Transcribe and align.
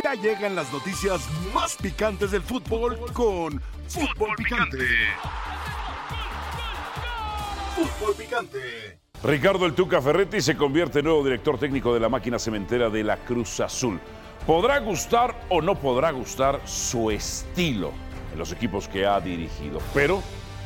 Ya 0.00 0.14
llegan 0.14 0.54
las 0.54 0.72
noticias 0.72 1.28
más 1.52 1.76
picantes 1.76 2.30
del 2.30 2.42
fútbol 2.42 2.98
con 3.12 3.60
Fútbol 3.88 4.34
Picante. 4.36 4.86
Fútbol 7.74 8.14
Picante. 8.14 8.98
Ricardo 9.22 9.66
El 9.66 9.74
Tuca 9.74 10.00
Ferretti 10.00 10.40
se 10.40 10.56
convierte 10.56 11.00
en 11.00 11.06
nuevo 11.06 11.22
director 11.24 11.58
técnico 11.58 11.92
de 11.92 12.00
la 12.00 12.08
máquina 12.08 12.38
cementera 12.38 12.90
de 12.90 13.04
la 13.04 13.18
Cruz 13.18 13.60
Azul. 13.60 14.00
Podrá 14.46 14.78
gustar 14.78 15.46
o 15.48 15.60
no 15.60 15.74
podrá 15.74 16.10
gustar 16.10 16.60
su 16.64 17.10
estilo 17.10 17.92
en 18.32 18.38
los 18.38 18.50
equipos 18.52 18.88
que 18.88 19.06
ha 19.06 19.20
dirigido, 19.20 19.80
pero 19.92 20.22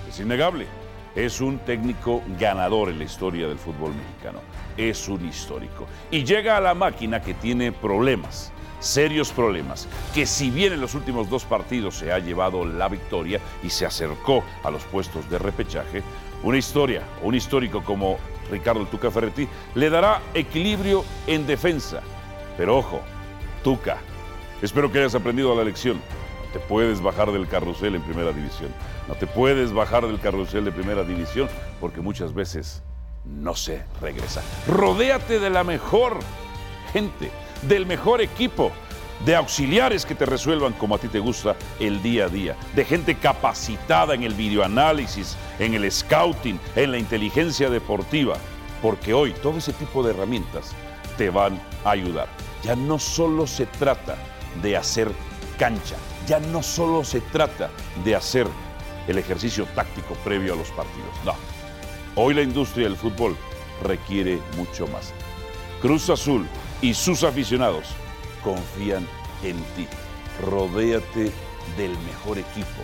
es 0.08 0.20
innegable, 0.20 0.66
es 1.14 1.40
un 1.40 1.58
técnico 1.60 2.22
ganador 2.38 2.90
en 2.90 2.98
la 2.98 3.04
historia 3.04 3.48
del 3.48 3.58
fútbol 3.58 3.92
mexicano, 3.94 4.40
es 4.76 5.08
un 5.08 5.26
histórico. 5.26 5.86
Y 6.10 6.24
llega 6.24 6.56
a 6.56 6.60
la 6.60 6.74
máquina 6.74 7.20
que 7.20 7.34
tiene 7.34 7.72
problemas, 7.72 8.52
serios 8.80 9.32
problemas, 9.32 9.88
que 10.14 10.26
si 10.26 10.50
bien 10.50 10.72
en 10.72 10.80
los 10.80 10.94
últimos 10.94 11.28
dos 11.28 11.44
partidos 11.44 11.96
se 11.96 12.12
ha 12.12 12.18
llevado 12.18 12.64
la 12.64 12.88
victoria 12.88 13.40
y 13.62 13.70
se 13.70 13.86
acercó 13.86 14.44
a 14.62 14.70
los 14.70 14.84
puestos 14.84 15.28
de 15.30 15.38
repechaje, 15.38 16.02
una 16.42 16.58
historia, 16.58 17.02
un 17.22 17.34
histórico 17.34 17.82
como 17.82 18.18
Ricardo 18.50 18.86
Tuca 18.86 19.10
Ferretti, 19.10 19.48
le 19.74 19.90
dará 19.90 20.20
equilibrio 20.34 21.04
en 21.26 21.46
defensa. 21.46 22.02
Pero 22.56 22.78
ojo, 22.78 23.00
Tuca, 23.64 23.98
espero 24.62 24.90
que 24.90 24.98
hayas 24.98 25.14
aprendido 25.14 25.54
la 25.54 25.64
lección. 25.64 25.96
No 25.96 26.52
te 26.52 26.60
puedes 26.60 27.02
bajar 27.02 27.32
del 27.32 27.48
carrusel 27.48 27.96
en 27.96 28.02
primera 28.02 28.32
división. 28.32 28.70
No 29.08 29.14
te 29.14 29.26
puedes 29.26 29.72
bajar 29.72 30.06
del 30.06 30.20
carrusel 30.20 30.64
de 30.64 30.72
primera 30.72 31.02
división 31.02 31.48
porque 31.80 32.00
muchas 32.00 32.32
veces 32.32 32.82
no 33.24 33.54
se 33.54 33.84
regresa. 34.00 34.42
Rodéate 34.68 35.38
de 35.38 35.50
la 35.50 35.64
mejor 35.64 36.18
gente, 36.92 37.30
del 37.62 37.86
mejor 37.86 38.20
equipo, 38.20 38.72
de 39.24 39.34
auxiliares 39.34 40.04
que 40.04 40.14
te 40.14 40.26
resuelvan 40.26 40.74
como 40.74 40.94
a 40.94 40.98
ti 40.98 41.08
te 41.08 41.18
gusta 41.18 41.56
el 41.80 42.02
día 42.02 42.26
a 42.26 42.28
día, 42.28 42.56
de 42.74 42.84
gente 42.84 43.14
capacitada 43.14 44.14
en 44.14 44.22
el 44.22 44.34
videoanálisis, 44.34 45.36
en 45.58 45.74
el 45.74 45.90
scouting, 45.90 46.60
en 46.74 46.90
la 46.90 46.98
inteligencia 46.98 47.70
deportiva, 47.70 48.36
porque 48.82 49.14
hoy 49.14 49.32
todo 49.32 49.58
ese 49.58 49.72
tipo 49.72 50.02
de 50.02 50.10
herramientas 50.10 50.72
te 51.16 51.30
van 51.30 51.60
a 51.84 51.90
ayudar. 51.90 52.28
Ya 52.62 52.76
no 52.76 52.98
solo 52.98 53.46
se 53.46 53.66
trata 53.66 54.16
de 54.62 54.76
hacer 54.76 55.10
cancha, 55.58 55.96
ya 56.26 56.38
no 56.40 56.62
solo 56.62 57.04
se 57.04 57.20
trata 57.20 57.70
de 58.04 58.14
hacer 58.14 58.46
el 59.08 59.18
ejercicio 59.18 59.66
táctico 59.74 60.14
previo 60.24 60.52
a 60.54 60.56
los 60.56 60.70
partidos, 60.70 61.14
no. 61.24 61.34
Hoy 62.16 62.34
la 62.34 62.42
industria 62.42 62.88
del 62.88 62.96
fútbol 62.96 63.36
requiere 63.82 64.40
mucho 64.56 64.86
más. 64.88 65.12
Cruz 65.80 66.10
Azul 66.10 66.46
y 66.80 66.94
sus 66.94 67.22
aficionados 67.22 67.86
confían 68.42 69.06
en 69.42 69.56
ti. 69.74 69.86
Rodéate 70.42 71.32
del 71.76 71.96
mejor 72.00 72.38
equipo 72.38 72.82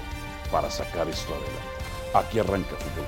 para 0.51 0.71
sacar 0.71 1.09
esto 1.09 1.35
adelante. 1.35 1.73
Aquí 2.15 2.39
arranca 2.39 2.77
Fútbol. 2.77 3.07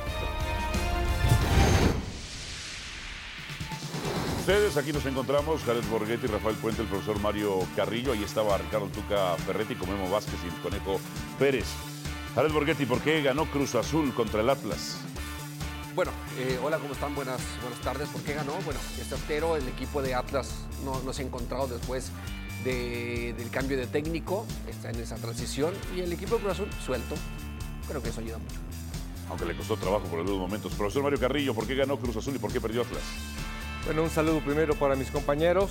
Ustedes, 4.39 4.77
aquí 4.77 4.93
nos 4.93 5.07
encontramos, 5.07 5.63
Jared 5.63 5.85
Borghetti, 5.91 6.27
Rafael 6.27 6.57
Puente, 6.57 6.83
el 6.83 6.89
profesor 6.89 7.19
Mario 7.19 7.61
Carrillo, 7.75 8.13
ahí 8.13 8.23
estaba 8.23 8.59
Ricardo 8.59 8.89
Tuca 8.89 9.37
Ferretti, 9.47 9.75
con 9.75 9.89
Memo 9.89 10.11
Vázquez 10.11 10.35
y 10.45 10.49
el 10.49 10.61
Conejo 10.61 11.01
Pérez. 11.39 11.65
Jared 12.35 12.53
Borghetti, 12.53 12.85
¿por 12.85 13.01
qué 13.01 13.23
ganó 13.23 13.47
Cruz 13.47 13.75
Azul 13.75 14.13
contra 14.13 14.43
el 14.43 14.51
Atlas? 14.51 14.99
Bueno, 15.95 16.11
eh, 16.39 16.59
hola, 16.63 16.79
¿cómo 16.79 16.93
están? 16.95 17.15
Buenas, 17.15 17.41
buenas 17.63 17.81
tardes. 17.81 18.09
¿Por 18.09 18.23
qué 18.23 18.35
ganó? 18.35 18.53
Bueno, 18.65 18.81
es 19.01 19.09
certero, 19.09 19.57
el 19.57 19.69
equipo 19.69 20.03
de 20.03 20.15
Atlas 20.15 20.51
no, 20.85 21.01
no 21.03 21.13
se 21.13 21.23
ha 21.23 21.27
encontrado 21.27 21.69
después 21.69 22.11
de- 22.65 23.35
del 23.37 23.51
cambio 23.51 23.77
de 23.77 23.87
técnico, 23.87 24.45
está 24.69 24.91
en 24.91 24.97
esa 25.01 25.17
transición 25.17 25.73
y 25.95 26.01
el 26.01 26.13
equipo 26.13 26.37
de 26.37 26.41
Cruz 26.43 26.53
Azul 26.55 26.69
suelto. 26.85 27.15
Creo 27.89 28.03
que 28.03 28.09
eso 28.09 28.21
ayuda 28.21 28.39
mucho. 28.39 28.57
Aunque 29.29 29.45
le 29.45 29.57
costó 29.57 29.77
trabajo 29.77 30.07
por 30.07 30.19
algunos 30.19 30.41
momentos. 30.41 30.73
Profesor 30.73 31.03
Mario 31.03 31.21
Carrillo, 31.21 31.55
¿por 31.55 31.67
qué 31.67 31.75
ganó 31.77 31.99
Cruz 31.99 32.17
Azul 32.17 32.35
y 32.35 32.39
por 32.39 32.53
qué 32.53 32.61
perdió 32.61 32.83
Atlas? 32.83 33.03
Bueno, 33.85 34.03
un 34.03 34.11
saludo 34.11 34.41
primero 34.41 34.75
para 34.75 34.97
mis 34.97 35.11
compañeros 35.11 35.71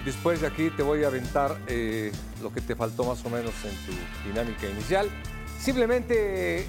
y 0.00 0.04
después 0.04 0.40
de 0.40 0.46
aquí 0.46 0.70
te 0.70 0.82
voy 0.82 1.04
a 1.04 1.08
aventar 1.08 1.58
eh, 1.66 2.10
lo 2.42 2.52
que 2.52 2.60
te 2.62 2.74
faltó 2.74 3.04
más 3.04 3.22
o 3.24 3.28
menos 3.30 3.52
en 3.64 3.74
tu 3.84 4.28
dinámica 4.28 4.66
inicial. 4.68 5.10
Simplemente 5.60 6.66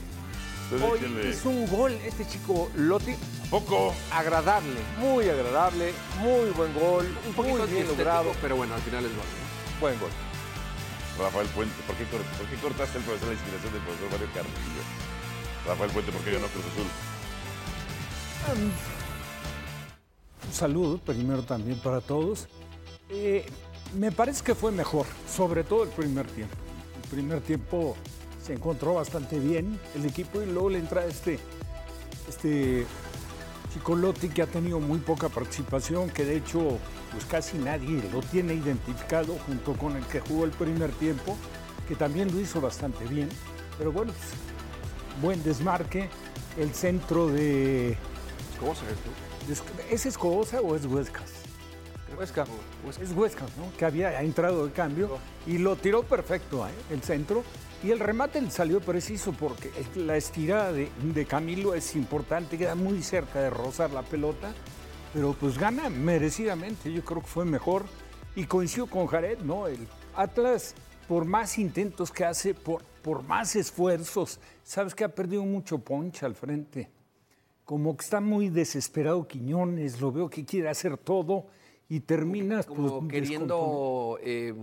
hoy 0.75 0.99
échenle- 0.99 1.29
hizo 1.31 1.49
un 1.49 1.67
gol 1.67 1.91
este 2.05 2.27
chico 2.27 2.69
Lotti, 2.75 3.15
Poco. 3.49 3.93
agradable, 4.11 4.79
muy 4.99 5.29
agradable, 5.29 5.93
muy 6.21 6.49
buen 6.51 6.73
gol, 6.73 7.05
Un 7.27 7.33
poquito 7.33 7.57
muy 7.59 7.67
bien 7.67 7.87
logrado, 7.87 8.31
pero 8.41 8.55
bueno, 8.57 8.73
al 8.75 8.81
final 8.81 9.05
es 9.05 9.11
gol. 9.11 9.25
¿no? 9.25 9.79
buen 9.79 9.99
gol. 9.99 10.09
Rafael 11.19 11.47
Puente, 11.47 11.75
¿por 11.87 11.95
qué, 11.95 12.03
cor- 12.05 12.21
por 12.37 12.45
qué 12.47 12.55
cortaste 12.57 12.97
el 12.99 13.03
profesor 13.03 13.27
la 13.29 13.33
inspiración 13.33 13.73
del 13.73 13.81
profesor 13.81 14.11
Mario 14.11 14.27
Carrillo? 14.33 14.83
Rafael 15.65 15.91
Puente, 15.91 16.11
¿por 16.11 16.21
qué 16.21 16.31
ganó 16.33 16.47
Cruz 16.47 16.65
Azul? 16.65 16.85
Un 20.47 20.53
saludo 20.53 20.97
primero 20.99 21.43
también 21.43 21.79
para 21.79 22.01
todos. 22.01 22.47
Eh, 23.09 23.45
me 23.97 24.11
parece 24.11 24.43
que 24.43 24.55
fue 24.55 24.71
mejor, 24.71 25.05
sobre 25.33 25.63
todo 25.63 25.83
el 25.83 25.89
primer 25.89 26.27
tiempo. 26.27 26.55
El 27.03 27.09
primer 27.09 27.41
tiempo 27.41 27.95
se 28.47 28.53
encontró 28.53 28.93
bastante 28.93 29.39
bien 29.39 29.77
el 29.93 30.05
equipo 30.05 30.41
y 30.41 30.45
luego 30.45 30.69
le 30.69 30.79
entra 30.79 31.05
este, 31.05 31.37
este 32.29 32.85
chico 33.73 33.93
Lotti 33.93 34.29
que 34.29 34.41
ha 34.41 34.47
tenido 34.47 34.79
muy 34.79 34.99
poca 34.99 35.27
participación, 35.27 36.09
que 36.09 36.23
de 36.23 36.37
hecho 36.37 36.79
pues 37.11 37.25
casi 37.25 37.57
nadie 37.57 38.01
lo 38.11 38.21
tiene 38.21 38.53
identificado 38.53 39.35
junto 39.45 39.73
con 39.73 39.97
el 39.97 40.05
que 40.05 40.21
jugó 40.21 40.45
el 40.45 40.51
primer 40.51 40.91
tiempo, 40.93 41.35
que 41.89 41.95
también 41.95 42.33
lo 42.33 42.39
hizo 42.39 42.61
bastante 42.61 43.03
bien. 43.05 43.27
Pero 43.77 43.91
bueno, 43.91 44.13
pues, 44.13 45.21
buen 45.21 45.43
desmarque, 45.43 46.09
el 46.57 46.73
centro 46.73 47.27
de... 47.27 47.97
¿Cómo 48.61 48.73
se 48.75 48.85
ve 48.85 48.93
tú? 48.93 49.93
¿Es 49.93 50.05
Escobosa 50.05 50.61
o 50.61 50.75
es 50.75 50.85
Huescas? 50.85 51.46
Huesca. 52.17 52.45
Es 53.01 53.11
Huescas, 53.11 53.55
¿no? 53.57 53.71
Que 53.77 53.85
había 53.85 54.21
entrado 54.21 54.65
de 54.65 54.71
cambio 54.71 55.19
y 55.45 55.59
lo 55.59 55.75
tiró 55.75 56.03
perfecto, 56.03 56.67
¿eh? 56.67 56.71
el 56.89 57.01
centro. 57.03 57.43
Y 57.83 57.91
el 57.91 57.99
remate 57.99 58.41
le 58.41 58.49
salió 58.49 58.79
preciso 58.81 59.33
porque 59.33 59.71
la 59.95 60.17
estirada 60.17 60.73
de, 60.73 60.89
de 61.13 61.25
Camilo 61.25 61.75
es 61.75 61.95
importante, 61.95 62.57
queda 62.57 62.73
muy 62.73 63.03
cerca 63.03 63.39
de 63.39 63.51
rozar 63.51 63.91
la 63.91 64.01
pelota, 64.01 64.51
pero 65.13 65.33
pues 65.39 65.59
gana 65.59 65.89
merecidamente, 65.89 66.91
yo 66.91 67.05
creo 67.05 67.21
que 67.21 67.27
fue 67.27 67.45
mejor. 67.45 67.85
Y 68.35 68.45
coincido 68.45 68.87
con 68.87 69.07
Jared, 69.07 69.39
¿no? 69.39 69.67
El 69.67 69.87
Atlas, 70.15 70.73
por 71.07 71.25
más 71.25 71.57
intentos 71.59 72.11
que 72.11 72.25
hace, 72.25 72.53
por, 72.53 72.83
por 73.03 73.23
más 73.23 73.55
esfuerzos, 73.55 74.39
sabes 74.63 74.95
que 74.95 75.03
ha 75.03 75.09
perdido 75.09 75.43
mucho 75.43 75.79
poncha 75.79 76.25
al 76.25 76.35
frente. 76.35 76.89
Como 77.63 77.95
que 77.95 78.03
está 78.03 78.21
muy 78.21 78.49
desesperado 78.49 79.27
Quiñones, 79.27 80.01
lo 80.01 80.11
veo 80.11 80.29
que 80.29 80.45
quiere 80.45 80.69
hacer 80.69 80.97
todo 80.97 81.47
y 81.89 81.99
terminas 82.01 82.65
Como 82.65 82.99
pues, 82.99 83.11
queriendo 83.11 84.19
eh, 84.21 84.53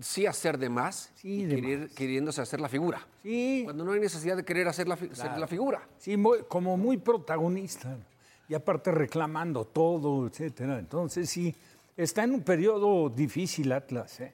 sí 0.00 0.26
hacer 0.26 0.58
de 0.58 0.68
más 0.68 1.10
Sí, 1.16 1.42
y 1.42 1.44
de 1.44 1.56
querer- 1.56 1.78
más. 1.80 1.92
queriéndose 1.92 2.40
hacer 2.40 2.60
la 2.60 2.68
figura. 2.68 3.06
Sí. 3.22 3.62
Cuando 3.64 3.84
no 3.84 3.92
hay 3.92 4.00
necesidad 4.00 4.36
de 4.36 4.44
querer 4.44 4.68
hacer 4.68 4.88
la, 4.88 4.96
fi- 4.96 5.10
ser 5.14 5.36
la 5.38 5.46
figura. 5.46 5.86
Sí, 5.98 6.16
muy- 6.16 6.40
como 6.48 6.76
muy 6.76 6.96
protagonista. 6.96 7.96
Y 8.48 8.54
aparte 8.54 8.90
reclamando 8.92 9.64
todo, 9.64 10.26
etcétera. 10.26 10.78
Entonces 10.78 11.28
sí, 11.28 11.54
está 11.96 12.24
en 12.24 12.32
un 12.34 12.42
periodo 12.42 13.08
difícil 13.10 13.72
Atlas. 13.72 14.20
¿eh? 14.20 14.32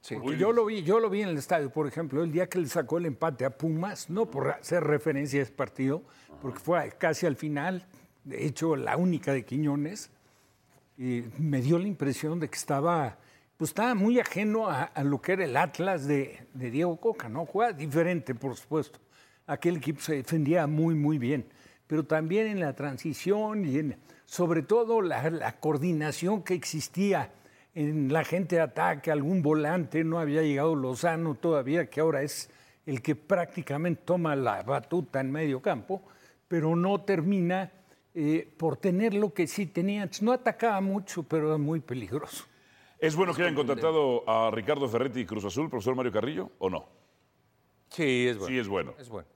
Sí. 0.00 0.16
Yo 0.38 0.52
lo 0.52 0.64
vi, 0.64 0.82
yo 0.82 0.98
lo 1.00 1.10
vi 1.10 1.22
en 1.22 1.28
el 1.28 1.38
estadio, 1.38 1.70
por 1.70 1.86
ejemplo, 1.86 2.22
el 2.22 2.32
día 2.32 2.48
que 2.48 2.58
le 2.58 2.68
sacó 2.68 2.98
el 2.98 3.06
empate 3.06 3.44
a 3.44 3.50
Pumas, 3.50 4.08
no 4.08 4.26
por 4.26 4.50
hacer 4.50 4.82
referencia 4.84 5.40
a 5.40 5.42
ese 5.42 5.52
partido, 5.52 6.02
porque 6.40 6.58
fue 6.60 6.92
casi 6.98 7.26
al 7.26 7.36
final, 7.36 7.84
de 8.24 8.46
hecho 8.46 8.76
la 8.76 8.96
única 8.96 9.32
de 9.32 9.44
Quiñones, 9.44 10.10
y 10.98 11.24
me 11.38 11.62
dio 11.62 11.78
la 11.78 11.86
impresión 11.86 12.40
de 12.40 12.48
que 12.50 12.56
estaba, 12.56 13.18
pues 13.56 13.70
estaba 13.70 13.94
muy 13.94 14.18
ajeno 14.18 14.68
a, 14.68 14.82
a 14.82 15.04
lo 15.04 15.22
que 15.22 15.32
era 15.32 15.44
el 15.44 15.56
Atlas 15.56 16.08
de, 16.08 16.46
de 16.52 16.70
Diego 16.72 16.96
Coca, 16.96 17.28
¿no? 17.28 17.46
Juega 17.46 17.72
diferente, 17.72 18.34
por 18.34 18.56
supuesto. 18.56 18.98
Aquel 19.46 19.76
equipo 19.76 20.00
se 20.00 20.16
defendía 20.16 20.66
muy, 20.66 20.96
muy 20.96 21.16
bien, 21.18 21.46
pero 21.86 22.04
también 22.04 22.48
en 22.48 22.58
la 22.58 22.74
transición 22.74 23.64
y 23.64 23.78
en, 23.78 23.96
sobre 24.26 24.62
todo 24.62 25.00
la, 25.00 25.30
la 25.30 25.52
coordinación 25.60 26.42
que 26.42 26.54
existía 26.54 27.30
en 27.74 28.12
la 28.12 28.24
gente 28.24 28.56
de 28.56 28.62
ataque, 28.62 29.12
algún 29.12 29.40
volante, 29.40 30.02
no 30.02 30.18
había 30.18 30.42
llegado 30.42 30.74
Lozano 30.74 31.36
todavía, 31.36 31.88
que 31.88 32.00
ahora 32.00 32.22
es 32.22 32.50
el 32.86 33.02
que 33.02 33.14
prácticamente 33.14 34.02
toma 34.04 34.34
la 34.34 34.64
batuta 34.64 35.20
en 35.20 35.30
medio 35.30 35.62
campo, 35.62 36.02
pero 36.48 36.74
no 36.74 37.02
termina 37.02 37.70
eh, 38.20 38.52
por 38.56 38.76
tener 38.76 39.14
lo 39.14 39.32
que 39.32 39.46
sí 39.46 39.66
tenía. 39.66 40.10
No 40.22 40.32
atacaba 40.32 40.80
mucho, 40.80 41.22
pero 41.22 41.46
era 41.46 41.56
muy 41.56 41.78
peligroso. 41.78 42.46
¿Es 42.98 43.14
bueno 43.14 43.32
que 43.32 43.42
hayan 43.42 43.54
contratado 43.54 44.28
a 44.28 44.50
Ricardo 44.50 44.88
Ferretti 44.88 45.20
y 45.20 45.24
Cruz 45.24 45.44
Azul, 45.44 45.70
profesor 45.70 45.94
Mario 45.94 46.10
Carrillo, 46.10 46.50
o 46.58 46.68
no? 46.68 46.88
Sí, 47.90 48.26
es 48.26 48.36
bueno. 48.36 48.52
Sí, 48.52 48.58
es 48.58 48.66
bueno. 48.66 48.94
Es 48.98 49.08
bueno. 49.08 49.28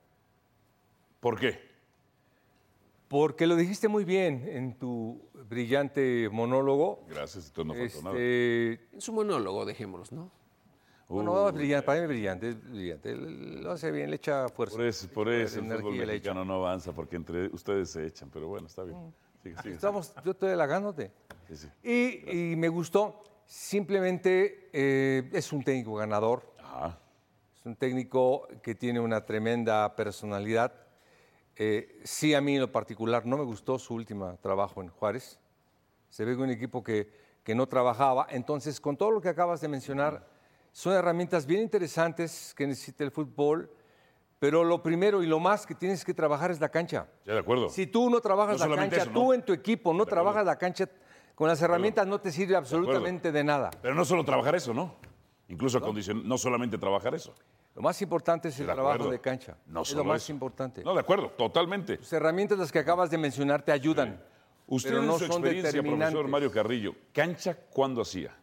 ¿Por 1.21 1.39
qué? 1.39 1.61
Porque 3.07 3.47
lo 3.47 3.55
dijiste 3.55 3.87
muy 3.87 4.05
bien 4.05 4.49
en 4.49 4.77
tu 4.77 5.29
brillante 5.49 6.29
monólogo. 6.33 7.05
Gracias, 7.09 7.47
esto 7.47 7.63
no 7.63 7.75
faltó 7.75 8.03
nada. 8.03 8.17
Este, 8.19 8.81
En 8.93 9.01
su 9.01 9.13
monólogo, 9.13 9.65
dejémoslos, 9.65 10.11
¿no? 10.11 10.33
No, 11.13 11.23
no, 11.23 11.49
es 11.49 11.55
brillante, 11.55 11.87
para 11.87 11.99
mí 11.99 12.05
es 12.05 12.09
brillante, 12.09 12.49
es 12.49 12.71
brillante. 12.71 13.15
Lo 13.17 13.73
hace 13.73 13.91
bien, 13.91 14.11
le 14.11 14.17
echa 14.17 14.49
fuerza. 14.49 14.77
Por 14.77 14.87
eso, 14.87 15.09
por 15.09 15.29
eso 15.29 15.61
el 15.61 15.67
fútbol 15.81 16.07
mexicano 16.07 16.45
no 16.45 16.55
avanza, 16.55 16.93
porque 16.93 17.17
entre 17.17 17.47
ustedes 17.49 17.91
se 17.91 18.07
echan, 18.07 18.31
pero 18.31 18.49
bueno, 18.49 18.67
está 18.67 18.85
bien. 18.85 19.13
Sigue, 19.43 19.57
sigue. 19.63 19.75
Estamos, 19.75 20.15
yo 20.25 20.31
estoy 20.31 20.53
halagándote. 20.53 21.11
Sí, 21.49 21.57
sí. 21.57 21.69
Y, 21.83 22.53
y 22.53 22.57
me 22.57 22.69
gustó. 22.69 23.23
Simplemente 23.45 24.71
eh, 24.73 25.29
es 25.33 25.53
un 25.53 25.63
técnico 25.63 25.95
ganador. 25.95 26.43
Ajá. 26.59 26.99
Es 27.63 27.67
un 27.67 27.77
técnico 27.77 28.49
que 28.63 28.75
tiene 28.75 28.99
una 28.99 29.25
tremenda 29.25 29.95
personalidad. 29.95 30.73
Eh, 31.57 32.01
sí, 32.03 32.35
a 32.35 32.41
mí 32.41 32.55
en 32.55 32.61
lo 32.63 32.73
particular 32.73 33.27
no 33.27 33.37
me 33.37 33.45
gustó 33.45 33.79
su 33.79 33.95
último 33.95 34.39
trabajo 34.41 34.83
en 34.83 34.89
Juárez. 34.89 35.39
Se 36.09 36.25
ve 36.25 36.35
que 36.35 36.43
un 36.43 36.51
equipo 36.51 36.83
que, 36.83 37.09
que 37.45 37.55
no 37.55 37.67
trabajaba. 37.67 38.27
Entonces, 38.31 38.81
con 38.81 38.97
todo 38.97 39.11
lo 39.11 39.21
que 39.21 39.29
acabas 39.29 39.61
de 39.61 39.69
mencionar, 39.69 40.27
son 40.73 40.95
herramientas 40.95 41.47
bien 41.47 41.61
interesantes 41.63 42.55
que 42.57 42.67
necesita 42.67 43.05
el 43.05 43.11
fútbol. 43.11 43.71
Pero 44.39 44.65
lo 44.65 44.83
primero 44.83 45.23
y 45.23 45.27
lo 45.29 45.39
más 45.39 45.65
que 45.65 45.73
tienes 45.77 46.05
que 46.05 46.13
trabajar 46.13 46.51
es 46.51 46.59
la 46.59 46.69
cancha. 46.69 47.07
Ya 47.25 47.35
de 47.35 47.39
acuerdo. 47.39 47.69
Si 47.69 47.87
tú 47.87 48.11
no 48.11 48.21
trabajas 48.21 48.59
No 48.59 48.67
la 48.67 48.75
cancha, 48.77 49.03
eso, 49.03 49.11
tú 49.13 49.27
¿no? 49.27 49.35
en 49.35 49.45
tu 49.45 49.53
equipo 49.53 49.95
no 49.95 50.05
trabajas 50.05 50.45
la 50.45 50.59
cancha, 50.59 50.89
con 51.37 51.47
las 51.47 51.63
herramientas 51.63 52.09
no 52.09 52.21
te 52.21 52.33
sirve 52.33 52.57
absolutamente 52.57 53.31
de 53.31 53.45
nada. 53.45 53.71
Pero 53.81 53.95
no 53.95 54.05
solo 54.05 54.25
trabajar 54.25 54.57
eso, 54.57 54.75
¿no? 54.75 54.97
Incluso 55.47 55.79
acondicion- 55.81 56.25
no 56.25 56.37
solamente 56.39 56.77
trabajar 56.77 57.15
eso. 57.15 57.33
Lo 57.77 57.83
más 57.83 58.03
importante 58.03 58.49
es 58.49 58.59
el 58.59 58.67
De 58.67 58.73
trabajo 58.75 59.09
de 59.09 59.21
cancha. 59.21 59.57
No 59.67 59.83
es 59.83 59.89
solo 59.89 60.03
lo 60.03 60.09
más 60.09 60.25
eso. 60.25 60.33
importante. 60.33 60.83
No, 60.83 60.93
de 60.93 61.01
acuerdo, 61.01 61.29
totalmente. 61.39 61.99
Las 61.99 62.13
herramientas 62.13 62.59
las 62.59 62.73
que 62.73 62.81
acabas 62.81 63.11
de 63.11 63.19
mencionar 63.19 63.63
te 63.63 63.71
ayudan. 63.71 64.21
Usted 64.67 64.91
pero 64.91 65.03
en 65.03 65.07
no 65.07 65.13
su 65.19 65.27
son 65.27 65.37
experiencia, 65.43 65.81
profesor. 65.83 66.27
Mario 66.27 66.51
Carrillo, 66.51 66.95
¿cancha 67.13 67.55
cuándo 67.71 68.03
hacía? 68.03 68.37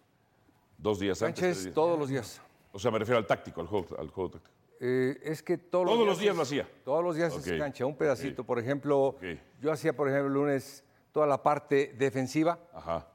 ¿Dos 0.81 0.99
días 0.99 1.21
antes? 1.21 1.63
días? 1.63 1.73
todos 1.75 1.99
los 1.99 2.09
días. 2.09 2.41
O 2.71 2.79
sea, 2.79 2.89
me 2.91 2.99
refiero 2.99 3.17
al 3.17 3.27
táctico, 3.27 3.61
al 3.61 3.67
juego, 3.67 3.87
al 3.97 4.09
juego 4.09 4.29
táctico. 4.31 4.53
Eh, 4.79 5.19
es 5.23 5.43
que 5.43 5.57
todos, 5.57 5.85
Todos 5.87 6.07
los 6.07 6.19
días 6.19 6.35
lo 6.35 6.43
hacía. 6.43 6.69
Todos 6.85 7.03
los 7.03 7.15
días 7.15 7.33
Ok. 7.33 7.45
es 7.47 7.59
cancha, 7.59 7.85
un 7.85 7.95
pedacito. 7.97 8.45
Por 8.45 8.59
ejemplo, 8.59 9.15
yo 9.59 9.71
hacía, 9.71 9.93
por 9.95 10.07
ejemplo, 10.07 10.27
el 10.27 10.33
lunes 10.33 10.83
toda 11.11 11.27
la 11.27 11.43
parte 11.43 11.93
defensiva, 11.97 12.59
Ajá. 12.73 13.07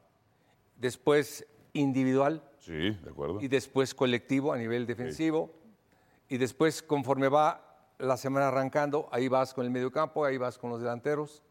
después 0.75 1.45
individual 1.73 2.43
Sí, 2.59 2.91
de 2.91 3.09
acuerdo. 3.09 3.41
y 3.41 3.47
después 3.47 3.93
colectivo 3.95 4.53
a 4.53 4.57
nivel 4.57 4.85
defensivo. 4.85 5.51
Y 6.29 6.37
después, 6.37 6.81
conforme 6.83 7.29
va 7.29 7.61
la 7.97 8.17
semana 8.17 8.49
arrancando, 8.49 9.07
ahí 9.11 9.27
vas 9.27 9.53
con 9.53 9.63
el 9.65 9.71
mediocampo, 9.71 10.25
ahí 10.25 10.37
vas 10.37 10.57
con 10.57 10.69
los 10.69 10.79
delanteros. 10.81 11.41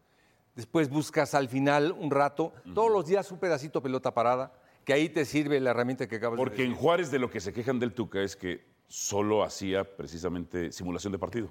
Después 0.55 0.89
buscas 0.89 1.33
al 1.33 1.49
final 1.49 1.91
un 1.91 2.11
rato, 2.11 2.53
todos 2.73 2.91
los 2.91 3.05
días 3.05 3.29
un 3.31 3.39
pedacito 3.39 3.81
pelota 3.81 4.13
parada, 4.13 4.53
que 4.85 4.93
ahí 4.93 5.09
te 5.09 5.25
sirve 5.25 5.59
la 5.59 5.71
herramienta 5.71 6.07
que 6.07 6.17
acabas 6.17 6.37
Porque 6.37 6.57
de 6.57 6.63
en 6.63 6.69
decir. 6.69 6.81
Juárez 6.81 7.11
de 7.11 7.19
lo 7.19 7.29
que 7.29 7.39
se 7.39 7.51
quejan 7.51 7.79
del 7.79 7.93
Tuca 7.93 8.21
es 8.21 8.35
que 8.35 8.63
solo 8.87 9.43
hacía 9.43 9.83
precisamente 9.83 10.71
simulación 10.71 11.11
de 11.11 11.19
partido. 11.19 11.49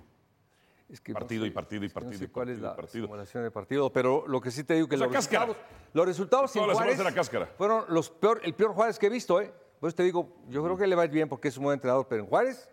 Es 0.89 1.01
que 1.01 1.13
partido 1.13 1.45
y 1.45 1.51
partido 1.51 1.83
y 1.83 1.87
es 1.87 1.93
que 1.93 2.01
partido 2.01 2.13
No 2.13 2.19
sé 2.19 2.29
cuál 2.31 2.49
es 2.51 2.55
partido 2.57 2.69
la 2.71 2.77
partido. 2.77 3.07
simulación 3.07 3.43
de 3.43 3.51
partido, 3.51 3.93
pero 3.93 4.25
lo 4.29 4.41
que 4.41 4.51
sí 4.51 4.65
te 4.65 4.75
digo 4.75 4.87
que 4.87 4.95
O 4.95 4.99
sea, 4.99 5.07
los 5.09 5.17
resultados, 5.17 5.57
los 5.93 6.07
resultados 6.07 6.57
en 6.57 6.67
las 6.69 6.77
Juárez 6.77 7.01
era 7.01 7.13
cáscara. 7.13 7.47
fueron 7.59 7.85
los 7.89 8.11
peor, 8.11 8.41
el 8.45 8.55
peor 8.55 8.73
Juárez 8.73 8.99
que 8.99 9.07
he 9.07 9.11
visto, 9.11 9.41
¿eh? 9.41 9.53
Pues 9.81 9.95
te 9.95 10.03
digo, 10.03 10.37
yo 10.49 10.63
creo 10.63 10.77
que 10.77 10.87
le 10.87 10.95
va 10.95 11.03
a 11.03 11.05
ir 11.07 11.11
bien 11.11 11.29
porque 11.29 11.49
es 11.49 11.57
un 11.57 11.65
buen 11.65 11.75
entrenador, 11.75 12.07
pero 12.09 12.23
en 12.23 12.29
Juárez 12.29 12.71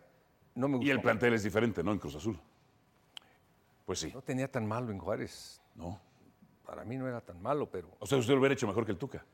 no 0.54 0.68
me 0.68 0.78
gustó. 0.78 0.88
Y 0.88 0.92
el 0.92 1.02
plantel 1.02 1.34
es 1.34 1.44
diferente, 1.44 1.84
¿no? 1.84 1.92
En 1.92 1.98
Cruz 1.98 2.16
Azul. 2.16 2.40
Pues 3.86 4.00
sí. 4.00 4.12
No 4.14 4.22
tenía 4.22 4.50
tan 4.50 4.68
malo 4.68 4.92
en 4.92 5.00
Juárez. 5.00 5.62
No. 5.76 6.00
Para 6.66 6.86
mí 6.86 6.98
no 6.98 7.08
era 7.08 7.22
tan 7.22 7.42
malo, 7.42 7.70
pero 7.70 7.90
O 8.00 8.06
sea, 8.06 8.18
usted 8.18 8.34
lo 8.34 8.40
hubiera 8.40 8.54
hecho 8.54 8.68
mejor 8.68 8.86
que 8.86 8.92
el 8.92 8.98
Tuca. 8.98 9.26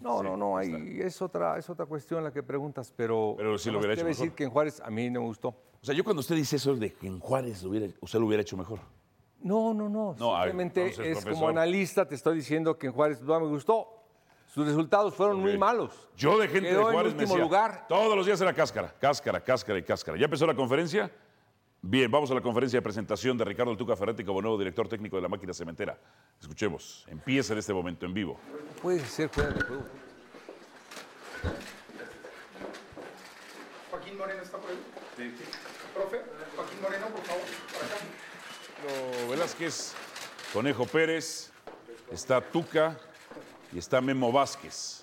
No, 0.00 0.22
no, 0.22 0.36
no, 0.36 0.56
ahí 0.56 0.98
es 1.00 1.20
otra, 1.22 1.58
es 1.58 1.68
otra 1.70 1.86
cuestión 1.86 2.22
la 2.24 2.32
que 2.32 2.42
preguntas, 2.42 2.92
pero 2.96 3.34
Pero 3.36 3.58
sí 3.58 3.70
lo 3.70 3.78
hubiera 3.78 3.94
hecho 3.94 4.04
decir 4.04 4.24
mejor. 4.26 4.36
que 4.36 4.44
en 4.44 4.50
Juárez 4.50 4.80
a 4.80 4.90
mí 4.90 5.10
no 5.10 5.20
me 5.20 5.26
gustó. 5.26 5.48
O 5.48 5.84
sea, 5.86 5.94
yo 5.94 6.04
cuando 6.04 6.20
usted 6.20 6.34
dice 6.36 6.56
eso 6.56 6.74
de 6.76 6.92
que 6.92 7.06
en 7.06 7.18
Juárez 7.18 7.62
lo 7.62 7.70
hubiera, 7.70 7.86
usted 8.00 8.18
lo 8.18 8.26
hubiera 8.26 8.42
hecho 8.42 8.56
mejor. 8.56 8.80
No, 9.42 9.72
no, 9.72 9.88
no. 9.88 10.14
Simplemente 10.18 10.82
entonces, 10.82 11.06
es 11.06 11.12
profesor. 11.24 11.32
como 11.32 11.48
analista, 11.48 12.06
te 12.06 12.14
estoy 12.14 12.36
diciendo 12.36 12.76
que 12.76 12.88
en 12.88 12.92
Juárez 12.92 13.22
no 13.22 13.40
me 13.40 13.46
gustó. 13.46 13.88
Sus 14.46 14.66
resultados 14.66 15.14
fueron 15.14 15.40
muy 15.40 15.56
malos. 15.56 16.08
Yo 16.16 16.36
de 16.36 16.48
gente 16.48 16.68
Quedó 16.70 16.88
de 16.88 16.92
Juárez 16.92 17.12
en 17.12 17.16
me 17.18 17.22
último 17.22 17.34
decía, 17.36 17.44
lugar. 17.44 17.86
todos 17.88 18.16
los 18.16 18.26
días 18.26 18.40
era 18.40 18.52
cáscara, 18.52 18.92
cáscara, 19.00 19.40
cáscara 19.42 19.78
y 19.78 19.82
cáscara. 19.82 20.18
¿Ya 20.18 20.24
empezó 20.24 20.46
la 20.46 20.54
conferencia? 20.54 21.10
Bien, 21.82 22.10
vamos 22.10 22.30
a 22.30 22.34
la 22.34 22.42
conferencia 22.42 22.76
de 22.76 22.82
presentación 22.82 23.38
de 23.38 23.44
Ricardo 23.44 23.72
El 23.72 23.78
Tuca 23.78 23.96
Ferretti 23.96 24.22
como 24.22 24.42
nuevo 24.42 24.58
director 24.58 24.86
técnico 24.86 25.16
de 25.16 25.22
la 25.22 25.28
máquina 25.28 25.54
cementera. 25.54 25.98
Escuchemos, 26.38 27.06
empieza 27.08 27.54
en 27.54 27.58
este 27.58 27.72
momento 27.72 28.04
en 28.04 28.12
vivo. 28.12 28.38
Puede 28.82 29.00
ser 29.06 29.30
fuera 29.30 29.50
de 29.50 29.62
juego. 29.62 29.82
Joaquín 33.90 34.18
Moreno 34.18 34.42
está 34.42 34.58
por 34.58 34.70
ahí. 34.70 34.76
Profe, 35.94 36.20
Joaquín 36.54 36.82
Moreno, 36.82 37.06
por 37.06 37.22
favor, 37.22 37.42
para 37.72 37.86
acá. 37.86 39.24
Lo 39.24 39.30
Velázquez, 39.30 39.94
Conejo 40.52 40.84
Pérez, 40.84 41.50
está 42.12 42.42
Tuca 42.42 42.98
y 43.72 43.78
está 43.78 44.02
Memo 44.02 44.30
Vázquez. 44.30 45.02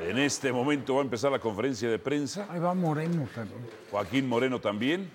En 0.00 0.18
este 0.18 0.52
momento 0.52 0.94
va 0.94 1.00
a 1.00 1.04
empezar 1.04 1.30
la 1.32 1.38
conferencia 1.38 1.88
de 1.90 1.98
prensa. 1.98 2.46
Ahí 2.50 2.60
va 2.60 2.72
Moreno 2.74 3.28
también. 3.34 3.60
Joaquín 3.90 4.28
Moreno 4.28 4.60
también. 4.60 5.10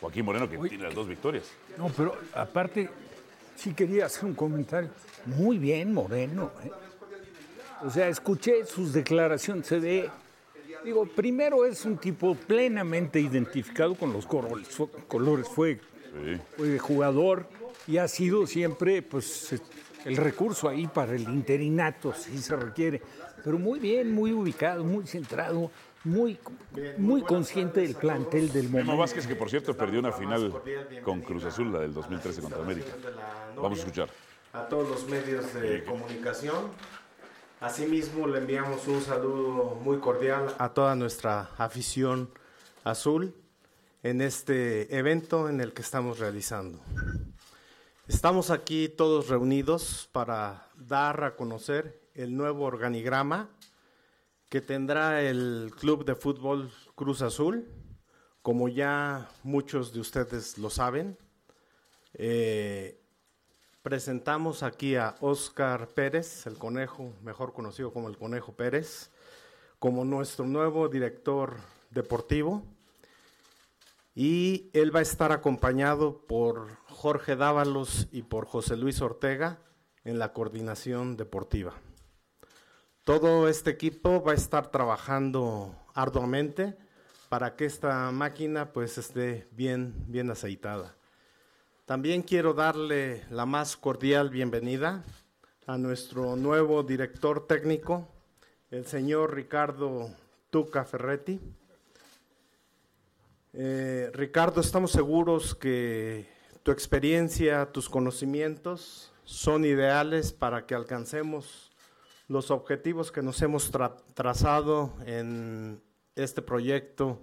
Joaquín 0.00 0.24
Moreno 0.24 0.48
que 0.48 0.56
tiene 0.68 0.84
las 0.84 0.94
dos 0.94 1.08
victorias. 1.08 1.44
No, 1.76 1.88
pero 1.88 2.16
aparte, 2.34 2.88
sí 3.56 3.72
quería 3.74 4.06
hacer 4.06 4.24
un 4.26 4.34
comentario. 4.34 4.90
Muy 5.24 5.58
bien, 5.58 5.92
Moreno. 5.92 6.52
¿eh? 6.64 6.70
O 7.82 7.90
sea, 7.90 8.08
escuché 8.08 8.64
sus 8.66 8.92
declaraciones, 8.92 9.66
se 9.66 9.78
ve. 9.80 10.10
Digo, 10.84 11.04
primero 11.06 11.64
es 11.66 11.84
un 11.84 11.98
tipo 11.98 12.34
plenamente 12.36 13.18
identificado 13.18 13.94
con 13.96 14.12
los 14.12 14.26
colores. 14.26 14.68
Colores. 15.08 15.48
Fue, 15.48 15.80
Sí. 16.24 16.40
fue 16.56 16.78
jugador 16.78 17.46
y 17.86 17.98
ha 17.98 18.08
sido 18.08 18.46
siempre 18.46 19.02
pues, 19.02 19.54
el 20.06 20.16
recurso 20.16 20.68
ahí 20.68 20.86
para 20.86 21.14
el 21.14 21.22
interinato, 21.22 22.12
si 22.12 22.38
se 22.38 22.56
requiere. 22.56 23.02
Pero 23.44 23.58
muy 23.58 23.78
bien, 23.78 24.12
muy 24.12 24.32
ubicado, 24.32 24.84
muy 24.84 25.06
centrado, 25.06 25.70
muy, 26.04 26.38
muy 26.98 27.22
consciente 27.22 27.80
del 27.80 27.96
plantel 27.96 28.52
del 28.52 28.66
Memo 28.66 28.78
momento. 28.78 28.98
Vázquez, 28.98 29.26
que 29.26 29.34
por 29.34 29.50
cierto 29.50 29.76
perdió 29.76 29.98
una 29.98 30.12
final 30.12 30.62
con 31.02 31.20
Cruz 31.22 31.44
Azul, 31.44 31.72
la 31.72 31.80
del 31.80 31.92
2013 31.92 32.40
contra 32.40 32.62
América. 32.62 32.92
Vamos 33.56 33.78
a 33.78 33.82
escuchar. 33.82 34.08
a 34.52 34.68
todos 34.68 34.88
los 34.88 35.08
medios 35.08 35.52
de 35.54 35.84
comunicación. 35.84 36.70
Asimismo, 37.60 38.26
le 38.26 38.38
enviamos 38.38 38.86
un 38.86 39.00
saludo 39.00 39.80
muy 39.82 39.98
cordial 39.98 40.54
a 40.58 40.68
toda 40.68 40.94
nuestra 40.94 41.50
afición 41.58 42.30
azul 42.84 43.34
en 44.02 44.20
este 44.20 44.96
evento 44.96 45.48
en 45.48 45.60
el 45.60 45.72
que 45.72 45.82
estamos 45.82 46.18
realizando. 46.18 46.80
Estamos 48.08 48.52
aquí 48.52 48.88
todos 48.88 49.28
reunidos 49.28 50.08
para 50.12 50.68
dar 50.76 51.24
a 51.24 51.34
conocer 51.34 52.08
el 52.14 52.36
nuevo 52.36 52.62
organigrama 52.64 53.50
que 54.48 54.60
tendrá 54.60 55.22
el 55.22 55.72
Club 55.76 56.04
de 56.04 56.14
Fútbol 56.14 56.70
Cruz 56.94 57.20
Azul. 57.20 57.66
Como 58.42 58.68
ya 58.68 59.28
muchos 59.42 59.92
de 59.92 59.98
ustedes 59.98 60.56
lo 60.56 60.70
saben, 60.70 61.18
eh, 62.14 63.02
presentamos 63.82 64.62
aquí 64.62 64.94
a 64.94 65.16
Oscar 65.20 65.88
Pérez, 65.88 66.46
el 66.46 66.58
conejo, 66.58 67.12
mejor 67.24 67.52
conocido 67.52 67.92
como 67.92 68.08
el 68.08 68.16
conejo 68.16 68.52
Pérez, 68.52 69.10
como 69.80 70.04
nuestro 70.04 70.46
nuevo 70.46 70.88
director 70.88 71.56
deportivo. 71.90 72.62
Y 74.18 74.70
él 74.72 74.96
va 74.96 75.00
a 75.00 75.02
estar 75.02 75.30
acompañado 75.30 76.24
por 76.26 76.74
Jorge 76.86 77.36
Dávalos 77.36 78.08
y 78.10 78.22
por 78.22 78.46
José 78.46 78.74
Luis 78.74 79.02
Ortega 79.02 79.58
en 80.04 80.18
la 80.18 80.32
coordinación 80.32 81.18
deportiva. 81.18 81.74
Todo 83.04 83.46
este 83.46 83.68
equipo 83.68 84.22
va 84.24 84.32
a 84.32 84.36
estar 84.36 84.70
trabajando 84.70 85.76
arduamente 85.92 86.78
para 87.28 87.56
que 87.56 87.66
esta 87.66 88.10
máquina 88.10 88.72
pues 88.72 88.96
esté 88.96 89.48
bien, 89.50 89.92
bien 90.08 90.30
aceitada. 90.30 90.96
También 91.84 92.22
quiero 92.22 92.54
darle 92.54 93.22
la 93.28 93.44
más 93.44 93.76
cordial 93.76 94.30
bienvenida 94.30 95.04
a 95.66 95.76
nuestro 95.76 96.36
nuevo 96.36 96.82
director 96.82 97.46
técnico, 97.46 98.08
el 98.70 98.86
señor 98.86 99.34
Ricardo 99.34 100.08
Tuca 100.48 100.86
Ferretti. 100.86 101.38
Eh, 103.58 104.10
Ricardo, 104.12 104.60
estamos 104.60 104.90
seguros 104.90 105.54
que 105.54 106.28
tu 106.62 106.72
experiencia, 106.72 107.72
tus 107.72 107.88
conocimientos 107.88 109.14
son 109.24 109.64
ideales 109.64 110.34
para 110.34 110.66
que 110.66 110.74
alcancemos 110.74 111.72
los 112.28 112.50
objetivos 112.50 113.10
que 113.10 113.22
nos 113.22 113.40
hemos 113.40 113.72
tra- 113.72 113.96
trazado 114.12 114.92
en 115.06 115.80
este 116.16 116.42
proyecto 116.42 117.18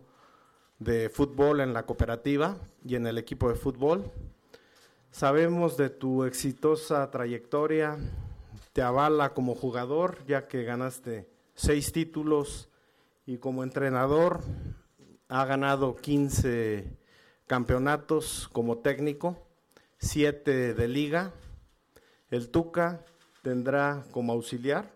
de 0.80 1.10
fútbol 1.10 1.60
en 1.60 1.72
la 1.72 1.86
cooperativa 1.86 2.58
y 2.84 2.96
en 2.96 3.06
el 3.06 3.20
equipo 3.20 3.48
de 3.48 3.56
fútbol. 3.56 4.12
Sabemos 5.12 5.78
de 5.78 5.92
tu 5.92 6.24
exitosa 6.24 7.12
trayectoria, 7.12 7.96
te 8.74 8.82
avala 8.82 9.36
como 9.36 9.54
jugador, 9.54 10.26
ya 10.26 10.48
que 10.48 10.64
ganaste 10.64 11.30
seis 11.54 11.92
títulos 11.92 12.70
y 13.28 13.38
como 13.38 13.62
entrenador 13.62 14.40
ha 15.30 15.46
ganado 15.46 15.96
15 15.96 16.98
campeonatos 17.48 18.50
como 18.52 18.78
técnico, 18.80 19.38
siete 19.98 20.74
de 20.74 20.88
liga. 20.88 21.34
El 22.30 22.50
Tuca 22.50 23.06
tendrá 23.42 24.06
como 24.12 24.34
auxiliar 24.34 24.92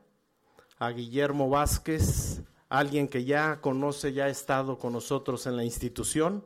a 0.79 0.89
Guillermo 0.89 1.49
Vázquez, 1.49 2.41
alguien 2.69 3.07
que 3.07 3.25
ya 3.25 3.61
conoce, 3.61 4.13
ya 4.13 4.25
ha 4.25 4.29
estado 4.29 4.77
con 4.77 4.93
nosotros 4.93 5.47
en 5.47 5.55
la 5.55 5.63
institución 5.63 6.43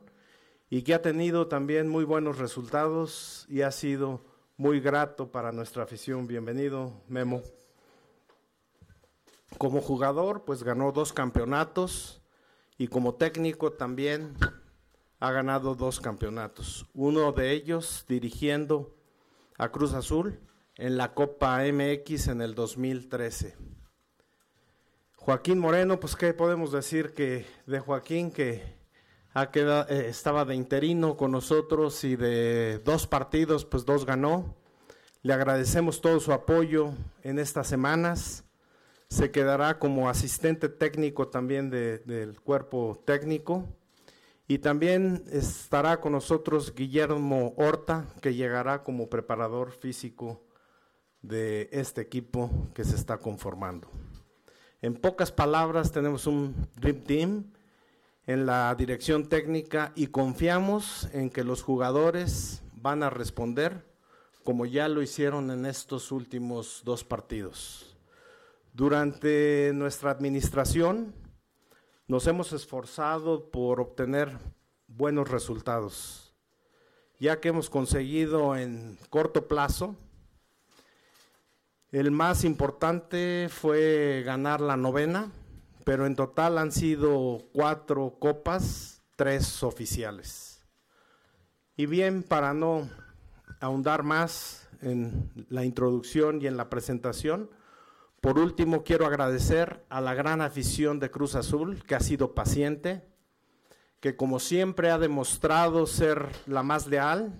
y 0.70 0.82
que 0.82 0.94
ha 0.94 1.02
tenido 1.02 1.48
también 1.48 1.88
muy 1.88 2.04
buenos 2.04 2.38
resultados 2.38 3.46
y 3.48 3.62
ha 3.62 3.70
sido 3.70 4.24
muy 4.56 4.80
grato 4.80 5.30
para 5.30 5.52
nuestra 5.52 5.82
afición. 5.82 6.26
Bienvenido, 6.26 7.02
Memo. 7.08 7.42
Como 9.58 9.82
jugador, 9.82 10.44
pues 10.44 10.62
ganó 10.62 10.92
dos 10.92 11.12
campeonatos 11.12 12.21
y 12.78 12.88
como 12.88 13.14
técnico 13.14 13.72
también 13.72 14.36
ha 15.20 15.30
ganado 15.30 15.74
dos 15.74 16.00
campeonatos. 16.00 16.86
Uno 16.94 17.32
de 17.32 17.52
ellos 17.52 18.04
dirigiendo 18.08 18.96
a 19.56 19.70
Cruz 19.70 19.94
Azul 19.94 20.40
en 20.76 20.96
la 20.96 21.14
Copa 21.14 21.60
MX 21.62 22.28
en 22.28 22.40
el 22.40 22.54
2013. 22.54 23.56
Joaquín 25.16 25.60
Moreno, 25.60 26.00
pues 26.00 26.16
qué 26.16 26.34
podemos 26.34 26.72
decir 26.72 27.14
que 27.14 27.46
de 27.66 27.78
Joaquín 27.78 28.32
que 28.32 28.82
ha 29.34 29.50
quedado, 29.50 29.88
eh, 29.88 30.08
estaba 30.08 30.44
de 30.44 30.56
interino 30.56 31.16
con 31.16 31.30
nosotros 31.30 32.02
y 32.02 32.16
de 32.16 32.80
dos 32.84 33.06
partidos, 33.06 33.64
pues 33.64 33.84
dos 33.84 34.04
ganó. 34.04 34.56
Le 35.22 35.32
agradecemos 35.32 36.00
todo 36.00 36.18
su 36.18 36.32
apoyo 36.32 36.90
en 37.22 37.38
estas 37.38 37.68
semanas. 37.68 38.44
Se 39.12 39.30
quedará 39.30 39.78
como 39.78 40.08
asistente 40.08 40.70
técnico 40.70 41.28
también 41.28 41.68
del 41.68 42.40
cuerpo 42.40 42.98
técnico. 43.04 43.68
Y 44.48 44.56
también 44.56 45.22
estará 45.30 46.00
con 46.00 46.12
nosotros 46.12 46.74
Guillermo 46.74 47.52
Horta, 47.58 48.06
que 48.22 48.32
llegará 48.32 48.82
como 48.82 49.10
preparador 49.10 49.70
físico 49.70 50.40
de 51.20 51.68
este 51.72 52.00
equipo 52.00 52.50
que 52.72 52.84
se 52.84 52.96
está 52.96 53.18
conformando. 53.18 53.86
En 54.80 54.94
pocas 54.94 55.30
palabras, 55.30 55.92
tenemos 55.92 56.26
un 56.26 56.54
Dream 56.80 57.02
Team 57.02 57.52
en 58.26 58.46
la 58.46 58.74
dirección 58.76 59.28
técnica 59.28 59.92
y 59.94 60.06
confiamos 60.06 61.06
en 61.12 61.28
que 61.28 61.44
los 61.44 61.62
jugadores 61.62 62.62
van 62.76 63.02
a 63.02 63.10
responder 63.10 63.84
como 64.42 64.64
ya 64.64 64.88
lo 64.88 65.02
hicieron 65.02 65.50
en 65.50 65.66
estos 65.66 66.12
últimos 66.12 66.80
dos 66.86 67.04
partidos. 67.04 67.91
Durante 68.72 69.72
nuestra 69.74 70.10
administración 70.10 71.14
nos 72.06 72.26
hemos 72.26 72.52
esforzado 72.52 73.50
por 73.50 73.80
obtener 73.80 74.38
buenos 74.86 75.28
resultados, 75.28 76.34
ya 77.18 77.40
que 77.40 77.48
hemos 77.48 77.70
conseguido 77.70 78.56
en 78.56 78.98
corto 79.10 79.46
plazo 79.46 79.96
el 81.92 82.10
más 82.10 82.44
importante 82.44 83.48
fue 83.50 84.22
ganar 84.24 84.62
la 84.62 84.78
novena, 84.78 85.30
pero 85.84 86.06
en 86.06 86.16
total 86.16 86.56
han 86.56 86.72
sido 86.72 87.42
cuatro 87.52 88.16
copas, 88.18 89.02
tres 89.14 89.62
oficiales. 89.62 90.64
Y 91.76 91.84
bien, 91.84 92.22
para 92.22 92.54
no 92.54 92.88
ahondar 93.60 94.04
más 94.04 94.70
en 94.80 95.30
la 95.50 95.66
introducción 95.66 96.40
y 96.40 96.46
en 96.46 96.56
la 96.56 96.70
presentación, 96.70 97.50
por 98.22 98.38
último 98.38 98.84
quiero 98.84 99.04
agradecer 99.04 99.84
a 99.88 100.00
la 100.00 100.14
gran 100.14 100.42
afición 100.42 101.00
de 101.00 101.10
Cruz 101.10 101.34
Azul, 101.34 101.82
que 101.84 101.96
ha 101.96 102.00
sido 102.00 102.36
paciente, 102.36 103.04
que 103.98 104.14
como 104.14 104.38
siempre 104.38 104.92
ha 104.92 104.98
demostrado 104.98 105.88
ser 105.88 106.28
la 106.46 106.62
más 106.62 106.86
leal. 106.86 107.36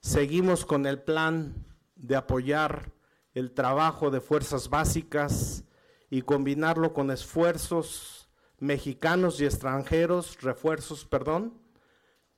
Seguimos 0.00 0.64
con 0.64 0.86
el 0.86 1.02
plan 1.02 1.66
de 1.96 2.16
apoyar 2.16 2.90
el 3.34 3.52
trabajo 3.52 4.10
de 4.10 4.22
fuerzas 4.22 4.70
básicas 4.70 5.64
y 6.08 6.22
combinarlo 6.22 6.94
con 6.94 7.10
esfuerzos 7.10 8.30
mexicanos 8.58 9.38
y 9.38 9.44
extranjeros, 9.44 10.40
refuerzos, 10.40 11.04
perdón, 11.04 11.60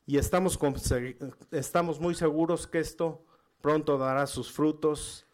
y 0.04 0.18
estamos, 0.18 0.58
muy 2.00 2.16
seguros 2.16 2.66
que 2.66 2.80
esto 2.80 3.24
pronto 3.60 3.98
dará 3.98 4.26
sus 4.26 4.50
frutos, 4.50 5.26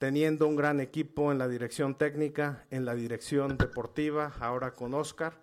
teniendo 0.00 0.48
un 0.48 0.56
gran 0.56 0.80
equipo 0.80 1.30
en 1.30 1.36
la 1.36 1.46
dirección 1.46 1.94
técnica, 1.94 2.64
en 2.70 2.86
la 2.86 2.94
dirección 2.94 3.58
deportiva, 3.58 4.32
ahora 4.40 4.74
con 4.74 4.94
Oscar. 4.94 5.34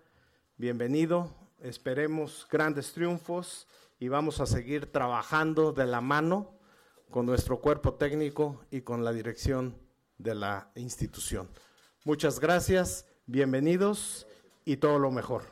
Bienvenido, 0.56 1.32
esperemos 1.60 2.44
grandes 2.50 2.92
triunfos 2.92 3.68
y 4.00 4.08
vamos 4.08 4.40
a 4.40 4.46
seguir 4.46 4.90
trabajando 4.90 5.70
de 5.72 5.86
la 5.86 6.00
mano 6.00 6.58
con 7.08 7.24
nuestro 7.24 7.60
cuerpo 7.60 7.94
técnico 7.94 8.64
y 8.72 8.80
con 8.80 9.04
la 9.04 9.12
dirección 9.12 9.78
de 10.18 10.34
la 10.34 10.72
institución. 10.74 11.48
Muchas 12.02 12.40
gracias, 12.40 13.06
bienvenidos 13.26 14.26
y 14.64 14.78
todo 14.78 14.98
lo 14.98 15.12
mejor. 15.12 15.44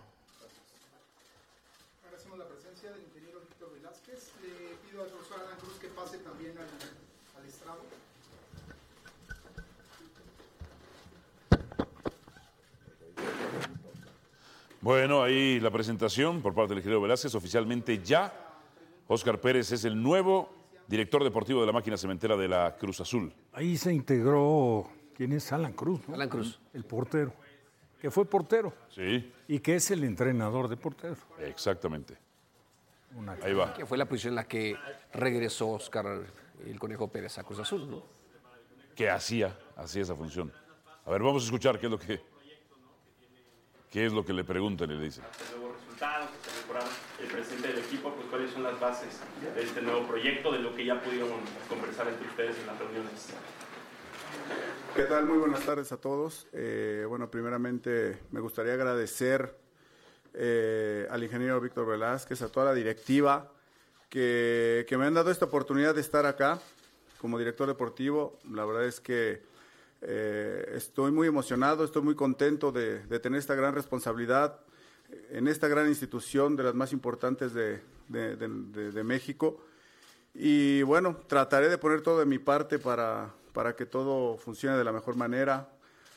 Agradecemos 2.03 2.39
la 2.41 2.49
presencia 2.49 2.91
del 2.91 3.05
ingeniero 3.05 3.39
Víctor 3.39 3.73
Velázquez. 3.73 4.33
Le 4.43 4.75
pido 4.91 5.05
al 5.05 5.11
profesor 5.11 5.39
Alan 5.47 5.61
Cruz 5.61 5.79
que 5.79 5.87
pase 5.91 6.19
también 6.19 6.59
al, 6.59 6.67
al 7.41 7.49
estrado. 7.49 7.83
Bueno, 14.87 15.21
ahí 15.21 15.59
la 15.59 15.73
presentación 15.73 16.41
por 16.41 16.55
parte 16.55 16.69
del 16.69 16.79
ingeniero 16.79 17.01
Velázquez. 17.01 17.35
Oficialmente 17.35 17.99
ya, 18.05 18.33
Oscar 19.09 19.41
Pérez 19.41 19.73
es 19.73 19.85
el 19.85 20.01
nuevo 20.01 20.49
director 20.87 21.25
deportivo 21.25 21.61
de 21.61 21.67
la 21.67 21.73
máquina 21.73 21.97
cementera 21.97 22.37
de 22.37 22.47
la 22.47 22.77
Cruz 22.77 23.01
Azul. 23.01 23.35
Ahí 23.53 23.77
se 23.77 23.93
integró, 23.93 24.89
¿quién 25.13 25.33
es? 25.33 25.51
Alan 25.53 25.73
Cruz. 25.73 26.07
¿no? 26.07 26.15
Alan 26.15 26.29
Cruz. 26.29 26.61
El 26.73 26.85
portero, 26.85 27.33
que 28.01 28.13
fue 28.13 28.27
portero 28.27 28.73
Sí, 28.89 29.33
y 29.49 29.59
que 29.59 29.75
es 29.75 29.91
el 29.91 30.05
entrenador 30.05 30.69
de 30.69 30.77
portero. 30.77 31.17
exactamente. 31.41 32.17
Una- 33.17 33.33
Ahí 33.43 33.55
va. 33.55 33.75
Que 33.75 33.87
fue 33.87 33.99
la 33.99 34.05
posición 34.07 34.35
en 34.35 34.37
la 34.37 34.45
que 34.47 34.77
regresó 35.13 35.69
Oscar 35.71 36.07
el 36.65 36.79
Conejo 36.79 37.09
Pérez 37.09 37.37
a 37.39 37.43
Cruz 37.43 37.59
Azul, 37.59 37.91
¿no? 37.91 38.05
Que 38.95 39.11
hacía, 39.11 39.59
hacía 39.75 40.03
esa 40.03 40.15
función. 40.15 40.53
A 41.05 41.11
ver, 41.11 41.23
vamos 41.25 41.43
a 41.43 41.47
escuchar 41.47 41.77
qué 41.81 41.87
es 41.87 41.91
lo 41.91 41.99
que, 41.99 42.21
qué 43.97 44.05
es 44.05 44.13
lo 44.13 44.27
que 44.27 44.35
le 44.35 44.45
preguntan 44.45 44.91
y 44.91 44.95
le 44.95 45.05
dicen. 45.05 45.25
el 45.25 45.59
nuevo 45.59 45.75
resultado, 45.75 46.25
esta 46.25 46.61
temporada, 46.61 46.87
el 47.19 47.29
presente 47.29 47.69
del 47.69 47.79
equipo, 47.79 48.13
pues 48.13 48.27
cuáles 48.29 48.51
son 48.51 48.63
las 48.63 48.79
bases 48.79 49.21
de 49.55 49.63
este 49.63 49.81
nuevo 49.81 50.07
proyecto, 50.07 50.53
de 50.53 50.59
lo 50.59 50.77
que 50.77 50.85
ya 50.85 51.01
pudieron 51.01 51.31
conversar 51.67 52.07
entre 52.09 52.29
ustedes 52.29 52.59
en 52.59 52.67
las 52.67 52.79
reuniones. 52.79 53.29
¿Qué 54.95 55.05
tal? 55.05 55.25
Muy 55.25 55.39
buenas 55.39 55.65
tardes 55.65 55.93
a 55.93 55.97
todos. 55.97 56.47
Eh, 56.53 57.07
bueno, 57.09 57.31
primeramente 57.31 58.19
me 58.33 58.41
gustaría 58.41 58.75
agradecer 58.75 59.57
eh, 60.35 61.09
al 61.11 61.25
ingeniero 61.25 61.59
Víctor 61.59 61.87
Velázquez, 61.87 62.43
a 62.43 62.53
toda 62.53 62.67
la 62.67 62.75
directiva 62.75 63.51
que, 64.11 64.85
que 64.87 64.99
me 64.99 65.07
han 65.07 65.15
dado 65.15 65.31
esta 65.31 65.47
oportunidad 65.47 65.95
de 65.95 66.03
estar 66.03 66.27
acá 66.27 66.61
como 67.19 67.39
director 67.39 67.67
deportivo. 67.67 68.39
La 68.53 68.67
verdad 68.67 68.85
es 68.85 69.01
que 69.01 69.56
eh, 70.03 70.73
estoy 70.75 71.11
muy 71.13 71.27
emocionado, 71.29 71.85
estoy 71.85 72.03
muy 72.03 72.15
contento 72.15 72.73
de, 72.73 73.01
de 73.07 73.19
tener 73.21 73.39
esta 73.39 73.55
gran 73.55 73.75
responsabilidad 73.75 74.61
en 75.31 75.47
esta 75.49 75.69
gran 75.69 75.89
institución 75.89 76.57
de 76.57 76.65
las 76.65 76.75
más 76.75 76.93
importantes 76.93 77.55
de, 77.55 77.81
de- 78.09 78.37
de- 78.37 79.05
México. 79.05 79.61
Y 80.35 80.83
bueno, 80.83 81.17
trataré 81.29 81.69
de 81.69 81.79
poner 81.79 82.03
todo 82.03 82.19
de 82.19 82.27
mi 82.27 82.39
parte 82.39 82.79
para, 82.79 83.33
para 83.53 83.75
que 83.77 83.87
todo 83.87 84.37
funcione 84.37 84.77
de 84.77 84.85
la 84.85 84.93
mejor 84.93 85.17
manera, 85.17 85.69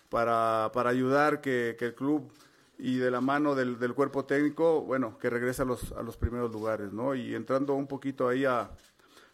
para, 0.09 0.71
para 0.73 0.89
ayudar 0.89 1.39
que, 1.39 1.75
que 1.77 1.85
el 1.85 1.95
club 1.95 2.31
y 2.77 2.97
de 2.97 3.11
la 3.11 3.21
mano 3.21 3.55
del, 3.55 3.77
del 3.77 3.93
cuerpo 3.93 4.25
técnico, 4.25 4.81
bueno, 4.81 5.17
que 5.19 5.29
regrese 5.29 5.61
a 5.61 5.65
los, 5.65 5.91
a 5.91 6.01
los 6.01 6.17
primeros 6.17 6.51
lugares, 6.51 6.91
¿no? 6.91 7.13
Y 7.13 7.35
entrando 7.35 7.73
un 7.75 7.87
poquito 7.87 8.27
ahí 8.27 8.45
a, 8.45 8.71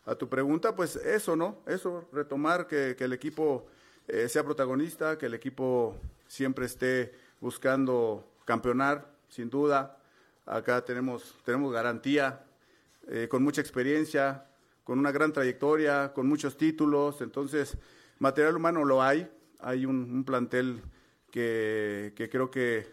a 0.05 0.15
tu 0.15 0.27
pregunta, 0.27 0.75
pues 0.75 0.95
eso, 0.97 1.35
¿no? 1.35 1.59
Eso, 1.65 2.07
retomar 2.11 2.67
que, 2.67 2.95
que 2.97 3.05
el 3.05 3.13
equipo 3.13 3.67
eh, 4.07 4.29
sea 4.29 4.43
protagonista, 4.43 5.17
que 5.17 5.25
el 5.25 5.33
equipo 5.33 5.95
siempre 6.27 6.65
esté 6.65 7.13
buscando 7.39 8.27
campeonar, 8.45 9.12
sin 9.29 9.50
duda. 9.50 9.97
Acá 10.45 10.83
tenemos, 10.85 11.35
tenemos 11.43 11.74
garantía, 11.74 12.45
eh, 13.07 13.27
con 13.29 13.43
mucha 13.43 13.62
experiencia, 13.62 14.45
con 14.83 15.00
una 15.00 15.12
gran 15.12 15.33
trayectoria, 15.33 16.13
con 16.13 16.27
muchos 16.27 16.57
títulos. 16.57 17.21
Entonces, 17.21 17.77
material 18.19 18.55
humano 18.55 18.85
lo 18.85 19.01
hay. 19.01 19.29
Hay 19.59 19.85
un, 19.85 20.24
plantel 20.24 20.81
que, 21.31 22.13
que 22.15 22.29
creo 22.29 22.51
que 22.51 22.88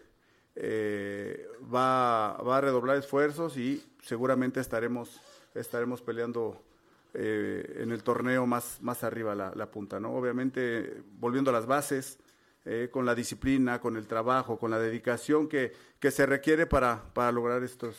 eh, 0.55 1.47
va, 1.73 2.37
va 2.37 2.57
a 2.57 2.61
redoblar 2.61 2.97
esfuerzos 2.97 3.57
y 3.57 3.83
seguramente 4.01 4.59
estaremos, 4.59 5.19
estaremos 5.53 6.01
peleando 6.01 6.61
eh, 7.13 7.81
en 7.81 7.91
el 7.91 8.03
torneo 8.03 8.45
más, 8.45 8.79
más 8.81 9.03
arriba 9.03 9.35
la, 9.35 9.51
la, 9.55 9.69
punta, 9.69 9.99
¿no? 9.99 10.13
Obviamente, 10.13 11.03
volviendo 11.19 11.51
a 11.51 11.53
las 11.53 11.65
bases, 11.65 12.17
eh, 12.65 12.87
con 12.89 13.05
la 13.05 13.13
disciplina, 13.13 13.81
con 13.81 13.97
el 13.97 14.07
trabajo, 14.07 14.57
con 14.57 14.71
la 14.71 14.79
dedicación 14.79 15.49
que, 15.49 15.73
que 15.99 16.11
se 16.11 16.25
requiere 16.25 16.65
para, 16.65 17.03
para 17.13 17.29
lograr 17.29 17.61
estos, 17.61 17.97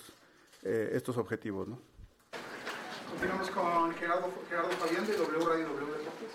eh, 0.62 0.90
estos 0.94 1.18
objetivos, 1.18 1.68
¿no? 1.68 1.78
Continuamos 3.11 3.50
con 3.50 3.94
Gerardo, 3.94 4.33
Gerardo 4.49 4.71
Fabián 4.71 5.06
de 5.06 5.16
W 5.18 5.47
Radio 5.47 5.68
W 5.68 5.99
Deportes. 5.99 6.33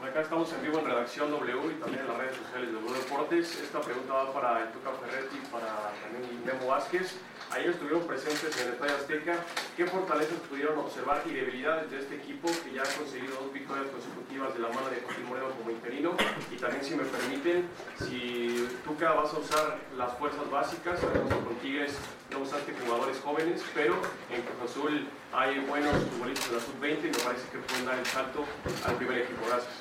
Acá 0.00 0.20
estamos 0.22 0.52
en 0.52 0.62
vivo 0.62 0.78
en 0.78 0.84
Redacción 0.86 1.30
W 1.32 1.72
y 1.72 1.80
también 1.80 2.02
en 2.02 2.08
las 2.08 2.18
redes 2.18 2.36
sociales 2.36 2.68
de 2.68 2.74
W 2.74 2.98
Deportes. 2.98 3.60
Esta 3.60 3.80
pregunta 3.80 4.12
va 4.14 4.32
para 4.32 4.62
el 4.62 4.70
Tuca 4.70 4.92
Ferretti 4.92 5.36
y 5.36 5.46
para 5.52 5.92
también 6.02 6.44
Memo 6.46 6.68
Vázquez. 6.68 7.16
Ayer 7.50 7.70
estuvieron 7.70 8.06
presentes 8.06 8.56
en 8.60 8.68
el 8.68 8.74
Estadio 8.74 8.94
Azteca. 8.94 9.44
¿Qué 9.76 9.84
fortalezas 9.84 10.38
pudieron 10.48 10.78
observar 10.78 11.20
y 11.26 11.30
debilidades 11.30 11.90
de 11.90 11.98
este 11.98 12.14
equipo 12.14 12.48
que 12.48 12.72
ya 12.72 12.82
ha 12.82 12.96
conseguido 12.96 13.34
dos 13.40 13.52
victorias 13.52 13.88
consecutivas 13.88 14.54
de 14.54 14.60
la 14.60 14.68
mano 14.68 14.88
de 14.88 15.00
Joaquín 15.00 15.24
Moreno 15.26 15.50
como 15.58 15.70
interino? 15.72 16.14
Y 16.52 16.56
también, 16.56 16.84
si 16.84 16.94
me 16.94 17.02
permiten, 17.02 17.68
si 17.98 18.68
Tuca 18.84 19.14
vas 19.14 19.34
a 19.34 19.38
usar 19.38 19.78
las 19.96 20.16
fuerzas 20.16 20.48
básicas, 20.48 21.00
con 21.00 21.56
Tigres 21.56 21.94
no 22.30 22.38
usaste 22.38 22.72
jugadores 22.84 23.18
jóvenes, 23.18 23.62
pero 23.74 24.00
en 24.30 24.42
Cruz 24.42 24.70
Azul 24.70 25.08
hay 25.32 25.58
buenos 25.66 25.92
futbolistas 26.04 26.50
de 26.50 26.56
la 26.56 26.62
sub-20 26.62 26.98
y 27.00 27.10
me 27.10 27.24
parece 27.24 27.50
que 27.50 27.58
pueden 27.58 27.84
dar 27.84 27.98
el 27.98 28.06
salto 28.06 28.44
al 28.86 28.94
primer 28.94 29.18
equipo. 29.18 29.44
Gracias. 29.48 29.74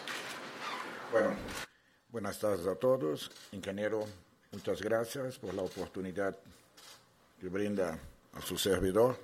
Bueno, 1.11 1.35
buenas 2.09 2.39
tardes 2.39 2.65
a 2.65 2.73
todos. 2.73 3.29
Ingeniero, 3.51 4.05
muchas 4.51 4.81
gracias 4.81 5.37
por 5.37 5.53
la 5.53 5.61
oportunidad 5.61 6.35
que 7.39 7.47
brinda 7.47 7.97
a 8.33 8.41
su 8.41 8.57
servidor. 8.57 9.17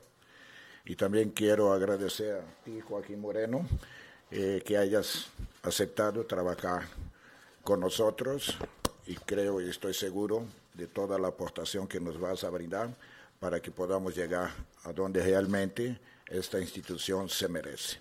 Y 0.85 0.95
también 0.95 1.31
quiero 1.31 1.73
agradecer 1.73 2.39
a 2.39 2.63
ti, 2.63 2.79
Joaquín 2.79 3.19
Moreno, 3.19 3.67
eh, 4.31 4.61
que 4.65 4.77
hayas 4.77 5.27
aceptado 5.63 6.25
trabajar 6.25 6.83
con 7.63 7.79
nosotros 7.79 8.57
y 9.07 9.15
creo 9.15 9.59
y 9.61 9.69
estoy 9.69 9.93
seguro 9.93 10.45
de 10.73 10.87
toda 10.87 11.17
la 11.17 11.29
aportación 11.29 11.87
que 11.87 11.99
nos 11.99 12.19
vas 12.19 12.43
a 12.43 12.49
brindar 12.49 12.95
para 13.39 13.59
que 13.59 13.71
podamos 13.71 14.15
llegar 14.15 14.51
a 14.83 14.93
donde 14.93 15.21
realmente 15.21 15.99
esta 16.27 16.59
institución 16.59 17.29
se 17.29 17.47
merece. 17.47 17.97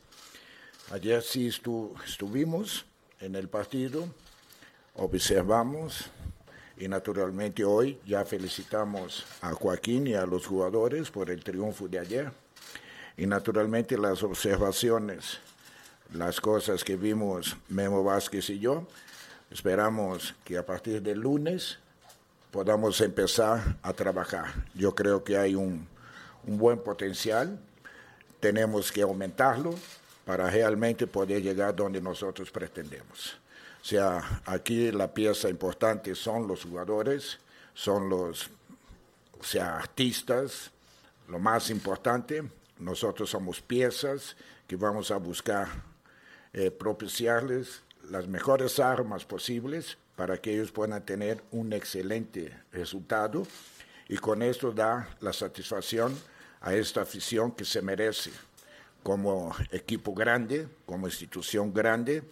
Ayer 0.91 1.23
sí 1.23 1.49
estu 1.49 1.95
estuvimos 2.07 2.85
en 3.21 3.35
el 3.37 3.49
partido, 3.49 4.07
observamos 4.95 6.11
y 6.77 6.89
naturalmente 6.89 7.65
hoy 7.65 7.99
ya 8.07 8.25
felicitamos 8.25 9.25
a 9.41 9.53
Joaquín 9.53 10.07
y 10.07 10.15
a 10.15 10.27
los 10.27 10.47
jugadores 10.47 11.11
por 11.11 11.31
el 11.31 11.43
triunfo 11.43 11.89
de 11.89 11.99
ayer. 11.99 12.33
Y 13.17 13.27
naturalmente 13.27 13.97
las 13.97 14.23
observaciones, 14.23 15.39
las 16.13 16.41
cosas 16.41 16.83
que 16.83 16.97
vimos 16.97 17.57
Memo 17.69 18.03
Vázquez 18.03 18.51
y 18.51 18.59
yo, 18.59 18.87
esperamos 19.51 20.35
que 20.45 20.59
a 20.59 20.67
partir 20.67 21.01
del 21.01 21.21
lunes 21.21 21.79
podamos 22.51 23.01
empezar 23.01 23.77
a 23.83 23.93
trabajar. 23.93 24.47
Yo 24.75 24.95
creo 24.95 25.23
que 25.23 25.37
hay 25.37 25.55
un, 25.55 25.87
un 26.45 26.59
buen 26.59 26.79
potencial, 26.79 27.59
tenemos 28.41 28.91
que 28.91 29.03
aumentarlo 29.03 29.75
para 30.25 30.51
realmente 30.51 31.07
poder 31.07 31.43
llegar 31.43 31.75
donde 31.77 32.01
nosotros 32.01 32.51
pretendemos. 32.51 33.37
O 33.85 33.87
sea, 33.87 34.41
aquí 34.47 34.91
la 34.93 35.13
pieza 35.13 35.51
importante 35.51 36.15
son 36.15 36.49
los 36.49 36.65
jugadores, 36.65 37.39
son 37.75 38.09
los 38.09 38.49
sea, 39.43 39.77
artistas, 39.77 40.71
lo 41.29 41.39
más 41.39 41.69
importante. 41.69 42.43
Nosotros 42.79 43.29
somos 43.29 43.61
piezas 43.61 44.39
que 44.67 44.77
vamos 44.77 45.11
a 45.11 45.19
buscar 45.19 45.69
eh, 46.55 46.71
propiciarles 46.71 47.83
las 48.09 48.27
mejores 48.27 48.81
armas 48.81 49.27
posibles 49.27 49.99
para 50.17 50.39
que 50.39 50.55
ellos 50.55 50.73
puedan 50.73 51.05
tener 51.05 51.45
un 51.51 51.75
excelente 51.75 52.57
resultado 52.73 53.47
y 54.09 54.17
con 54.17 54.41
esto 54.41 54.73
dar 54.73 55.09
la 55.21 55.35
satisfacción 55.35 56.19
a 56.63 56.73
esta 56.73 57.03
afición 57.03 57.53
que 57.53 57.67
se 57.67 57.83
merece 57.83 58.31
como 59.03 59.55
equipo 59.71 60.15
grande, 60.15 60.69
como 60.87 61.07
institución 61.07 61.75
grande 61.75 62.23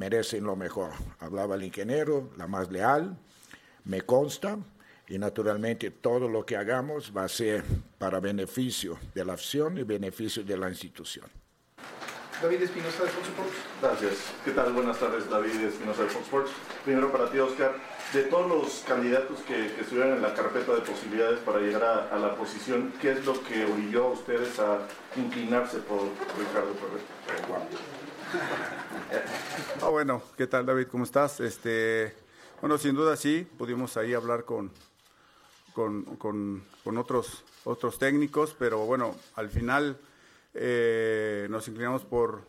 merecen 0.00 0.44
lo 0.44 0.56
mejor. 0.56 0.92
Hablaba 1.18 1.56
el 1.56 1.62
ingeniero, 1.62 2.30
la 2.38 2.46
más 2.46 2.70
leal, 2.70 3.18
me 3.84 4.00
consta, 4.00 4.56
y 5.06 5.18
naturalmente 5.18 5.90
todo 5.90 6.26
lo 6.26 6.46
que 6.46 6.56
hagamos 6.56 7.12
va 7.14 7.24
a 7.24 7.28
ser 7.28 7.62
para 7.98 8.18
beneficio 8.18 8.98
de 9.14 9.26
la 9.26 9.34
acción 9.34 9.76
y 9.76 9.82
beneficio 9.82 10.42
de 10.42 10.56
la 10.56 10.70
institución. 10.70 11.26
David 12.40 12.62
Espinosa 12.62 13.04
de 13.04 13.10
Fox 13.10 13.28
Sports. 13.28 13.56
Gracias. 13.82 14.14
¿Qué 14.42 14.52
tal? 14.52 14.72
Buenas 14.72 14.98
tardes, 14.98 15.28
David 15.28 15.60
Espinosa 15.60 16.04
de 16.04 16.08
Fox 16.08 16.24
Sports. 16.24 16.50
Primero 16.86 17.12
para 17.12 17.30
ti, 17.30 17.38
Oscar. 17.38 17.74
De 18.14 18.22
todos 18.22 18.48
los 18.48 18.82
candidatos 18.88 19.40
que, 19.40 19.74
que 19.74 19.82
estuvieron 19.82 20.16
en 20.16 20.22
la 20.22 20.32
carpeta 20.32 20.74
de 20.76 20.80
posibilidades 20.80 21.40
para 21.40 21.58
llegar 21.58 21.84
a, 21.84 22.08
a, 22.08 22.18
la 22.18 22.34
posición, 22.36 22.94
¿qué 23.02 23.12
es 23.12 23.26
lo 23.26 23.34
que 23.44 23.66
orilló 23.66 24.06
a 24.06 24.10
ustedes 24.12 24.58
a 24.58 24.78
inclinarse 25.16 25.78
por 25.80 26.00
Ricardo 26.38 26.74
Ferrer? 26.80 27.99
Ah, 29.82 29.88
bueno, 29.88 30.22
¿qué 30.36 30.46
tal 30.46 30.64
David? 30.64 30.86
¿Cómo 30.86 31.04
estás? 31.04 31.40
Este, 31.40 32.14
bueno, 32.60 32.78
sin 32.78 32.94
duda 32.94 33.16
sí, 33.16 33.48
pudimos 33.58 33.96
ahí 33.96 34.14
hablar 34.14 34.44
con, 34.44 34.70
con, 35.72 36.04
con, 36.16 36.62
con 36.84 36.98
otros, 36.98 37.44
otros 37.64 37.98
técnicos, 37.98 38.54
pero 38.56 38.86
bueno, 38.86 39.16
al 39.34 39.48
final 39.48 39.98
eh, 40.54 41.48
nos 41.50 41.66
inclinamos 41.66 42.04
por, 42.04 42.42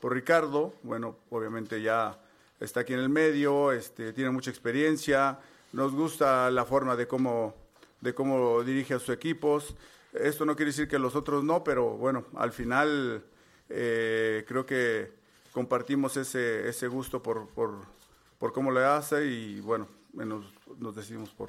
por 0.00 0.14
Ricardo, 0.14 0.72
bueno, 0.82 1.16
obviamente 1.30 1.82
ya 1.82 2.18
está 2.60 2.80
aquí 2.80 2.94
en 2.94 3.00
el 3.00 3.10
medio, 3.10 3.72
este, 3.72 4.14
tiene 4.14 4.30
mucha 4.30 4.50
experiencia, 4.50 5.38
nos 5.72 5.92
gusta 5.92 6.50
la 6.50 6.64
forma 6.64 6.96
de 6.96 7.06
cómo, 7.06 7.54
de 8.00 8.14
cómo 8.14 8.62
dirige 8.62 8.94
a 8.94 8.98
sus 8.98 9.10
equipos. 9.10 9.76
Esto 10.14 10.46
no 10.46 10.56
quiere 10.56 10.70
decir 10.70 10.88
que 10.88 10.98
los 10.98 11.14
otros 11.14 11.44
no, 11.44 11.62
pero 11.62 11.90
bueno, 11.90 12.24
al 12.36 12.52
final 12.52 13.22
eh, 13.68 14.44
creo 14.48 14.64
que 14.64 15.25
compartimos 15.56 16.18
ese, 16.18 16.68
ese 16.68 16.86
gusto 16.86 17.22
por, 17.22 17.48
por, 17.48 17.86
por 18.38 18.52
cómo 18.52 18.70
le 18.70 18.84
hace 18.84 19.24
y 19.24 19.58
bueno, 19.62 19.88
nos, 20.12 20.44
nos 20.78 20.94
decidimos 20.94 21.30
por, 21.30 21.48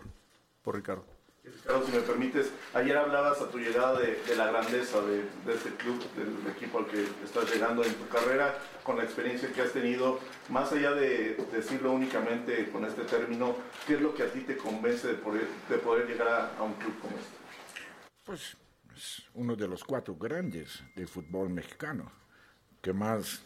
por 0.63 0.77
Ricardo. 0.77 1.03
Ricardo, 1.43 1.85
si 1.85 1.91
me 1.91 1.99
permites, 1.99 2.49
ayer 2.73 2.95
hablabas 2.95 3.41
a 3.41 3.49
tu 3.49 3.57
llegada 3.57 3.99
de, 3.99 4.15
de 4.23 4.35
la 4.37 4.47
grandeza 4.47 5.01
de, 5.01 5.23
de, 5.45 5.53
este 5.53 5.71
club, 5.71 6.01
del 6.15 6.53
equipo 6.55 6.77
al 6.77 6.85
que 6.85 7.03
estás 7.21 7.53
llegando 7.53 7.83
en 7.83 7.93
tu 7.95 8.07
carrera, 8.07 8.57
con 8.81 8.95
la 8.95 9.03
experiencia 9.03 9.51
que 9.51 9.61
has 9.61 9.73
tenido, 9.73 10.19
más 10.47 10.71
allá 10.71 10.91
de 10.91 11.35
decirlo 11.51 11.91
únicamente 11.91 12.71
con 12.71 12.85
este 12.85 13.01
término, 13.01 13.57
¿qué 13.85 13.95
es 13.95 14.01
lo 14.01 14.15
que 14.15 14.23
a 14.23 14.31
ti 14.31 14.39
te 14.39 14.55
convence 14.55 15.05
de 15.05 15.15
poder, 15.15 15.49
de 15.67 15.77
poder 15.79 16.07
llegar 16.07 16.29
a, 16.29 16.57
a 16.57 16.63
un 16.63 16.75
club 16.75 16.97
como 17.01 17.17
este? 17.17 17.35
Pues 18.23 18.55
es 18.95 19.23
uno 19.33 19.53
de 19.57 19.67
los 19.67 19.83
cuatro 19.83 20.15
grandes 20.15 20.81
del 20.95 21.09
fútbol 21.09 21.49
mexicano, 21.49 22.09
que 22.81 22.93
más 22.93 23.43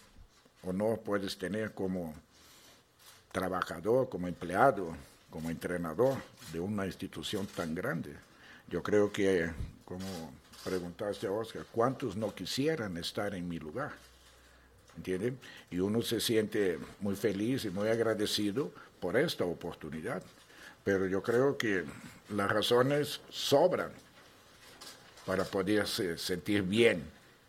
honor 0.64 1.00
puedes 1.00 1.38
tener 1.38 1.74
como 1.74 2.14
trabajador, 3.32 4.10
como 4.10 4.28
empleado, 4.28 4.96
como 5.30 5.50
entrenador 5.50 6.18
de 6.52 6.60
una 6.60 6.86
institución 6.86 7.48
tan 7.48 7.74
grande. 7.74 8.16
Yo 8.68 8.84
creo 8.84 9.12
que, 9.12 9.50
como 9.86 10.34
preguntaste 10.64 11.28
a 11.28 11.32
Oscar, 11.32 11.66
¿cuántos 11.72 12.16
no 12.16 12.34
quisieran 12.34 12.98
estar 12.98 13.34
en 13.34 13.48
mi 13.48 13.58
lugar? 13.58 13.92
¿Entienden? 14.98 15.40
Y 15.70 15.80
uno 15.80 16.02
se 16.02 16.20
siente 16.20 16.78
muy 17.00 17.16
feliz 17.16 17.66
y 17.66 17.70
muy 17.70 17.88
agradecido 17.88 18.72
por 19.00 19.18
esta 19.18 19.46
oportunidad. 19.46 20.22
Pero 20.84 21.08
yo 21.08 21.24
creo 21.24 21.58
que 21.58 21.86
las 22.30 22.52
razones 22.52 23.22
sobran 23.30 23.92
para 25.26 25.44
poderse 25.46 26.18
sentir 26.18 26.64
bien 26.64 27.04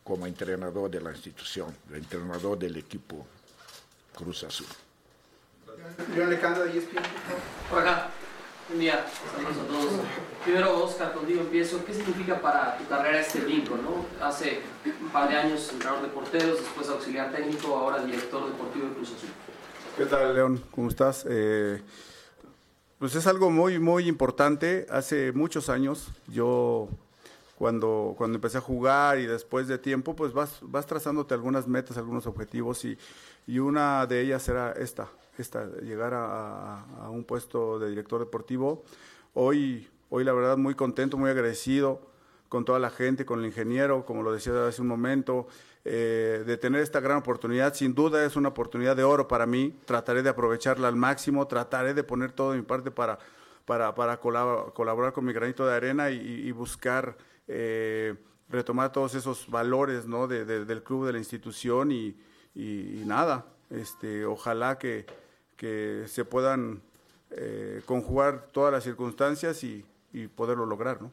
como 0.05 0.27
entrenador 0.27 0.91
de 0.91 1.01
la 1.01 1.11
institución, 1.11 1.75
el 1.91 1.97
entrenador 1.97 2.59
del 2.59 2.77
equipo 2.77 3.27
Cruz 4.15 4.45
Azul. 4.45 4.67
ESPN. 6.65 7.03
Por 7.71 7.79
acá. 7.81 8.11
Buen 8.69 8.81
día. 8.81 9.05
Saludos 9.35 9.57
a 9.57 9.67
todos. 9.67 9.93
Primero, 10.45 10.85
Oscar, 10.85 11.13
contigo 11.13 11.41
empiezo. 11.41 11.85
¿Qué 11.85 11.95
significa 11.95 12.41
para 12.41 12.77
tu 12.79 12.87
carrera 12.87 13.21
este 13.21 13.41
brinco? 13.41 13.77
¿no? 13.77 14.07
Hace 14.25 14.61
un 14.85 15.09
par 15.11 15.29
de 15.29 15.37
años 15.37 15.71
entrenador 15.73 16.03
de 16.03 16.09
porteros, 16.09 16.59
después 16.59 16.89
auxiliar 16.89 17.33
técnico, 17.33 17.77
ahora 17.77 18.05
director 18.05 18.47
deportivo 18.47 18.89
de 18.89 18.95
Cruz 18.95 19.13
Azul. 19.17 19.31
¿Qué 19.97 20.07
tal, 20.07 20.35
León? 20.35 20.65
¿Cómo 20.71 20.89
estás? 20.89 21.27
Eh, 21.29 21.83
pues 22.99 23.15
es 23.15 23.27
algo 23.27 23.51
muy, 23.51 23.79
muy 23.79 24.09
importante. 24.09 24.87
Hace 24.91 25.33
muchos 25.33 25.69
años 25.69 26.09
yo 26.29 26.89
cuando, 27.63 28.17
cuando 28.19 28.39
empecé 28.39 28.59
a 28.59 28.61
jugar 28.61 29.21
y 29.21 29.27
después 29.27 29.69
de 29.69 29.79
tiempo, 29.79 30.17
pues 30.17 30.33
vas, 30.33 30.59
vas 30.63 30.85
trazándote 30.85 31.33
algunas 31.33 31.69
metas, 31.69 31.97
algunos 31.97 32.27
objetivos 32.27 32.85
y, 32.85 32.99
y 33.47 33.61
una 33.61 34.05
de 34.09 34.21
ellas 34.21 34.49
era 34.49 34.73
esta, 34.73 35.11
esta 35.39 35.67
llegar 35.81 36.13
a, 36.13 36.81
a, 36.81 37.09
un 37.09 37.23
puesto 37.23 37.79
de 37.79 37.89
director 37.91 38.19
deportivo. 38.19 38.83
Hoy, 39.35 39.89
hoy 40.11 40.25
la 40.25 40.33
verdad 40.33 40.57
muy 40.57 40.75
contento, 40.75 41.17
muy 41.17 41.31
agradecido 41.31 42.01
con 42.49 42.65
toda 42.65 42.81
la 42.81 42.91
gente, 42.91 43.25
con 43.25 43.39
el 43.39 43.47
ingeniero, 43.47 44.05
como 44.05 44.25
lo 44.25 44.33
decía 44.33 44.67
hace 44.67 44.83
un 44.83 44.89
momento, 44.89 45.47
eh, 45.85 46.43
de 46.45 46.57
tener 46.57 46.81
esta 46.81 46.99
gran 46.99 47.19
oportunidad. 47.19 47.75
Sin 47.75 47.95
duda 47.95 48.25
es 48.25 48.35
una 48.35 48.49
oportunidad 48.49 48.97
de 48.97 49.05
oro 49.05 49.29
para 49.29 49.47
mí. 49.47 49.73
Trataré 49.85 50.25
de 50.25 50.31
aprovecharla 50.31 50.89
al 50.89 50.97
máximo, 50.97 51.47
trataré 51.47 51.95
de 51.95 52.03
poner 52.03 52.33
todo 52.33 52.51
de 52.51 52.57
mi 52.57 52.65
parte 52.65 52.91
para, 52.91 53.21
para, 53.67 53.95
para 53.95 54.19
colaborar 54.19 55.13
con 55.13 55.25
mi 55.25 55.33
granito 55.33 55.65
de 55.65 55.75
arena 55.75 56.11
y, 56.11 56.51
buscar 56.51 57.17
eh, 57.49 58.15
retomar 58.49 58.93
todos 58.93 59.15
esos 59.15 59.49
valores 59.49 60.07
¿no? 60.07 60.29
del 60.29 60.83
club, 60.83 61.07
de 61.07 61.13
la 61.13 61.19
institución 61.19 61.93
y, 61.93 62.17
nada. 63.07 63.47
Este, 63.71 64.27
ojalá 64.27 64.79
que, 64.79 65.07
que 65.57 66.05
se 66.07 66.25
puedan 66.25 66.83
eh, 67.31 67.83
conjugar 67.87 68.49
todas 68.53 68.71
las 68.73 68.85
circunstancias 68.85 69.65
y, 69.65 69.85
y 70.13 70.29
poderlo 70.29 70.67
lograr. 70.67 71.01
¿no? 71.01 71.11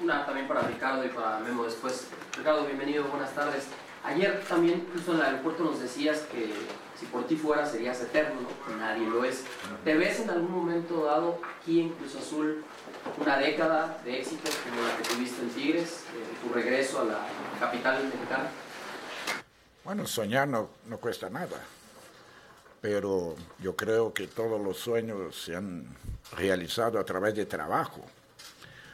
Una 0.00 0.24
también 0.24 0.48
para 0.48 0.62
Ricardo 0.62 1.04
y 1.04 1.08
para 1.08 1.40
Memo 1.40 1.64
después. 1.64 2.08
Ricardo, 2.36 2.64
bienvenido, 2.64 3.04
buenas 3.04 3.34
tardes. 3.34 3.68
Ayer 4.04 4.40
también, 4.48 4.86
justo 4.92 5.12
en 5.12 5.18
el 5.18 5.24
aeropuerto, 5.24 5.64
nos 5.64 5.80
decías 5.80 6.20
que 6.30 6.52
si 6.98 7.06
por 7.06 7.26
ti 7.26 7.36
fuera 7.36 7.66
serías 7.66 8.00
eterno, 8.00 8.40
¿no? 8.40 8.76
Nadie 8.76 9.08
lo 9.08 9.24
es. 9.24 9.44
¿Te 9.84 9.96
ves 9.96 10.20
en 10.20 10.30
algún 10.30 10.52
momento 10.52 11.04
dado 11.04 11.40
aquí 11.60 11.80
en 11.80 11.88
Cruz 11.90 12.14
Azul 12.14 12.64
una 13.18 13.38
década 13.38 13.98
de 14.04 14.20
éxito 14.20 14.50
como 14.68 14.86
la 14.86 14.96
que 14.96 15.02
tuviste 15.02 15.42
en 15.42 15.50
Tigres, 15.50 16.00
tu 16.42 16.52
regreso 16.52 17.00
a 17.00 17.04
la 17.04 17.26
capital 17.60 18.04
mexicana? 18.04 18.50
Bueno, 19.84 20.06
soñar 20.06 20.48
no, 20.48 20.68
no 20.86 20.98
cuesta 20.98 21.30
nada, 21.30 21.60
pero 22.80 23.36
yo 23.60 23.76
creo 23.76 24.12
que 24.12 24.26
todos 24.26 24.60
los 24.60 24.78
sueños 24.78 25.40
se 25.44 25.54
han 25.54 25.86
realizado 26.36 26.98
a 26.98 27.04
través 27.04 27.34
de 27.34 27.46
trabajo. 27.46 28.00